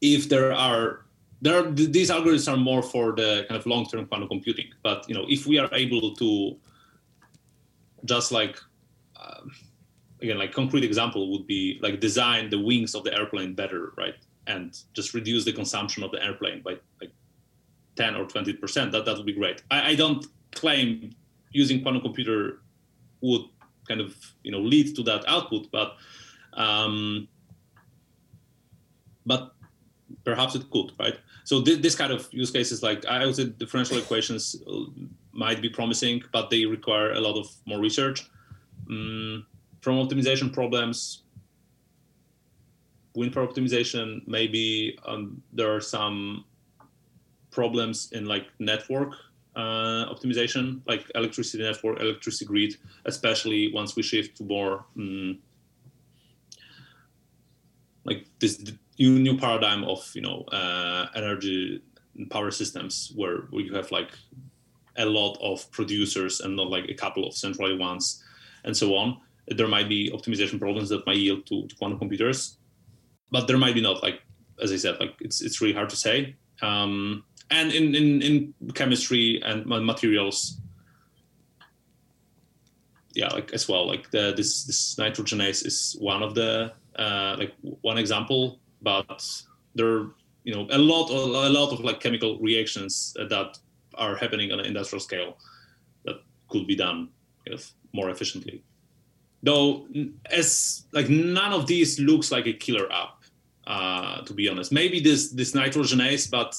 if 0.00 0.28
there 0.28 0.52
are 0.52 1.06
there 1.42 1.56
are 1.58 1.70
these 1.70 2.10
algorithms 2.10 2.52
are 2.52 2.56
more 2.56 2.82
for 2.82 3.12
the 3.12 3.46
kind 3.48 3.58
of 3.58 3.66
long-term 3.66 4.06
quantum 4.06 4.28
computing, 4.28 4.66
but 4.82 5.08
you 5.08 5.14
know 5.14 5.24
if 5.28 5.46
we 5.46 5.58
are 5.58 5.70
able 5.72 6.14
to 6.16 6.56
just 8.04 8.32
like 8.32 8.58
uh, 9.16 9.40
again 10.22 10.38
like 10.38 10.52
concrete 10.52 10.84
example 10.84 11.30
would 11.32 11.46
be 11.46 11.78
like 11.82 12.00
design 12.00 12.50
the 12.50 12.58
wings 12.58 12.94
of 12.94 13.04
the 13.04 13.16
airplane 13.16 13.54
better, 13.54 13.92
right? 13.96 14.14
And 14.46 14.76
just 14.94 15.14
reduce 15.14 15.44
the 15.44 15.52
consumption 15.52 16.02
of 16.02 16.10
the 16.10 16.22
airplane 16.24 16.62
by 16.62 16.76
like 17.00 17.12
10 17.96 18.16
or 18.16 18.24
20 18.24 18.52
percent 18.54 18.92
that 18.92 19.04
that 19.04 19.16
would 19.16 19.26
be 19.26 19.32
great 19.32 19.62
I, 19.70 19.90
I, 19.90 19.94
don't 19.94 20.24
claim 20.52 21.14
using 21.50 21.82
quantum 21.82 22.00
computer 22.00 22.62
would 23.20 23.42
kind 23.86 24.00
of 24.00 24.16
you 24.42 24.52
know 24.52 24.60
lead 24.60 24.94
to 24.96 25.02
that 25.02 25.28
output 25.28 25.70
but 25.70 25.96
um, 26.54 27.28
but 29.26 29.54
perhaps 30.24 30.54
it 30.54 30.68
could, 30.70 30.92
right? 30.98 31.18
So 31.44 31.62
th- 31.62 31.80
this 31.82 31.94
kind 31.94 32.12
of 32.12 32.28
use 32.32 32.50
cases, 32.50 32.82
like 32.82 33.04
I 33.06 33.24
would 33.26 33.36
say, 33.36 33.46
differential 33.46 33.98
equations 33.98 34.56
might 35.32 35.60
be 35.62 35.68
promising, 35.68 36.22
but 36.32 36.50
they 36.50 36.66
require 36.66 37.12
a 37.12 37.20
lot 37.20 37.38
of 37.38 37.46
more 37.66 37.78
research. 37.78 38.28
Um, 38.88 39.46
from 39.80 39.96
optimization 39.96 40.52
problems, 40.52 41.22
wind 43.14 43.34
farm 43.34 43.48
optimization, 43.48 44.26
maybe 44.26 44.98
um, 45.06 45.42
there 45.52 45.74
are 45.74 45.80
some 45.80 46.44
problems 47.50 48.10
in 48.12 48.26
like 48.26 48.46
network 48.58 49.14
uh, 49.56 50.06
optimization, 50.06 50.80
like 50.86 51.10
electricity 51.14 51.62
network, 51.62 52.00
electricity 52.00 52.44
grid, 52.44 52.76
especially 53.04 53.72
once 53.72 53.96
we 53.96 54.02
shift 54.02 54.36
to 54.36 54.44
more 54.44 54.84
um, 54.96 55.38
like 58.04 58.26
this 58.38 58.62
new 58.98 59.36
paradigm 59.36 59.84
of 59.84 60.08
you 60.14 60.22
know 60.22 60.42
uh, 60.52 61.06
energy 61.14 61.82
power 62.30 62.50
systems 62.50 63.12
where, 63.14 63.44
you 63.52 63.74
have 63.74 63.90
like 63.90 64.10
a 64.96 65.06
lot 65.06 65.38
of 65.40 65.70
producers 65.70 66.40
and 66.40 66.56
not 66.56 66.68
like 66.68 66.88
a 66.88 66.94
couple 66.94 67.26
of 67.26 67.34
centralized 67.34 67.78
ones 67.78 68.22
and 68.64 68.76
so 68.76 68.94
on 68.94 69.18
there 69.56 69.68
might 69.68 69.88
be 69.88 70.10
optimization 70.10 70.58
problems 70.58 70.88
that 70.88 71.06
might 71.06 71.16
yield 71.16 71.46
to, 71.46 71.66
to 71.66 71.76
quantum 71.76 71.98
computers 71.98 72.58
but 73.30 73.46
there 73.46 73.58
might 73.58 73.74
be 73.74 73.80
not 73.80 74.02
like 74.02 74.20
as 74.62 74.72
i 74.72 74.76
said 74.76 74.98
like 75.00 75.14
it's 75.20 75.40
it's 75.40 75.60
really 75.60 75.74
hard 75.74 75.88
to 75.88 75.96
say. 75.96 76.36
Um, 76.62 77.24
and 77.50 77.72
in, 77.72 77.94
in 77.94 78.22
in 78.22 78.54
chemistry 78.74 79.42
and 79.42 79.66
materials 79.66 80.60
yeah 83.14 83.28
like 83.28 83.52
as 83.52 83.68
well 83.68 83.86
like 83.86 84.10
the 84.10 84.34
this 84.36 84.64
this 84.64 84.94
nitrogenase 84.96 85.66
is 85.66 85.96
one 85.98 86.22
of 86.22 86.34
the 86.34 86.72
uh, 86.96 87.36
like 87.38 87.54
one 87.80 87.98
example 87.98 88.60
but 88.82 89.22
there 89.74 90.06
you 90.44 90.54
know 90.54 90.66
a 90.70 90.78
lot 90.78 91.10
a 91.10 91.48
lot 91.48 91.72
of 91.72 91.80
like 91.80 91.98
chemical 92.00 92.38
reactions 92.38 93.14
that 93.28 93.58
are 93.94 94.16
happening 94.16 94.52
on 94.52 94.60
an 94.60 94.66
industrial 94.66 95.00
scale 95.00 95.38
that 96.04 96.16
could 96.48 96.66
be 96.66 96.76
done 96.76 97.08
kind 97.44 97.58
of 97.58 97.72
more 97.92 98.10
efficiently 98.10 98.62
though 99.42 99.86
as 100.30 100.84
like 100.92 101.08
none 101.08 101.52
of 101.52 101.66
these 101.66 101.98
looks 101.98 102.30
like 102.30 102.46
a 102.46 102.52
killer 102.52 102.90
app 102.92 103.20
uh, 103.66 104.22
to 104.22 104.34
be 104.34 104.48
honest. 104.48 104.72
Maybe 104.72 105.00
this 105.00 105.30
this 105.30 105.52
nitrogenase 105.52 106.30
but 106.30 106.54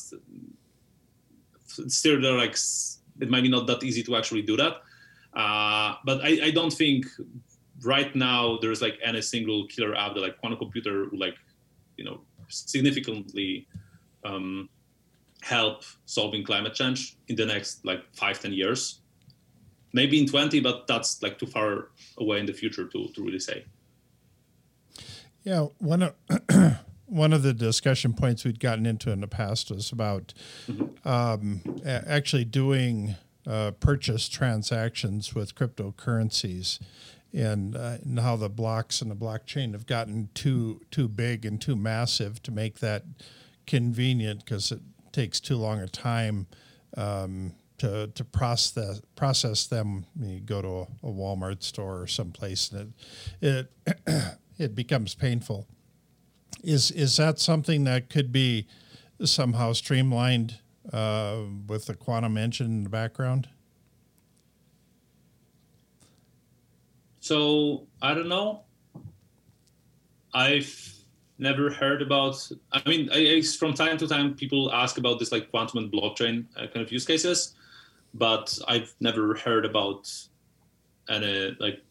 still 1.65 2.21
they're 2.21 2.37
like 2.37 2.55
it 3.19 3.29
might 3.29 3.41
be 3.41 3.49
not 3.49 3.67
that 3.67 3.83
easy 3.83 4.03
to 4.03 4.15
actually 4.15 4.41
do 4.41 4.57
that. 4.57 4.81
Uh, 5.33 5.95
but 6.05 6.21
I, 6.23 6.47
I 6.47 6.51
don't 6.51 6.73
think 6.73 7.05
right 7.83 8.13
now 8.15 8.57
there's 8.61 8.81
like 8.81 8.97
any 9.03 9.21
single 9.21 9.67
killer 9.67 9.95
app 9.95 10.13
that 10.13 10.21
like 10.21 10.37
quantum 10.37 10.59
computer 10.59 11.09
would 11.09 11.19
like 11.19 11.35
you 11.97 12.05
know 12.05 12.21
significantly 12.47 13.67
um, 14.25 14.69
help 15.41 15.83
solving 16.05 16.43
climate 16.43 16.73
change 16.73 17.17
in 17.27 17.35
the 17.35 17.45
next 17.45 17.85
like 17.85 18.03
five 18.13 18.39
ten 18.39 18.53
years 18.53 19.00
maybe 19.93 20.19
in 20.19 20.27
20 20.27 20.59
but 20.59 20.87
that's 20.87 21.21
like 21.21 21.37
too 21.37 21.45
far 21.45 21.89
away 22.17 22.39
in 22.39 22.45
the 22.45 22.53
future 22.53 22.85
to, 22.85 23.07
to 23.09 23.23
really 23.23 23.39
say 23.39 23.65
yeah 25.43 25.67
one 25.79 26.03
of 26.03 26.15
one 27.11 27.33
of 27.33 27.43
the 27.43 27.53
discussion 27.53 28.13
points 28.13 28.45
we'd 28.45 28.59
gotten 28.59 28.85
into 28.85 29.11
in 29.11 29.19
the 29.19 29.27
past 29.27 29.69
was 29.69 29.91
about 29.91 30.33
mm-hmm. 30.65 31.07
um, 31.07 31.61
actually 31.85 32.45
doing 32.45 33.15
uh, 33.45 33.71
purchase 33.71 34.29
transactions 34.29 35.35
with 35.35 35.53
cryptocurrencies 35.53 36.79
and, 37.33 37.75
uh, 37.75 37.97
and 38.03 38.19
how 38.19 38.37
the 38.37 38.49
blocks 38.49 39.01
in 39.01 39.09
the 39.09 39.15
blockchain 39.15 39.73
have 39.73 39.85
gotten 39.85 40.29
too 40.33 40.81
too 40.89 41.09
big 41.09 41.45
and 41.45 41.59
too 41.59 41.75
massive 41.75 42.41
to 42.43 42.51
make 42.51 42.79
that 42.79 43.03
convenient 43.67 44.45
because 44.45 44.71
it 44.71 44.81
takes 45.11 45.41
too 45.41 45.57
long 45.57 45.79
a 45.79 45.87
time 45.87 46.47
um, 46.95 47.53
to 47.81 48.07
to 48.13 48.23
process 48.23 49.01
process 49.15 49.65
them. 49.65 50.05
You 50.19 50.39
go 50.39 50.61
to 50.61 50.67
a, 50.67 50.81
a 51.07 51.11
Walmart 51.11 51.63
store 51.63 52.01
or 52.01 52.07
someplace 52.07 52.71
and 52.71 52.93
it 53.41 53.71
it 54.07 54.37
it 54.59 54.75
becomes 54.75 55.15
painful. 55.15 55.67
Is 56.63 56.91
is 56.91 57.17
that 57.17 57.39
something 57.39 57.83
that 57.85 58.09
could 58.09 58.31
be 58.31 58.67
somehow 59.23 59.73
streamlined 59.73 60.59
uh, 60.93 61.37
with 61.67 61.87
the 61.87 61.95
quantum 61.95 62.37
engine 62.37 62.67
in 62.67 62.83
the 62.83 62.89
background? 62.89 63.49
So 67.19 67.87
I 68.01 68.13
don't 68.13 68.29
know. 68.29 68.61
I've 70.33 70.95
never 71.39 71.71
heard 71.71 72.03
about. 72.03 72.47
I 72.71 72.87
mean, 72.87 73.09
I, 73.11 73.37
I, 73.37 73.41
from 73.41 73.73
time 73.73 73.97
to 73.97 74.07
time, 74.07 74.35
people 74.35 74.71
ask 74.71 74.99
about 74.99 75.17
this 75.17 75.31
like 75.31 75.49
quantum 75.49 75.79
and 75.79 75.91
blockchain 75.91 76.45
uh, 76.55 76.67
kind 76.67 76.85
of 76.85 76.91
use 76.91 77.05
cases, 77.05 77.55
but 78.13 78.57
I've 78.67 78.93
never 78.99 79.35
heard 79.35 79.65
about 79.65 80.11
any 81.09 81.55
like 81.59 81.81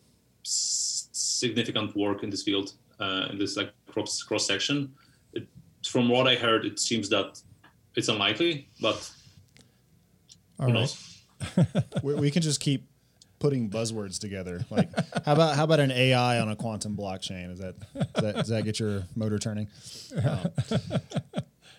s- 0.44 1.08
significant 1.12 1.96
work 1.96 2.22
in 2.22 2.30
this 2.30 2.42
field 2.42 2.74
uh, 2.98 3.28
in 3.30 3.38
this 3.38 3.56
like 3.56 3.72
cross 3.90 4.22
cross 4.22 4.46
section. 4.46 4.92
It, 5.32 5.48
from 5.86 6.08
what 6.08 6.28
I 6.28 6.34
heard, 6.36 6.64
it 6.64 6.78
seems 6.78 7.08
that 7.10 7.40
it's 7.96 8.08
unlikely, 8.08 8.68
but 8.80 9.10
All 10.58 10.66
who 10.66 10.72
right. 10.72 10.80
knows? 10.80 11.24
we, 12.02 12.14
we 12.14 12.30
can 12.30 12.42
just 12.42 12.60
keep 12.60 12.86
putting 13.38 13.70
buzzwords 13.70 14.18
together. 14.18 14.64
Like, 14.70 14.90
how 15.24 15.32
about 15.32 15.56
how 15.56 15.64
about 15.64 15.80
an 15.80 15.90
AI 15.90 16.38
on 16.40 16.48
a 16.50 16.56
quantum 16.56 16.96
blockchain? 16.96 17.50
Is 17.50 17.58
that 17.60 17.74
does 17.94 18.22
that, 18.22 18.34
does 18.36 18.48
that 18.48 18.64
get 18.64 18.78
your 18.78 19.04
motor 19.16 19.38
turning? 19.38 19.68
Um, 20.22 20.50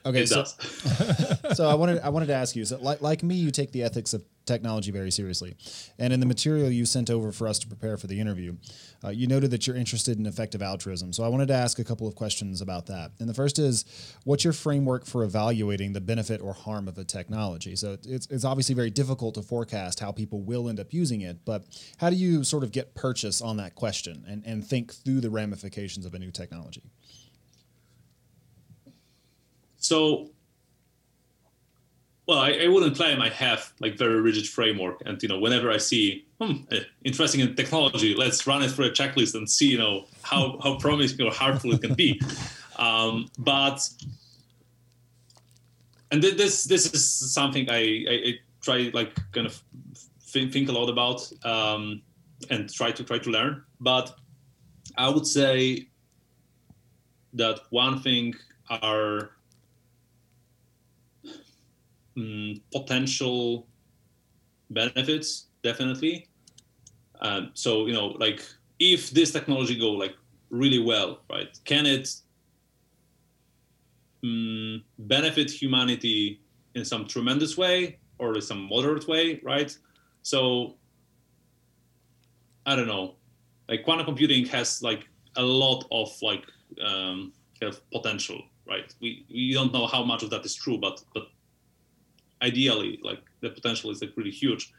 okay, 0.06 0.26
so, 0.26 0.44
so 1.54 1.68
I 1.68 1.74
wanted 1.74 2.00
I 2.02 2.10
wanted 2.10 2.28
to 2.28 2.36
ask 2.36 2.56
you. 2.56 2.66
So, 2.66 2.78
like 2.82 3.02
like 3.02 3.24
me, 3.24 3.36
you 3.36 3.52
take 3.52 3.72
the 3.72 3.84
ethics 3.84 4.14
of 4.14 4.24
technology 4.46 4.92
very 4.92 5.12
seriously. 5.12 5.56
And 6.00 6.12
in 6.14 6.20
the 6.20 6.26
material 6.26 6.70
you 6.70 6.86
sent 6.86 7.10
over 7.10 7.32
for 7.32 7.48
us 7.48 7.60
to 7.60 7.68
prepare 7.68 7.98
for 7.98 8.08
the 8.08 8.20
interview, 8.20 8.56
uh, 9.04 9.10
you 9.10 9.28
noted 9.28 9.52
that 9.52 9.68
you're 9.68 9.76
interested 9.76 10.18
in 10.18 10.26
effective 10.26 10.62
altruism. 10.62 11.14
So 11.14 11.24
I 11.24 11.28
wanted 11.28 11.48
to 11.50 11.54
ask 11.54 11.80
a 11.80 11.84
couple 11.84 12.08
of 12.08 12.16
questions 12.16 12.62
about 12.62 12.88
that. 12.88 13.12
And 13.20 13.30
the 13.30 13.34
first 13.34 13.60
is, 13.60 13.86
what's 14.24 14.44
your 14.44 14.54
framework 14.54 15.06
for 15.06 15.24
evaluating 15.24 15.94
the 15.94 16.02
benefit 16.02 16.42
or 16.42 16.54
harm 16.54 16.88
of 16.88 16.98
a 16.98 17.04
technology? 17.04 17.76
So 17.76 17.98
it's, 18.04 18.28
it's 18.28 18.46
obviously 18.46 18.76
very 18.76 18.90
difficult 18.90 19.36
to 19.36 19.42
forecast 19.42 20.00
how 20.00 20.12
people 20.12 20.42
will 20.42 20.70
end 20.70 20.80
up 20.80 20.94
using 20.94 21.22
it, 21.22 21.46
but 21.46 21.64
how 21.98 22.10
do 22.10 22.16
you 22.16 22.44
sort 22.44 22.64
of 22.64 22.72
get 22.72 22.96
purchase 22.96 23.42
on 23.42 23.58
that 23.58 23.76
question 23.76 24.26
and, 24.28 24.44
and 24.46 24.66
think 24.66 24.94
through 24.94 25.22
the 25.22 25.30
ramifications 25.30 26.06
of 26.06 26.14
a 26.14 26.20
new 26.20 26.32
technology? 26.32 26.84
So 29.82 30.30
well, 32.28 32.40
I, 32.40 32.52
I, 32.64 32.68
wouldn't 32.68 32.96
claim 32.96 33.20
I 33.20 33.30
have 33.30 33.74
like 33.82 33.98
very 33.98 34.22
rigid 34.22 34.48
framework. 34.48 35.02
And 35.06 35.22
you 35.22 35.28
know, 35.28 35.40
whenever 35.40 35.70
I 35.70 35.78
see 35.78 36.26
hmm, 36.40 36.64
eh, 36.72 36.84
interesting 37.04 37.42
in 37.42 37.56
technology, 37.56 38.14
let's 38.16 38.48
run 38.48 38.62
it 38.62 38.70
through 38.70 38.86
a 38.86 38.92
checklist 38.92 39.36
and 39.36 39.50
see 39.50 39.68
you 39.68 39.78
know 39.78 40.06
how 40.22 40.60
how 40.64 40.78
promising 40.78 41.26
or 41.26 41.32
harmful 41.32 41.74
it 41.74 41.82
can 41.82 41.96
be. 41.96 42.22
Um, 42.78 43.30
but 43.38 43.90
and 46.12 46.22
this 46.22 46.64
this 46.66 46.94
is 46.94 47.34
something 47.34 47.70
I, 47.70 48.06
I, 48.08 48.14
I 48.28 48.34
try 48.62 48.92
like 48.94 49.16
kind 49.32 49.48
of 49.48 49.62
think, 50.22 50.54
think 50.54 50.70
a 50.70 50.72
lot 50.72 50.90
about 50.90 51.30
um, 51.44 52.02
and 52.50 52.72
try 52.72 52.92
to 52.92 53.04
try 53.04 53.18
to 53.18 53.30
learn. 53.30 53.64
But 53.80 54.16
I 54.96 55.10
would 55.10 55.26
say 55.26 55.88
that 57.34 57.62
one 57.72 58.02
thing 58.02 58.36
are 58.70 59.32
um, 62.18 62.56
potential 62.72 63.68
benefits 64.70 65.48
definitely. 65.64 66.28
Um, 67.22 67.52
so 67.54 67.86
you 67.86 67.94
know 67.94 68.08
like 68.08 68.44
if 68.80 69.12
this 69.12 69.32
technology 69.32 69.78
go 69.78 69.92
like 69.92 70.16
really 70.50 70.80
well 70.80 71.22
right 71.30 71.58
can 71.66 71.86
it 71.86 72.10
um, 74.24 74.84
benefit 74.98 75.50
humanity 75.52 76.42
in 76.76 76.84
some 76.84 77.08
tremendous 77.08 77.58
way 77.58 78.00
or 78.18 78.36
in 78.36 78.42
some 78.42 78.68
moderate 78.70 79.08
way 79.08 79.40
right? 79.44 79.76
So 80.24 80.76
i 82.66 82.76
don't 82.76 82.88
know. 82.88 83.16
Like 83.70 83.84
quantum 83.84 84.06
computing 84.06 84.46
has 84.48 84.82
like 84.84 85.08
a 85.36 85.42
lot 85.42 85.86
of 85.92 86.10
like 86.22 86.46
um, 86.86 87.34
kind 87.60 87.74
of 87.74 87.90
potential 87.92 88.42
right? 88.68 88.94
We 89.02 89.26
we 89.30 89.54
don't 89.54 89.74
know 89.74 89.86
how 89.88 90.04
much 90.04 90.24
of 90.24 90.30
that 90.32 90.44
is 90.46 90.56
true 90.56 90.78
but 90.78 91.04
but 91.14 91.24
ideally 92.42 93.00
like 93.04 93.22
the 93.42 93.50
potential 93.50 93.92
is 93.92 94.02
like 94.02 94.12
really 94.16 94.32
huge. 94.32 94.74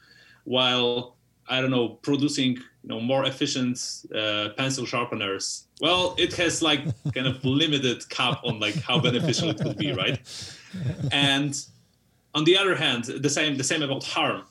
While 0.45 1.17
i 1.49 1.61
don't 1.61 1.73
know 1.73 1.89
producing 1.89 2.53
you 2.53 2.89
know 2.89 3.01
more 3.01 3.25
efficient 3.25 4.05
uh, 4.15 4.51
pencil 4.57 4.87
sharpeners 4.87 5.67
well 5.81 6.15
it 6.17 6.33
has 6.33 6.63
like 6.63 6.85
kind 7.13 7.27
of 7.27 7.45
limited 7.63 8.09
cap 8.11 8.41
on 8.45 8.61
like 8.61 8.77
how 8.77 8.97
beneficial 9.01 9.51
it 9.51 9.59
could 9.59 9.77
be 9.77 9.93
right? 9.93 10.21
And 11.11 11.53
on 12.35 12.45
the 12.45 12.57
other 12.57 12.75
hand 12.75 13.05
the 13.05 13.31
same 13.31 13.57
the 13.57 13.65
same 13.65 13.83
about 13.83 14.05
harm. 14.05 14.43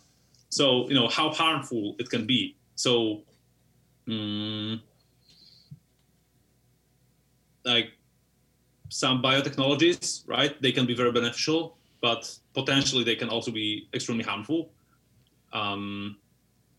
So 0.50 0.88
you 0.90 0.96
know 0.96 1.08
how 1.08 1.30
harmful 1.30 1.96
it 2.00 2.10
can 2.10 2.28
be. 2.28 2.56
So 2.76 3.22
um, 4.08 4.82
like 7.64 7.92
some 8.90 9.22
biotechnologies, 9.22 10.28
right? 10.28 10.62
They 10.62 10.72
can 10.72 10.86
be 10.86 10.94
very 10.94 11.12
beneficial, 11.12 11.78
but 12.02 12.38
potentially 12.54 13.04
they 13.04 13.16
can 13.16 13.30
also 13.30 13.52
be 13.52 13.88
extremely 13.94 14.24
harmful. 14.24 14.72
Um, 15.54 16.18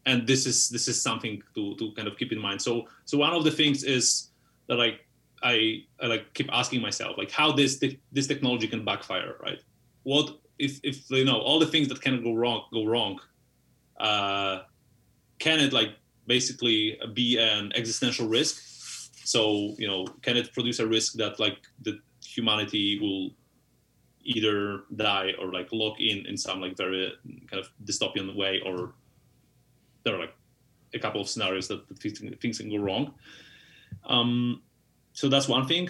and 0.07 0.27
this 0.27 0.47
is 0.47 0.69
this 0.69 0.89
is 0.89 1.01
something 1.01 1.43
to, 1.55 1.77
to 1.77 1.93
kind 1.93 2.09
of 2.09 2.17
keep 2.17 2.33
in 2.33 2.39
mind. 2.39 2.61
So 2.61 2.89
so 3.05 3.19
one 3.19 3.33
of 3.33 3.45
the 3.45 3.51
things 3.51 3.85
is 3.85 4.31
that 4.67 4.77
like 4.77 5.07
I, 5.43 5.85
I 6.01 6.07
like 6.07 6.35
keep 6.35 6.49
asking 6.53 6.81
myself 6.81 7.19
like 7.19 7.31
how 7.31 7.53
this 7.53 7.83
this 8.13 8.27
technology 8.27 8.67
can 8.67 8.85
backfire, 8.85 9.37
right? 9.43 9.61
What 10.03 10.39
if 10.59 10.81
if 10.83 11.11
you 11.11 11.25
know 11.25 11.39
all 11.39 11.59
the 11.59 11.67
things 11.67 11.89
that 11.89 12.01
can 12.01 12.23
go 12.23 12.35
wrong 12.35 12.65
go 12.73 12.85
wrong? 12.85 13.21
Uh, 13.99 14.63
can 15.39 15.61
it 15.61 15.73
like 15.73 15.91
basically 16.27 16.99
be 17.15 17.39
an 17.39 17.73
existential 17.75 18.27
risk? 18.27 18.61
So 19.25 19.75
you 19.79 19.87
know, 19.87 20.07
can 20.23 20.37
it 20.37 20.53
produce 20.53 20.81
a 20.81 20.87
risk 20.87 21.15
that 21.15 21.39
like 21.39 21.59
the 21.83 22.01
humanity 22.25 22.99
will 23.01 23.31
either 24.25 24.81
die 24.97 25.33
or 25.39 25.53
like 25.53 25.69
lock 25.73 26.01
in 26.01 26.27
in 26.27 26.37
some 26.37 26.61
like 26.61 26.77
very 26.77 27.13
kind 27.51 27.61
of 27.63 27.71
dystopian 27.85 28.35
way, 28.37 28.61
or 28.65 28.95
there 30.05 30.15
are 30.15 30.19
like 30.19 30.35
a 30.95 30.99
couple 30.99 31.21
of 31.21 31.29
scenarios 31.29 31.69
that, 31.69 31.89
that 31.89 31.99
things 32.41 32.59
can 32.59 32.71
go 32.71 32.77
wrong. 32.77 33.15
Um, 34.05 34.63
so 35.13 35.29
that's 35.29 35.49
one 35.49 35.67
thing. 35.67 35.89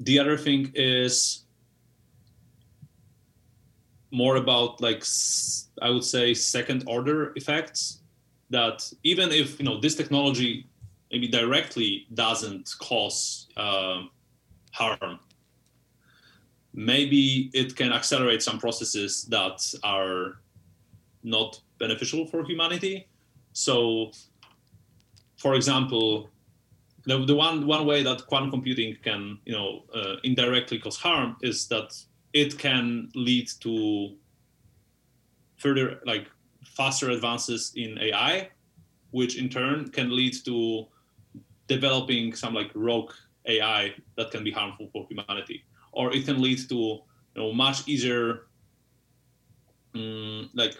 The 0.00 0.18
other 0.18 0.36
thing 0.36 0.72
is 0.74 1.44
more 4.10 4.36
about 4.36 4.80
like 4.80 5.04
I 5.82 5.90
would 5.90 6.04
say 6.04 6.34
second 6.34 6.84
order 6.86 7.32
effects 7.36 8.00
that 8.50 8.90
even 9.02 9.32
if 9.32 9.58
you 9.58 9.64
know 9.64 9.80
this 9.80 9.94
technology 9.94 10.66
maybe 11.10 11.28
directly 11.28 12.06
doesn't 12.14 12.74
cause 12.78 13.48
uh, 13.56 14.02
harm 14.72 15.18
maybe 16.74 17.50
it 17.54 17.76
can 17.76 17.92
accelerate 17.92 18.42
some 18.42 18.58
processes 18.58 19.24
that 19.30 19.62
are 19.82 20.40
not 21.22 21.60
beneficial 21.78 22.26
for 22.26 22.44
humanity. 22.44 23.08
So 23.52 24.10
for 25.36 25.54
example 25.54 26.30
the, 27.06 27.24
the 27.24 27.34
one 27.34 27.66
one 27.66 27.86
way 27.86 28.02
that 28.02 28.26
quantum 28.26 28.50
computing 28.50 28.96
can 29.02 29.38
you 29.44 29.52
know 29.52 29.84
uh, 29.94 30.16
indirectly 30.24 30.78
cause 30.78 30.96
harm 30.96 31.36
is 31.42 31.68
that 31.68 31.94
it 32.32 32.58
can 32.58 33.10
lead 33.14 33.48
to 33.60 34.16
further 35.56 36.00
like 36.04 36.26
faster 36.64 37.10
advances 37.10 37.72
in 37.76 37.98
AI, 38.00 38.48
which 39.12 39.38
in 39.38 39.48
turn 39.48 39.88
can 39.90 40.14
lead 40.14 40.34
to 40.44 40.86
developing 41.68 42.34
some 42.34 42.54
like 42.54 42.70
rogue 42.74 43.12
AI 43.46 43.94
that 44.16 44.30
can 44.30 44.42
be 44.42 44.50
harmful 44.50 44.88
for 44.92 45.06
humanity, 45.08 45.64
or 45.94 46.12
it 46.12 46.24
can 46.24 46.40
lead 46.40 46.58
to 46.68 46.74
you 46.74 47.02
know 47.36 47.52
much 47.52 47.88
easier 47.88 48.46
um, 49.94 50.50
like 50.54 50.76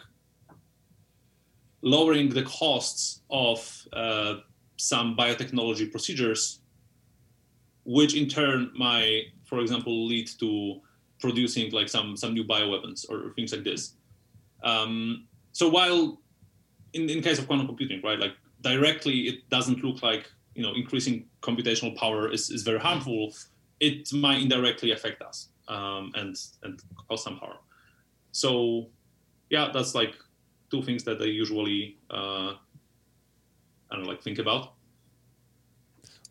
lowering 1.83 2.31
the 2.31 2.43
costs 2.43 3.21
of 3.31 3.87
uh, 3.93 4.37
some 4.77 5.17
biotechnology 5.17 5.91
procedures, 5.91 6.61
which 7.85 8.17
in 8.17 8.29
turn 8.29 8.71
might, 8.77 9.25
for 9.45 9.61
example, 9.61 10.07
lead 10.07 10.29
to 10.41 10.81
producing 11.21 11.71
like 11.73 11.89
some 11.89 12.17
some 12.17 12.35
new 12.35 12.45
bioweapons 12.45 13.09
or 13.09 13.33
things 13.35 13.53
like 13.53 13.65
this. 13.65 13.95
Um, 14.63 15.27
so 15.53 15.69
while 15.69 16.21
in, 16.95 17.09
in 17.09 17.23
case 17.23 17.39
of 17.39 17.47
quantum 17.47 17.67
computing, 17.67 18.01
right, 18.03 18.19
like 18.19 18.33
directly 18.63 19.29
it 19.29 19.49
doesn't 19.51 19.85
look 19.85 20.03
like 20.03 20.31
you 20.55 20.63
know 20.63 20.73
increasing 20.75 21.27
computational 21.43 21.95
power 21.97 22.33
is, 22.33 22.51
is 22.51 22.63
very 22.63 22.81
harmful, 22.81 23.33
it 23.81 24.13
might 24.13 24.43
indirectly 24.43 24.93
affect 24.93 25.23
us 25.23 25.49
um, 25.69 26.13
and 26.15 26.37
and 26.63 26.81
cause 27.09 27.23
some 27.23 27.37
harm. 27.37 27.59
So 28.33 28.89
yeah, 29.51 29.71
that's 29.73 29.95
like 29.95 30.15
two 30.71 30.83
things 30.83 31.05
that 31.05 31.21
I 31.21 31.27
usually 31.27 31.99
uh, 32.11 32.55
I 33.91 33.97
don't 33.97 34.03
know, 34.03 34.09
like 34.09 34.23
think 34.23 34.39
about. 34.39 34.73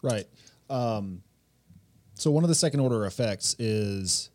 Right. 0.02 0.28
Um, 0.70 1.24
so 2.16 2.32
one 2.32 2.44
of 2.44 2.50
the 2.50 2.56
second 2.56 2.80
order 2.80 3.06
effects 3.06 3.56
is 3.60 4.30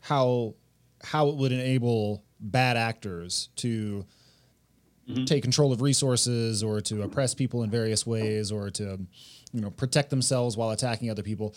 how 0.00 0.54
how 1.02 1.28
it 1.28 1.36
would 1.36 1.52
enable 1.52 2.24
bad 2.40 2.76
actors 2.76 3.50
to 3.56 4.04
mm-hmm. 5.08 5.24
take 5.24 5.42
control 5.42 5.72
of 5.72 5.82
resources 5.82 6.62
or 6.62 6.80
to 6.80 7.02
oppress 7.02 7.34
people 7.34 7.62
in 7.62 7.70
various 7.70 8.06
ways 8.06 8.50
or 8.50 8.70
to 8.70 8.98
you 9.52 9.60
know 9.60 9.70
protect 9.70 10.10
themselves 10.10 10.56
while 10.56 10.70
attacking 10.70 11.10
other 11.10 11.22
people. 11.22 11.54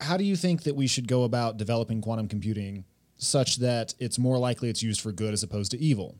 How 0.00 0.16
do 0.16 0.24
you 0.24 0.36
think 0.36 0.62
that 0.62 0.74
we 0.74 0.86
should 0.86 1.06
go 1.06 1.24
about 1.24 1.56
developing 1.56 2.00
quantum 2.00 2.28
computing 2.28 2.84
such 3.18 3.56
that 3.56 3.94
it's 3.98 4.18
more 4.18 4.38
likely 4.38 4.70
it's 4.70 4.82
used 4.82 5.00
for 5.00 5.12
good 5.12 5.34
as 5.34 5.42
opposed 5.42 5.70
to 5.72 5.78
evil? 5.78 6.16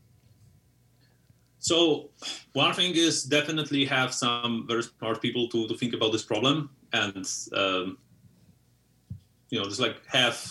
So 1.59 2.09
one 2.53 2.73
thing 2.73 2.93
is 2.95 3.23
definitely 3.23 3.85
have 3.85 4.13
some 4.13 4.65
very 4.67 4.83
smart 4.83 5.21
people 5.21 5.47
to, 5.49 5.67
to 5.67 5.75
think 5.75 5.93
about 5.93 6.11
this 6.11 6.23
problem 6.23 6.69
and 6.93 7.27
um, 7.53 7.97
you 9.49 9.59
know 9.59 9.65
just 9.65 9.79
like 9.79 9.97
have 10.07 10.43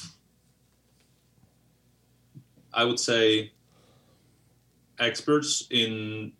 I 2.72 2.84
would 2.84 3.00
say 3.00 3.52
experts 4.98 5.66
in 5.70 6.32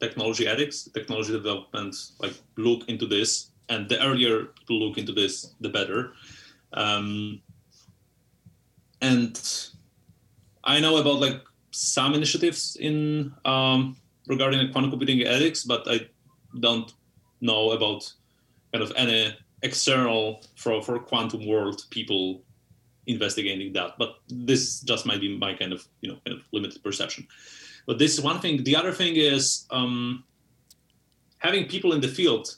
technology 0.00 0.46
ethics, 0.46 0.88
technology 0.92 1.32
development, 1.32 1.96
like 2.18 2.34
look 2.56 2.88
into 2.88 3.06
this, 3.06 3.50
and 3.68 3.88
the 3.88 4.02
earlier 4.04 4.48
to 4.66 4.72
look 4.72 4.98
into 4.98 5.12
this, 5.12 5.54
the 5.60 5.68
better. 5.68 6.12
Um, 6.72 7.42
and 9.00 9.40
I 10.64 10.80
know 10.80 10.96
about 10.96 11.20
like 11.20 11.40
some 11.70 12.14
initiatives 12.14 12.76
in 12.80 13.32
um, 13.44 13.96
regarding 14.26 14.70
quantum 14.72 14.90
computing 14.90 15.26
ethics, 15.26 15.64
but 15.64 15.84
I 15.86 16.08
don't 16.60 16.92
know 17.40 17.70
about 17.70 18.12
kind 18.72 18.82
of 18.82 18.92
any 18.96 19.36
external 19.62 20.42
for 20.56 20.82
for 20.82 20.98
quantum 20.98 21.46
world 21.46 21.82
people 21.90 22.42
investigating 23.06 23.72
that. 23.72 23.98
But 23.98 24.16
this 24.28 24.80
just 24.80 25.06
might 25.06 25.20
be 25.20 25.36
my 25.36 25.54
kind 25.54 25.72
of 25.72 25.86
you 26.00 26.10
know 26.10 26.18
kind 26.26 26.38
of 26.38 26.44
limited 26.52 26.82
perception. 26.82 27.26
But 27.86 27.98
this 27.98 28.12
is 28.18 28.20
one 28.22 28.40
thing. 28.40 28.64
The 28.64 28.76
other 28.76 28.92
thing 28.92 29.16
is 29.16 29.64
um, 29.70 30.24
having 31.38 31.66
people 31.66 31.92
in 31.94 32.00
the 32.00 32.08
field, 32.08 32.54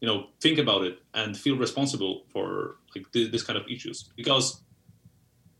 you 0.00 0.08
know, 0.08 0.26
think 0.40 0.58
about 0.58 0.82
it 0.82 0.98
and 1.14 1.36
feel 1.36 1.56
responsible 1.56 2.24
for 2.32 2.76
like 2.96 3.10
th- 3.12 3.30
this 3.32 3.42
kind 3.42 3.58
of 3.58 3.66
issues. 3.68 4.10
Because 4.16 4.62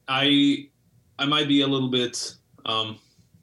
I 0.09 0.69
I 1.19 1.27
might 1.27 1.49
be 1.49 1.63
a 1.63 1.67
little 1.67 1.91
bit 1.91 2.35
um, 2.67 2.99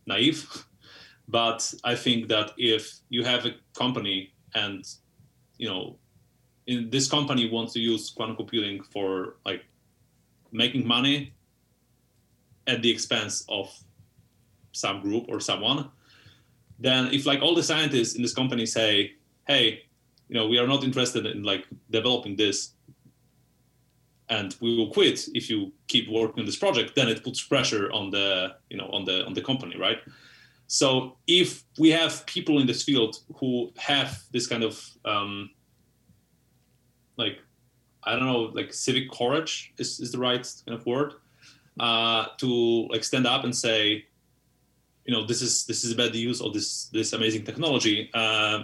naive 0.06 0.66
but 1.28 1.74
I 1.86 1.96
think 1.96 2.28
that 2.28 2.52
if 2.58 3.00
you 3.10 3.24
have 3.24 3.46
a 3.46 3.56
company 3.74 4.34
and 4.54 4.84
you 5.58 5.70
know, 5.70 5.98
in 6.68 6.90
this 6.90 7.08
company 7.08 7.50
wants 7.50 7.74
to 7.74 7.80
use 7.80 8.10
quantum 8.10 8.36
computing 8.36 8.84
for 8.84 9.38
like 9.46 9.64
making 10.52 10.86
money 10.86 11.34
at 12.68 12.82
the 12.82 12.90
expense 12.90 13.46
of 13.48 13.72
some 14.72 15.02
group 15.02 15.26
or 15.30 15.40
someone, 15.40 15.90
then 16.80 17.14
if 17.14 17.26
like 17.26 17.42
all 17.42 17.54
the 17.54 17.64
scientists 17.64 18.16
in 18.16 18.24
this 18.24 18.34
company 18.34 18.66
say, 18.66 19.12
hey, 19.48 19.84
you 20.28 20.36
know, 20.36 20.48
we 20.48 20.58
are 20.58 20.68
not 20.68 20.84
interested 20.84 21.26
in 21.28 21.44
like 21.44 21.68
developing 21.92 22.36
this 22.36 22.74
and 24.32 24.56
we 24.62 24.76
will 24.76 24.88
quit 24.88 25.28
if 25.36 25.50
you 25.50 25.72
keep 25.88 26.10
working 26.10 26.40
on 26.40 26.46
this 26.46 26.56
project, 26.56 26.96
then 26.96 27.10
it 27.10 27.24
puts 27.24 27.42
pressure 27.44 27.92
on 27.92 28.10
the, 28.10 28.56
you 28.70 28.78
know, 28.78 28.90
on 28.92 29.04
the 29.06 29.26
on 29.26 29.34
the 29.34 29.42
company, 29.42 29.78
right? 29.78 30.00
So 30.68 31.18
if 31.28 31.64
we 31.78 31.90
have 31.90 32.26
people 32.26 32.60
in 32.62 32.66
this 32.66 32.82
field 32.82 33.18
who 33.36 33.72
have 33.78 34.24
this 34.32 34.48
kind 34.48 34.64
of 34.64 34.82
um, 35.04 35.52
like 37.18 37.40
I 38.04 38.16
don't 38.16 38.26
know, 38.26 38.44
like 38.54 38.74
civic 38.74 39.12
courage 39.12 39.74
is, 39.78 40.00
is 40.00 40.12
the 40.12 40.18
right 40.18 40.48
kind 40.66 40.80
of 40.80 40.86
word 40.86 41.14
uh, 41.80 42.26
to 42.38 42.88
like 42.90 43.04
stand 43.04 43.28
up 43.28 43.44
and 43.44 43.56
say, 43.56 44.06
you 45.06 45.14
know, 45.14 45.26
this 45.26 45.42
is 45.42 45.66
this 45.66 45.84
is 45.84 45.92
a 45.92 45.96
bad 45.96 46.16
use 46.16 46.40
of 46.42 46.54
this 46.54 46.86
this 46.94 47.12
amazing 47.12 47.44
technology. 47.44 48.10
Uh, 48.14 48.64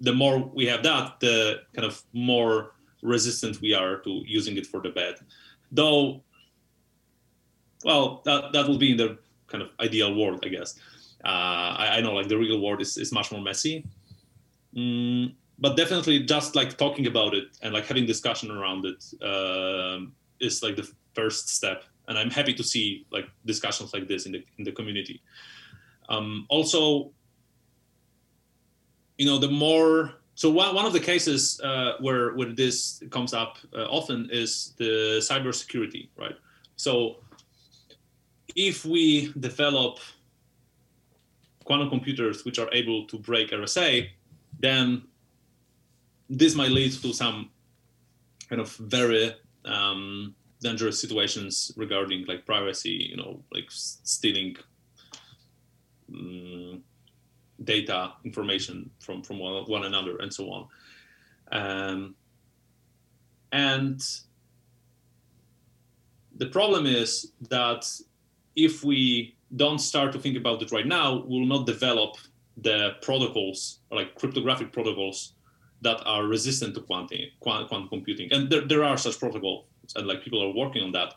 the 0.00 0.12
more 0.12 0.38
we 0.38 0.66
have 0.66 0.82
that, 0.84 1.18
the 1.20 1.62
kind 1.74 1.84
of 1.84 2.00
more 2.12 2.74
resistant 3.02 3.60
we 3.60 3.74
are 3.74 3.98
to 3.98 4.22
using 4.26 4.56
it 4.56 4.66
for 4.66 4.80
the 4.80 4.90
bad. 4.90 5.16
Though, 5.72 6.22
well, 7.84 8.22
that 8.24 8.52
that 8.52 8.68
will 8.68 8.78
be 8.78 8.92
in 8.92 8.96
the 8.96 9.18
kind 9.46 9.62
of 9.62 9.70
ideal 9.80 10.14
world, 10.14 10.40
I 10.44 10.48
guess. 10.48 10.78
Uh, 11.24 11.76
I, 11.76 11.98
I, 11.98 12.00
know 12.00 12.14
like 12.14 12.28
the 12.28 12.38
real 12.38 12.60
world 12.60 12.80
is, 12.80 12.96
is 12.96 13.12
much 13.12 13.30
more 13.30 13.42
messy. 13.42 13.84
Mm, 14.74 15.34
but 15.58 15.76
definitely 15.76 16.20
just 16.20 16.56
like 16.56 16.78
talking 16.78 17.06
about 17.06 17.34
it 17.34 17.44
and 17.60 17.74
like 17.74 17.86
having 17.86 18.06
discussion 18.06 18.50
around 18.50 18.86
it 18.86 19.04
um, 19.22 20.14
is 20.40 20.62
like 20.62 20.76
the 20.76 20.90
first 21.14 21.50
step. 21.50 21.84
And 22.08 22.18
I'm 22.18 22.30
happy 22.30 22.54
to 22.54 22.64
see 22.64 23.06
like 23.12 23.28
discussions 23.44 23.92
like 23.92 24.08
this 24.08 24.24
in 24.26 24.32
the 24.32 24.44
in 24.58 24.64
the 24.64 24.72
community. 24.72 25.20
Um, 26.08 26.46
also, 26.48 27.12
you 29.18 29.26
know, 29.26 29.38
the 29.38 29.50
more 29.50 30.14
so 30.40 30.48
one, 30.48 30.74
one 30.74 30.86
of 30.86 30.94
the 30.94 31.00
cases 31.00 31.60
uh, 31.62 31.96
where 32.00 32.32
where 32.32 32.50
this 32.50 33.02
comes 33.10 33.34
up 33.34 33.58
uh, 33.76 33.84
often 33.98 34.26
is 34.32 34.72
the 34.78 35.18
cybersecurity, 35.20 36.08
right? 36.16 36.34
So 36.76 37.16
if 38.56 38.86
we 38.86 39.34
develop 39.38 39.98
quantum 41.64 41.90
computers 41.90 42.46
which 42.46 42.58
are 42.58 42.70
able 42.72 43.06
to 43.08 43.18
break 43.18 43.50
RSA, 43.50 44.08
then 44.58 45.02
this 46.30 46.54
might 46.54 46.70
lead 46.70 46.92
to 47.02 47.12
some 47.12 47.50
kind 48.48 48.62
of 48.62 48.74
very 48.76 49.34
um, 49.66 50.34
dangerous 50.62 50.98
situations 50.98 51.70
regarding 51.76 52.24
like 52.24 52.46
privacy, 52.46 53.08
you 53.10 53.18
know, 53.18 53.42
like 53.52 53.66
stealing 53.68 54.56
um, 56.14 56.82
data 57.64 58.12
information 58.24 58.90
from 59.00 59.22
from 59.22 59.38
one, 59.38 59.64
one 59.64 59.84
another 59.84 60.16
and 60.18 60.32
so 60.32 60.50
on. 60.50 60.68
Um, 61.52 62.14
and 63.52 64.00
the 66.36 66.46
problem 66.46 66.86
is 66.86 67.32
that 67.48 67.84
if 68.56 68.84
we 68.84 69.36
don't 69.56 69.78
start 69.78 70.12
to 70.12 70.18
think 70.18 70.36
about 70.36 70.62
it 70.62 70.72
right 70.72 70.86
now, 70.86 71.24
we 71.26 71.40
will 71.40 71.46
not 71.46 71.66
develop 71.66 72.16
the 72.56 72.92
protocols, 73.02 73.80
like 73.90 74.14
cryptographic 74.14 74.72
protocols, 74.72 75.34
that 75.82 76.00
are 76.04 76.24
resistant 76.24 76.74
to 76.74 76.80
quantum, 76.82 77.18
quantum 77.40 77.88
computing. 77.88 78.32
And 78.32 78.50
there, 78.50 78.66
there 78.66 78.84
are 78.84 78.96
such 78.96 79.18
protocols, 79.18 79.64
and 79.96 80.06
like 80.06 80.22
people 80.22 80.42
are 80.42 80.54
working 80.54 80.82
on 80.82 80.92
that. 80.92 81.14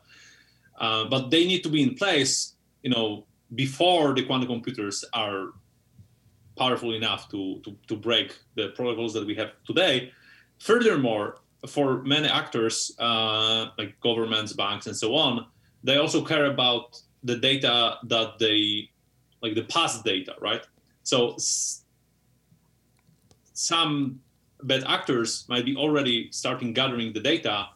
Uh, 0.79 1.05
but 1.05 1.29
they 1.29 1.45
need 1.45 1.63
to 1.63 1.69
be 1.69 1.83
in 1.83 1.95
place, 1.95 2.55
you 2.81 2.89
know, 2.89 3.25
before 3.55 4.13
the 4.13 4.23
quantum 4.25 4.47
computers 4.47 5.05
are 5.13 5.49
powerful 6.55 6.93
enough 6.93 7.29
to, 7.29 7.59
to, 7.63 7.75
to 7.87 7.95
break 7.95 8.37
the 8.55 8.69
protocols 8.69 9.13
that 9.13 9.25
we 9.25 9.35
have 9.35 9.51
today. 9.65 10.11
Furthermore, 10.59 11.37
for 11.67 12.03
many 12.03 12.27
actors, 12.27 12.95
uh, 12.99 13.67
like 13.77 13.99
governments, 14.01 14.53
banks, 14.53 14.87
and 14.87 14.95
so 14.95 15.15
on, 15.15 15.47
they 15.83 15.97
also 15.97 16.23
care 16.23 16.45
about 16.45 16.99
the 17.23 17.37
data 17.37 17.97
that 18.03 18.37
they, 18.39 18.89
like 19.41 19.55
the 19.55 19.63
past 19.63 20.03
data, 20.03 20.35
right? 20.41 20.65
So 21.03 21.33
s- 21.35 21.85
some 23.53 24.19
bad 24.63 24.83
actors 24.87 25.45
might 25.47 25.65
be 25.65 25.75
already 25.75 26.29
starting 26.31 26.73
gathering 26.73 27.13
the 27.13 27.19
data 27.19 27.67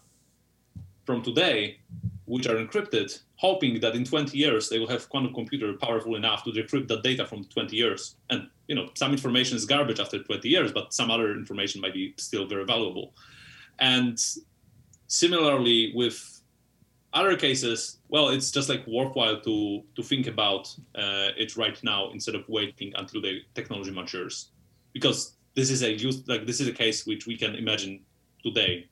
from 1.05 1.21
today, 1.21 1.79
which 2.27 2.45
are 2.45 2.55
encrypted, 2.55 3.19
hoping 3.37 3.79
that 3.79 3.95
in 3.95 4.03
20 4.03 4.37
years 4.37 4.67
they 4.69 4.79
will 4.79 4.87
have 4.87 5.07
quantum 5.07 5.33
computer 5.33 5.73
powerful 5.73 6.15
enough 6.15 6.43
to 6.43 6.51
decrypt 6.51 6.87
that 6.89 7.01
data 7.01 7.25
from 7.25 7.45
20 7.45 7.75
years. 7.75 8.15
And 8.29 8.49
you 8.67 8.75
know, 8.75 8.89
some 8.95 9.13
information 9.13 9.55
is 9.55 9.65
garbage 9.65 9.99
after 9.99 10.21
20 10.21 10.47
years, 10.47 10.73
but 10.73 10.93
some 10.93 11.09
other 11.09 11.31
information 11.31 11.79
might 11.79 11.93
be 11.93 12.13
still 12.17 12.45
very 12.45 12.65
valuable. 12.65 13.13
And 13.79 14.19
similarly 15.07 15.93
with 15.95 16.41
other 17.13 17.37
cases, 17.37 17.99
well, 18.09 18.27
it's 18.29 18.51
just 18.51 18.67
like 18.67 18.85
worthwhile 18.87 19.39
to 19.41 19.81
to 19.95 20.03
think 20.03 20.27
about 20.27 20.67
uh, 20.95 21.31
it 21.37 21.55
right 21.55 21.81
now 21.81 22.11
instead 22.11 22.35
of 22.35 22.43
waiting 22.49 22.91
until 22.95 23.21
the 23.21 23.39
technology 23.55 23.91
matures, 23.91 24.51
because 24.93 25.37
this 25.55 25.69
is 25.71 25.81
a 25.81 25.91
use 25.93 26.27
like 26.27 26.45
this 26.45 26.59
is 26.59 26.67
a 26.67 26.73
case 26.73 27.07
which 27.07 27.25
we 27.25 27.37
can 27.37 27.55
imagine 27.55 28.01
today. 28.43 28.89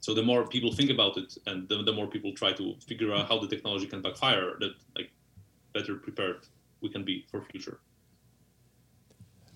So 0.00 0.14
the 0.14 0.22
more 0.22 0.46
people 0.46 0.72
think 0.72 0.90
about 0.90 1.16
it, 1.18 1.36
and 1.46 1.68
the, 1.68 1.82
the 1.82 1.92
more 1.92 2.06
people 2.06 2.32
try 2.32 2.52
to 2.52 2.74
figure 2.86 3.12
out 3.14 3.28
how 3.28 3.38
the 3.38 3.46
technology 3.46 3.86
can 3.86 4.00
backfire, 4.00 4.52
that 4.60 4.72
like 4.96 5.10
better 5.74 5.96
prepared 5.96 6.46
we 6.80 6.88
can 6.88 7.04
be 7.04 7.26
for 7.30 7.42
future. 7.42 7.80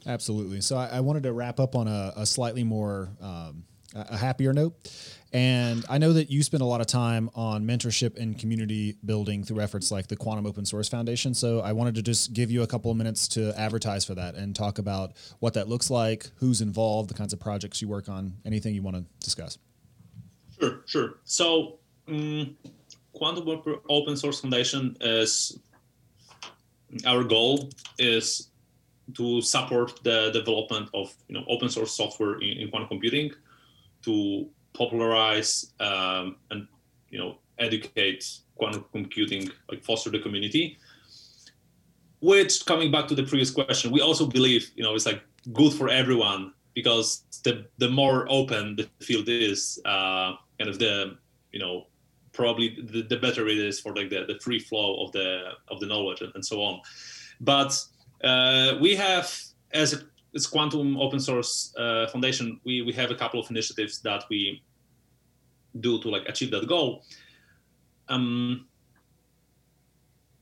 Absolutely. 0.07 0.61
So 0.61 0.77
I, 0.77 0.89
I 0.89 1.01
wanted 1.01 1.23
to 1.23 1.33
wrap 1.33 1.59
up 1.59 1.75
on 1.75 1.89
a, 1.89 2.13
a 2.17 2.27
slightly 2.27 2.63
more 2.63 3.11
um, 3.23 3.65
a 3.95 4.17
happier 4.17 4.53
note. 4.53 4.75
And 5.33 5.85
I 5.89 5.99
know 5.99 6.13
that 6.13 6.31
you 6.31 6.43
spend 6.43 6.63
a 6.63 6.67
lot 6.67 6.81
of 6.81 6.87
time 6.87 7.31
on 7.35 7.65
mentorship 7.65 8.17
and 8.17 8.39
community 8.39 8.97
building 9.05 9.45
through 9.45 9.61
efforts 9.61 9.91
like 9.91 10.07
the 10.07 10.17
Quantum 10.17 10.47
Open 10.47 10.65
Source 10.65 10.89
Foundation. 10.89 11.35
So 11.35 11.61
I 11.61 11.73
wanted 11.73 11.95
to 11.97 12.03
just 12.03 12.33
give 12.33 12.51
you 12.51 12.63
a 12.63 12.67
couple 12.67 12.91
of 12.91 12.97
minutes 12.97 13.29
to 13.29 13.59
advertise 13.59 14.05
for 14.05 14.15
that 14.15 14.35
and 14.35 14.55
talk 14.55 14.79
about 14.79 15.13
what 15.41 15.55
that 15.55 15.69
looks 15.69 15.91
like, 15.91 16.31
who's 16.37 16.61
involved, 16.61 17.11
the 17.11 17.15
kinds 17.15 17.33
of 17.33 17.41
projects 17.41 17.81
you 17.83 17.89
work 17.89 18.09
on, 18.09 18.35
anything 18.45 18.75
you 18.75 18.83
want 18.83 18.97
to 18.97 19.05
discuss. 19.25 19.59
Sure, 20.65 20.81
sure. 20.87 21.15
So 21.25 21.79
um, 22.09 22.57
Quantum 23.13 23.63
Open 23.89 24.17
Source 24.17 24.41
Foundation 24.41 24.97
is 25.01 25.59
our 27.07 27.25
goal 27.25 27.71
is 27.99 28.49
to 29.15 29.43
support 29.43 30.01
the 30.05 30.31
development 30.33 30.89
of 30.95 31.13
you 31.29 31.35
know 31.35 31.45
open 31.49 31.69
source 31.69 31.95
software 31.95 32.37
in, 32.37 32.59
in 32.59 32.71
quantum 32.71 32.89
computing 32.89 33.31
to 34.03 34.49
popularize 34.73 35.73
um, 35.81 36.37
and 36.51 36.67
you 37.11 37.19
know 37.19 37.37
educate 37.59 38.25
quantum 38.55 38.85
computing, 38.93 39.51
like 39.71 39.85
foster 39.85 40.11
the 40.11 40.19
community. 40.19 40.79
Which 42.21 42.65
coming 42.65 42.91
back 42.91 43.07
to 43.09 43.15
the 43.15 43.25
previous 43.25 43.51
question, 43.51 43.91
we 43.91 44.01
also 44.01 44.27
believe 44.27 44.71
you 44.77 44.83
know 44.83 44.95
it's 44.95 45.05
like 45.05 45.23
good 45.53 45.75
for 45.75 45.89
everyone 45.91 46.55
because 46.75 47.25
the 47.45 47.67
the 47.79 47.89
more 47.89 48.27
open 48.29 48.77
the 48.77 48.89
field 49.05 49.29
is, 49.29 49.79
uh, 49.85 50.33
kind 50.59 50.71
of 50.71 50.79
the 50.79 51.17
you 51.53 51.59
know 51.59 51.87
probably 52.33 52.77
the, 52.83 53.03
the 53.03 53.17
better 53.17 53.47
it 53.49 53.59
is 53.59 53.79
for 53.81 53.95
like 53.95 54.11
the, 54.11 54.25
the 54.27 54.39
free 54.41 54.59
flow 54.59 55.05
of 55.05 55.13
the 55.13 55.53
of 55.69 55.81
the 55.81 55.87
knowledge 55.87 56.21
and, 56.21 56.33
and 56.35 56.45
so 56.45 56.63
on. 56.63 56.81
But 57.41 57.79
uh, 58.23 58.75
we 58.81 58.97
have 58.97 59.33
as 59.73 59.93
a 59.93 59.99
Quantum 60.51 60.97
Open 60.97 61.21
Source 61.21 61.75
uh, 61.79 62.07
Foundation, 62.09 62.61
we, 62.65 62.83
we 62.83 62.93
have 62.93 63.11
a 63.11 63.15
couple 63.15 63.39
of 63.39 63.49
initiatives 63.51 64.01
that 64.01 64.25
we 64.29 64.63
do 65.81 66.01
to 66.01 66.09
like 66.09 66.29
achieve 66.29 66.51
that 66.51 66.67
goal. 66.67 67.05
Um, 68.09 68.67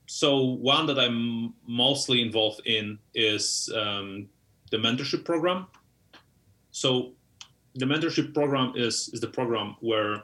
so 0.06 0.42
one 0.42 0.86
that 0.86 0.98
I'm 0.98 1.54
mostly 1.66 2.22
involved 2.22 2.62
in 2.66 2.98
is 3.14 3.72
um, 3.74 4.28
the 4.70 4.76
mentorship 4.78 5.24
program. 5.24 5.66
So 6.70 7.12
the 7.74 7.86
mentorship 7.86 8.34
program 8.34 8.72
is 8.76 9.08
is 9.12 9.20
the 9.20 9.28
program 9.28 9.76
where 9.80 10.22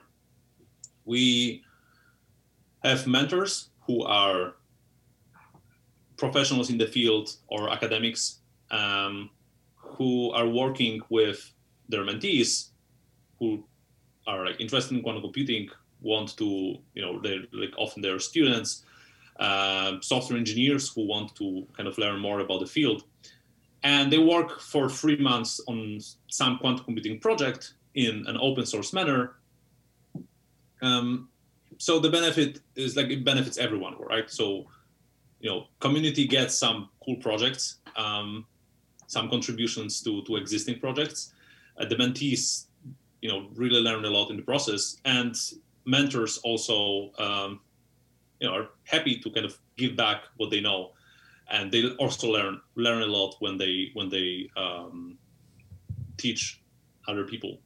we 1.05 1.63
have 2.85 3.07
mentors 3.07 3.71
who 3.87 4.03
are 4.05 4.55
professionals 6.17 6.69
in 6.71 6.79
the 6.79 6.87
field 6.87 7.37
or 7.49 7.71
academics 7.71 8.41
um, 8.71 9.31
who 9.77 10.31
are 10.33 10.47
working 10.47 11.01
with 11.09 11.53
their 11.89 12.05
mentees 12.05 12.69
who 13.39 13.65
are 14.27 14.45
like 14.45 14.61
interested 14.61 14.97
in 14.97 15.03
quantum 15.03 15.23
computing 15.23 15.69
want 16.01 16.37
to 16.37 16.77
you 16.95 17.03
know 17.03 17.19
they're 17.21 17.45
like 17.53 17.73
often 17.79 18.03
they're 18.03 18.19
students 18.19 18.85
uh, 19.41 19.93
software 20.01 20.39
engineers 20.39 20.93
who 20.93 21.07
want 21.07 21.35
to 21.37 21.67
kind 21.77 21.89
of 21.89 21.97
learn 21.97 22.19
more 22.21 22.41
about 22.41 22.61
the 22.61 22.67
field 22.67 23.05
and 23.83 24.13
they 24.13 24.19
work 24.19 24.61
for 24.61 24.89
three 24.89 25.17
months 25.17 25.61
on 25.69 26.01
some 26.29 26.59
quantum 26.59 26.85
computing 26.85 27.21
project 27.21 27.75
in 27.95 28.25
an 28.27 28.37
open 28.41 28.67
source 28.67 28.93
manner. 28.93 29.37
Um, 30.83 31.29
so 31.79 31.99
the 31.99 32.11
benefit 32.11 32.61
is 32.77 32.97
like 32.97 33.09
it 33.09 33.25
benefits 33.25 33.59
everyone 33.59 33.95
right? 33.99 34.31
So 34.31 34.67
you 35.41 35.51
know 35.51 35.67
community 35.81 36.27
gets 36.27 36.57
some 36.57 36.89
cool 37.05 37.17
projects 37.17 37.79
um, 37.99 38.47
some 39.09 39.29
contributions 39.29 40.01
to 40.03 40.23
to 40.23 40.37
existing 40.37 40.79
projects. 40.79 41.35
Uh, 41.77 41.85
the 41.85 41.97
mentees, 41.97 42.67
you 43.21 43.29
know, 43.29 43.49
really 43.55 43.81
learn 43.81 44.05
a 44.05 44.11
lot 44.11 44.31
in 44.31 44.37
the 44.37 44.43
process, 44.43 44.97
and 45.05 45.35
mentors 45.85 46.39
also, 46.39 47.11
um, 47.19 47.61
you 48.41 48.49
know, 48.49 48.55
are 48.55 48.69
happy 48.85 49.19
to 49.19 49.31
kind 49.31 49.45
of 49.45 49.59
give 49.77 49.97
back 49.97 50.23
what 50.37 50.51
they 50.51 50.61
know, 50.61 50.93
and 51.51 51.73
they 51.73 51.89
also 51.99 52.31
learn 52.31 52.61
learn 52.77 53.03
a 53.03 53.07
lot 53.07 53.37
when 53.41 53.57
they 53.59 53.91
when 53.95 54.09
they 54.09 54.49
um, 54.57 55.19
teach 56.17 56.61
other 57.07 57.25
people. 57.25 57.59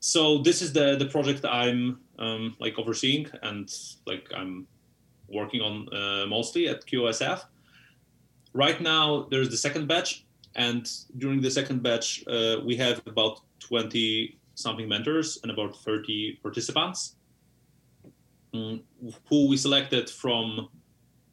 So 0.00 0.38
this 0.38 0.62
is 0.62 0.72
the 0.72 0.96
the 0.96 1.06
project 1.06 1.44
I'm 1.44 2.00
um, 2.18 2.56
like 2.58 2.78
overseeing 2.78 3.26
and 3.42 3.72
like 4.06 4.28
I'm 4.34 4.66
working 5.28 5.60
on 5.60 5.88
uh, 5.92 6.26
mostly 6.26 6.68
at 6.68 6.86
QSF. 6.86 7.40
right 8.52 8.80
now 8.80 9.26
there's 9.30 9.50
the 9.50 9.56
second 9.56 9.86
batch 9.86 10.24
and 10.54 10.90
during 11.18 11.40
the 11.42 11.50
second 11.50 11.82
batch 11.82 12.24
uh, 12.26 12.56
we 12.64 12.74
have 12.76 13.02
about 13.06 13.40
20 13.60 14.38
something 14.54 14.88
mentors 14.88 15.38
and 15.42 15.50
about 15.50 15.76
30 15.76 16.38
participants 16.42 17.16
um, 18.54 18.80
who 19.28 19.48
we 19.48 19.56
selected 19.56 20.08
from 20.08 20.68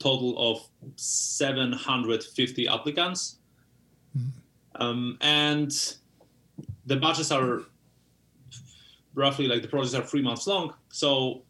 total 0.03 0.31
of 0.37 0.67
750 0.95 2.67
applicants 2.67 3.37
mm-hmm. 4.17 4.81
um, 4.81 5.17
and 5.21 5.95
the 6.85 6.97
batches 6.97 7.31
are 7.31 7.61
roughly 9.15 9.47
like 9.47 9.61
the 9.61 9.67
projects 9.67 9.95
are 9.95 10.03
three 10.03 10.21
months 10.21 10.45
long 10.45 10.73
so 10.89 11.43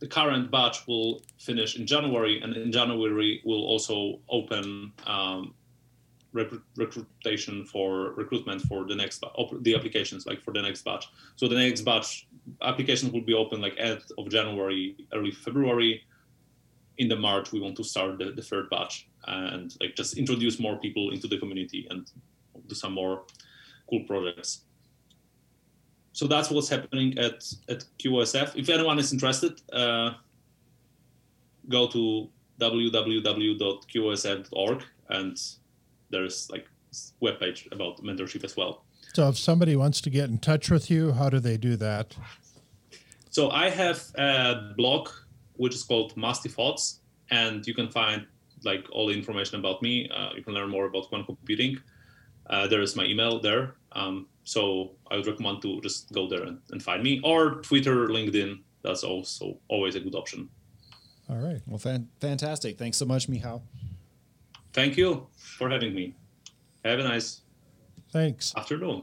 the 0.00 0.06
current 0.06 0.50
batch 0.50 0.86
will 0.86 1.22
finish 1.38 1.76
in 1.76 1.86
January, 1.86 2.40
and 2.40 2.56
in 2.56 2.70
January 2.70 3.42
we'll 3.44 3.64
also 3.64 4.20
open 4.28 4.92
um, 5.06 5.54
recruit, 6.32 6.62
recruitation 6.76 7.64
for 7.64 8.12
recruitment 8.12 8.62
for 8.62 8.84
the 8.84 8.94
next 8.94 9.24
the 9.62 9.74
applications 9.74 10.26
like 10.26 10.40
for 10.42 10.52
the 10.52 10.62
next 10.62 10.84
batch. 10.84 11.08
So 11.36 11.48
the 11.48 11.56
next 11.56 11.82
batch 11.82 12.28
applications 12.62 13.12
will 13.12 13.22
be 13.22 13.34
open 13.34 13.60
like 13.60 13.74
end 13.78 14.02
of 14.16 14.28
January, 14.30 14.96
early 15.12 15.32
February. 15.32 16.04
In 16.98 17.08
the 17.08 17.16
March, 17.16 17.52
we 17.52 17.60
want 17.60 17.76
to 17.76 17.84
start 17.84 18.18
the, 18.18 18.32
the 18.32 18.42
third 18.42 18.68
batch 18.70 19.08
and 19.26 19.76
like 19.80 19.94
just 19.94 20.18
introduce 20.18 20.58
more 20.58 20.76
people 20.76 21.10
into 21.10 21.28
the 21.28 21.38
community 21.38 21.86
and 21.90 22.10
do 22.66 22.74
some 22.74 22.92
more 22.92 23.22
cool 23.88 24.04
projects. 24.04 24.62
So 26.12 26.26
that's 26.26 26.50
what's 26.50 26.68
happening 26.68 27.16
at 27.18 27.44
at 27.68 27.84
QOSF. 27.98 28.56
If 28.56 28.68
anyone 28.68 28.98
is 28.98 29.12
interested, 29.12 29.62
uh, 29.72 30.14
go 31.68 31.86
to 31.88 32.28
www.qosf.org 32.60 33.24
and 35.10 35.40
there's 36.10 36.50
like 36.50 36.66
webpage 37.22 37.70
about 37.72 38.02
mentorship 38.02 38.42
as 38.44 38.56
well. 38.56 38.84
So 39.14 39.28
if 39.28 39.38
somebody 39.38 39.76
wants 39.76 40.00
to 40.02 40.10
get 40.10 40.28
in 40.28 40.38
touch 40.38 40.70
with 40.70 40.90
you, 40.90 41.12
how 41.12 41.30
do 41.30 41.38
they 41.38 41.56
do 41.56 41.76
that? 41.76 42.16
So 43.30 43.50
I 43.50 43.70
have 43.70 44.04
a 44.16 44.72
blog 44.76 45.08
which 45.58 45.74
is 45.74 45.84
called 45.84 46.16
Musty 46.16 46.48
Thoughts, 46.48 47.00
and 47.30 47.66
you 47.66 47.74
can 47.74 47.88
find 47.90 48.26
like 48.64 48.86
all 48.90 49.06
the 49.06 49.14
information 49.14 49.58
about 49.58 49.82
me. 49.82 50.08
Uh, 50.08 50.30
you 50.34 50.42
can 50.42 50.54
learn 50.54 50.70
more 50.70 50.86
about 50.86 51.08
quantum 51.08 51.36
computing. 51.36 51.78
Uh, 52.48 52.66
there 52.66 52.80
is 52.80 52.96
my 52.96 53.04
email 53.04 53.38
there. 53.40 53.74
Um, 53.92 54.26
so 54.44 54.92
I 55.10 55.16
would 55.16 55.26
recommend 55.26 55.62
to 55.62 55.80
just 55.82 56.10
go 56.12 56.26
there 56.28 56.42
and, 56.42 56.58
and, 56.70 56.82
find 56.82 57.02
me, 57.02 57.20
or 57.22 57.56
Twitter, 57.62 58.08
LinkedIn. 58.08 58.60
That's 58.82 59.04
also 59.04 59.58
always 59.68 59.94
a 59.96 60.00
good 60.00 60.14
option. 60.14 60.48
All 61.28 61.36
right. 61.36 61.60
Well, 61.66 61.78
fan- 61.78 62.08
fantastic. 62.20 62.78
Thanks 62.78 62.96
so 62.96 63.04
much, 63.04 63.28
Michał. 63.28 63.60
Thank 64.72 64.96
you 64.96 65.26
for 65.36 65.68
having 65.68 65.94
me. 65.94 66.14
Have 66.84 67.00
a 67.00 67.02
nice 67.02 67.42
Thanks. 68.12 68.54
afternoon. 68.56 69.02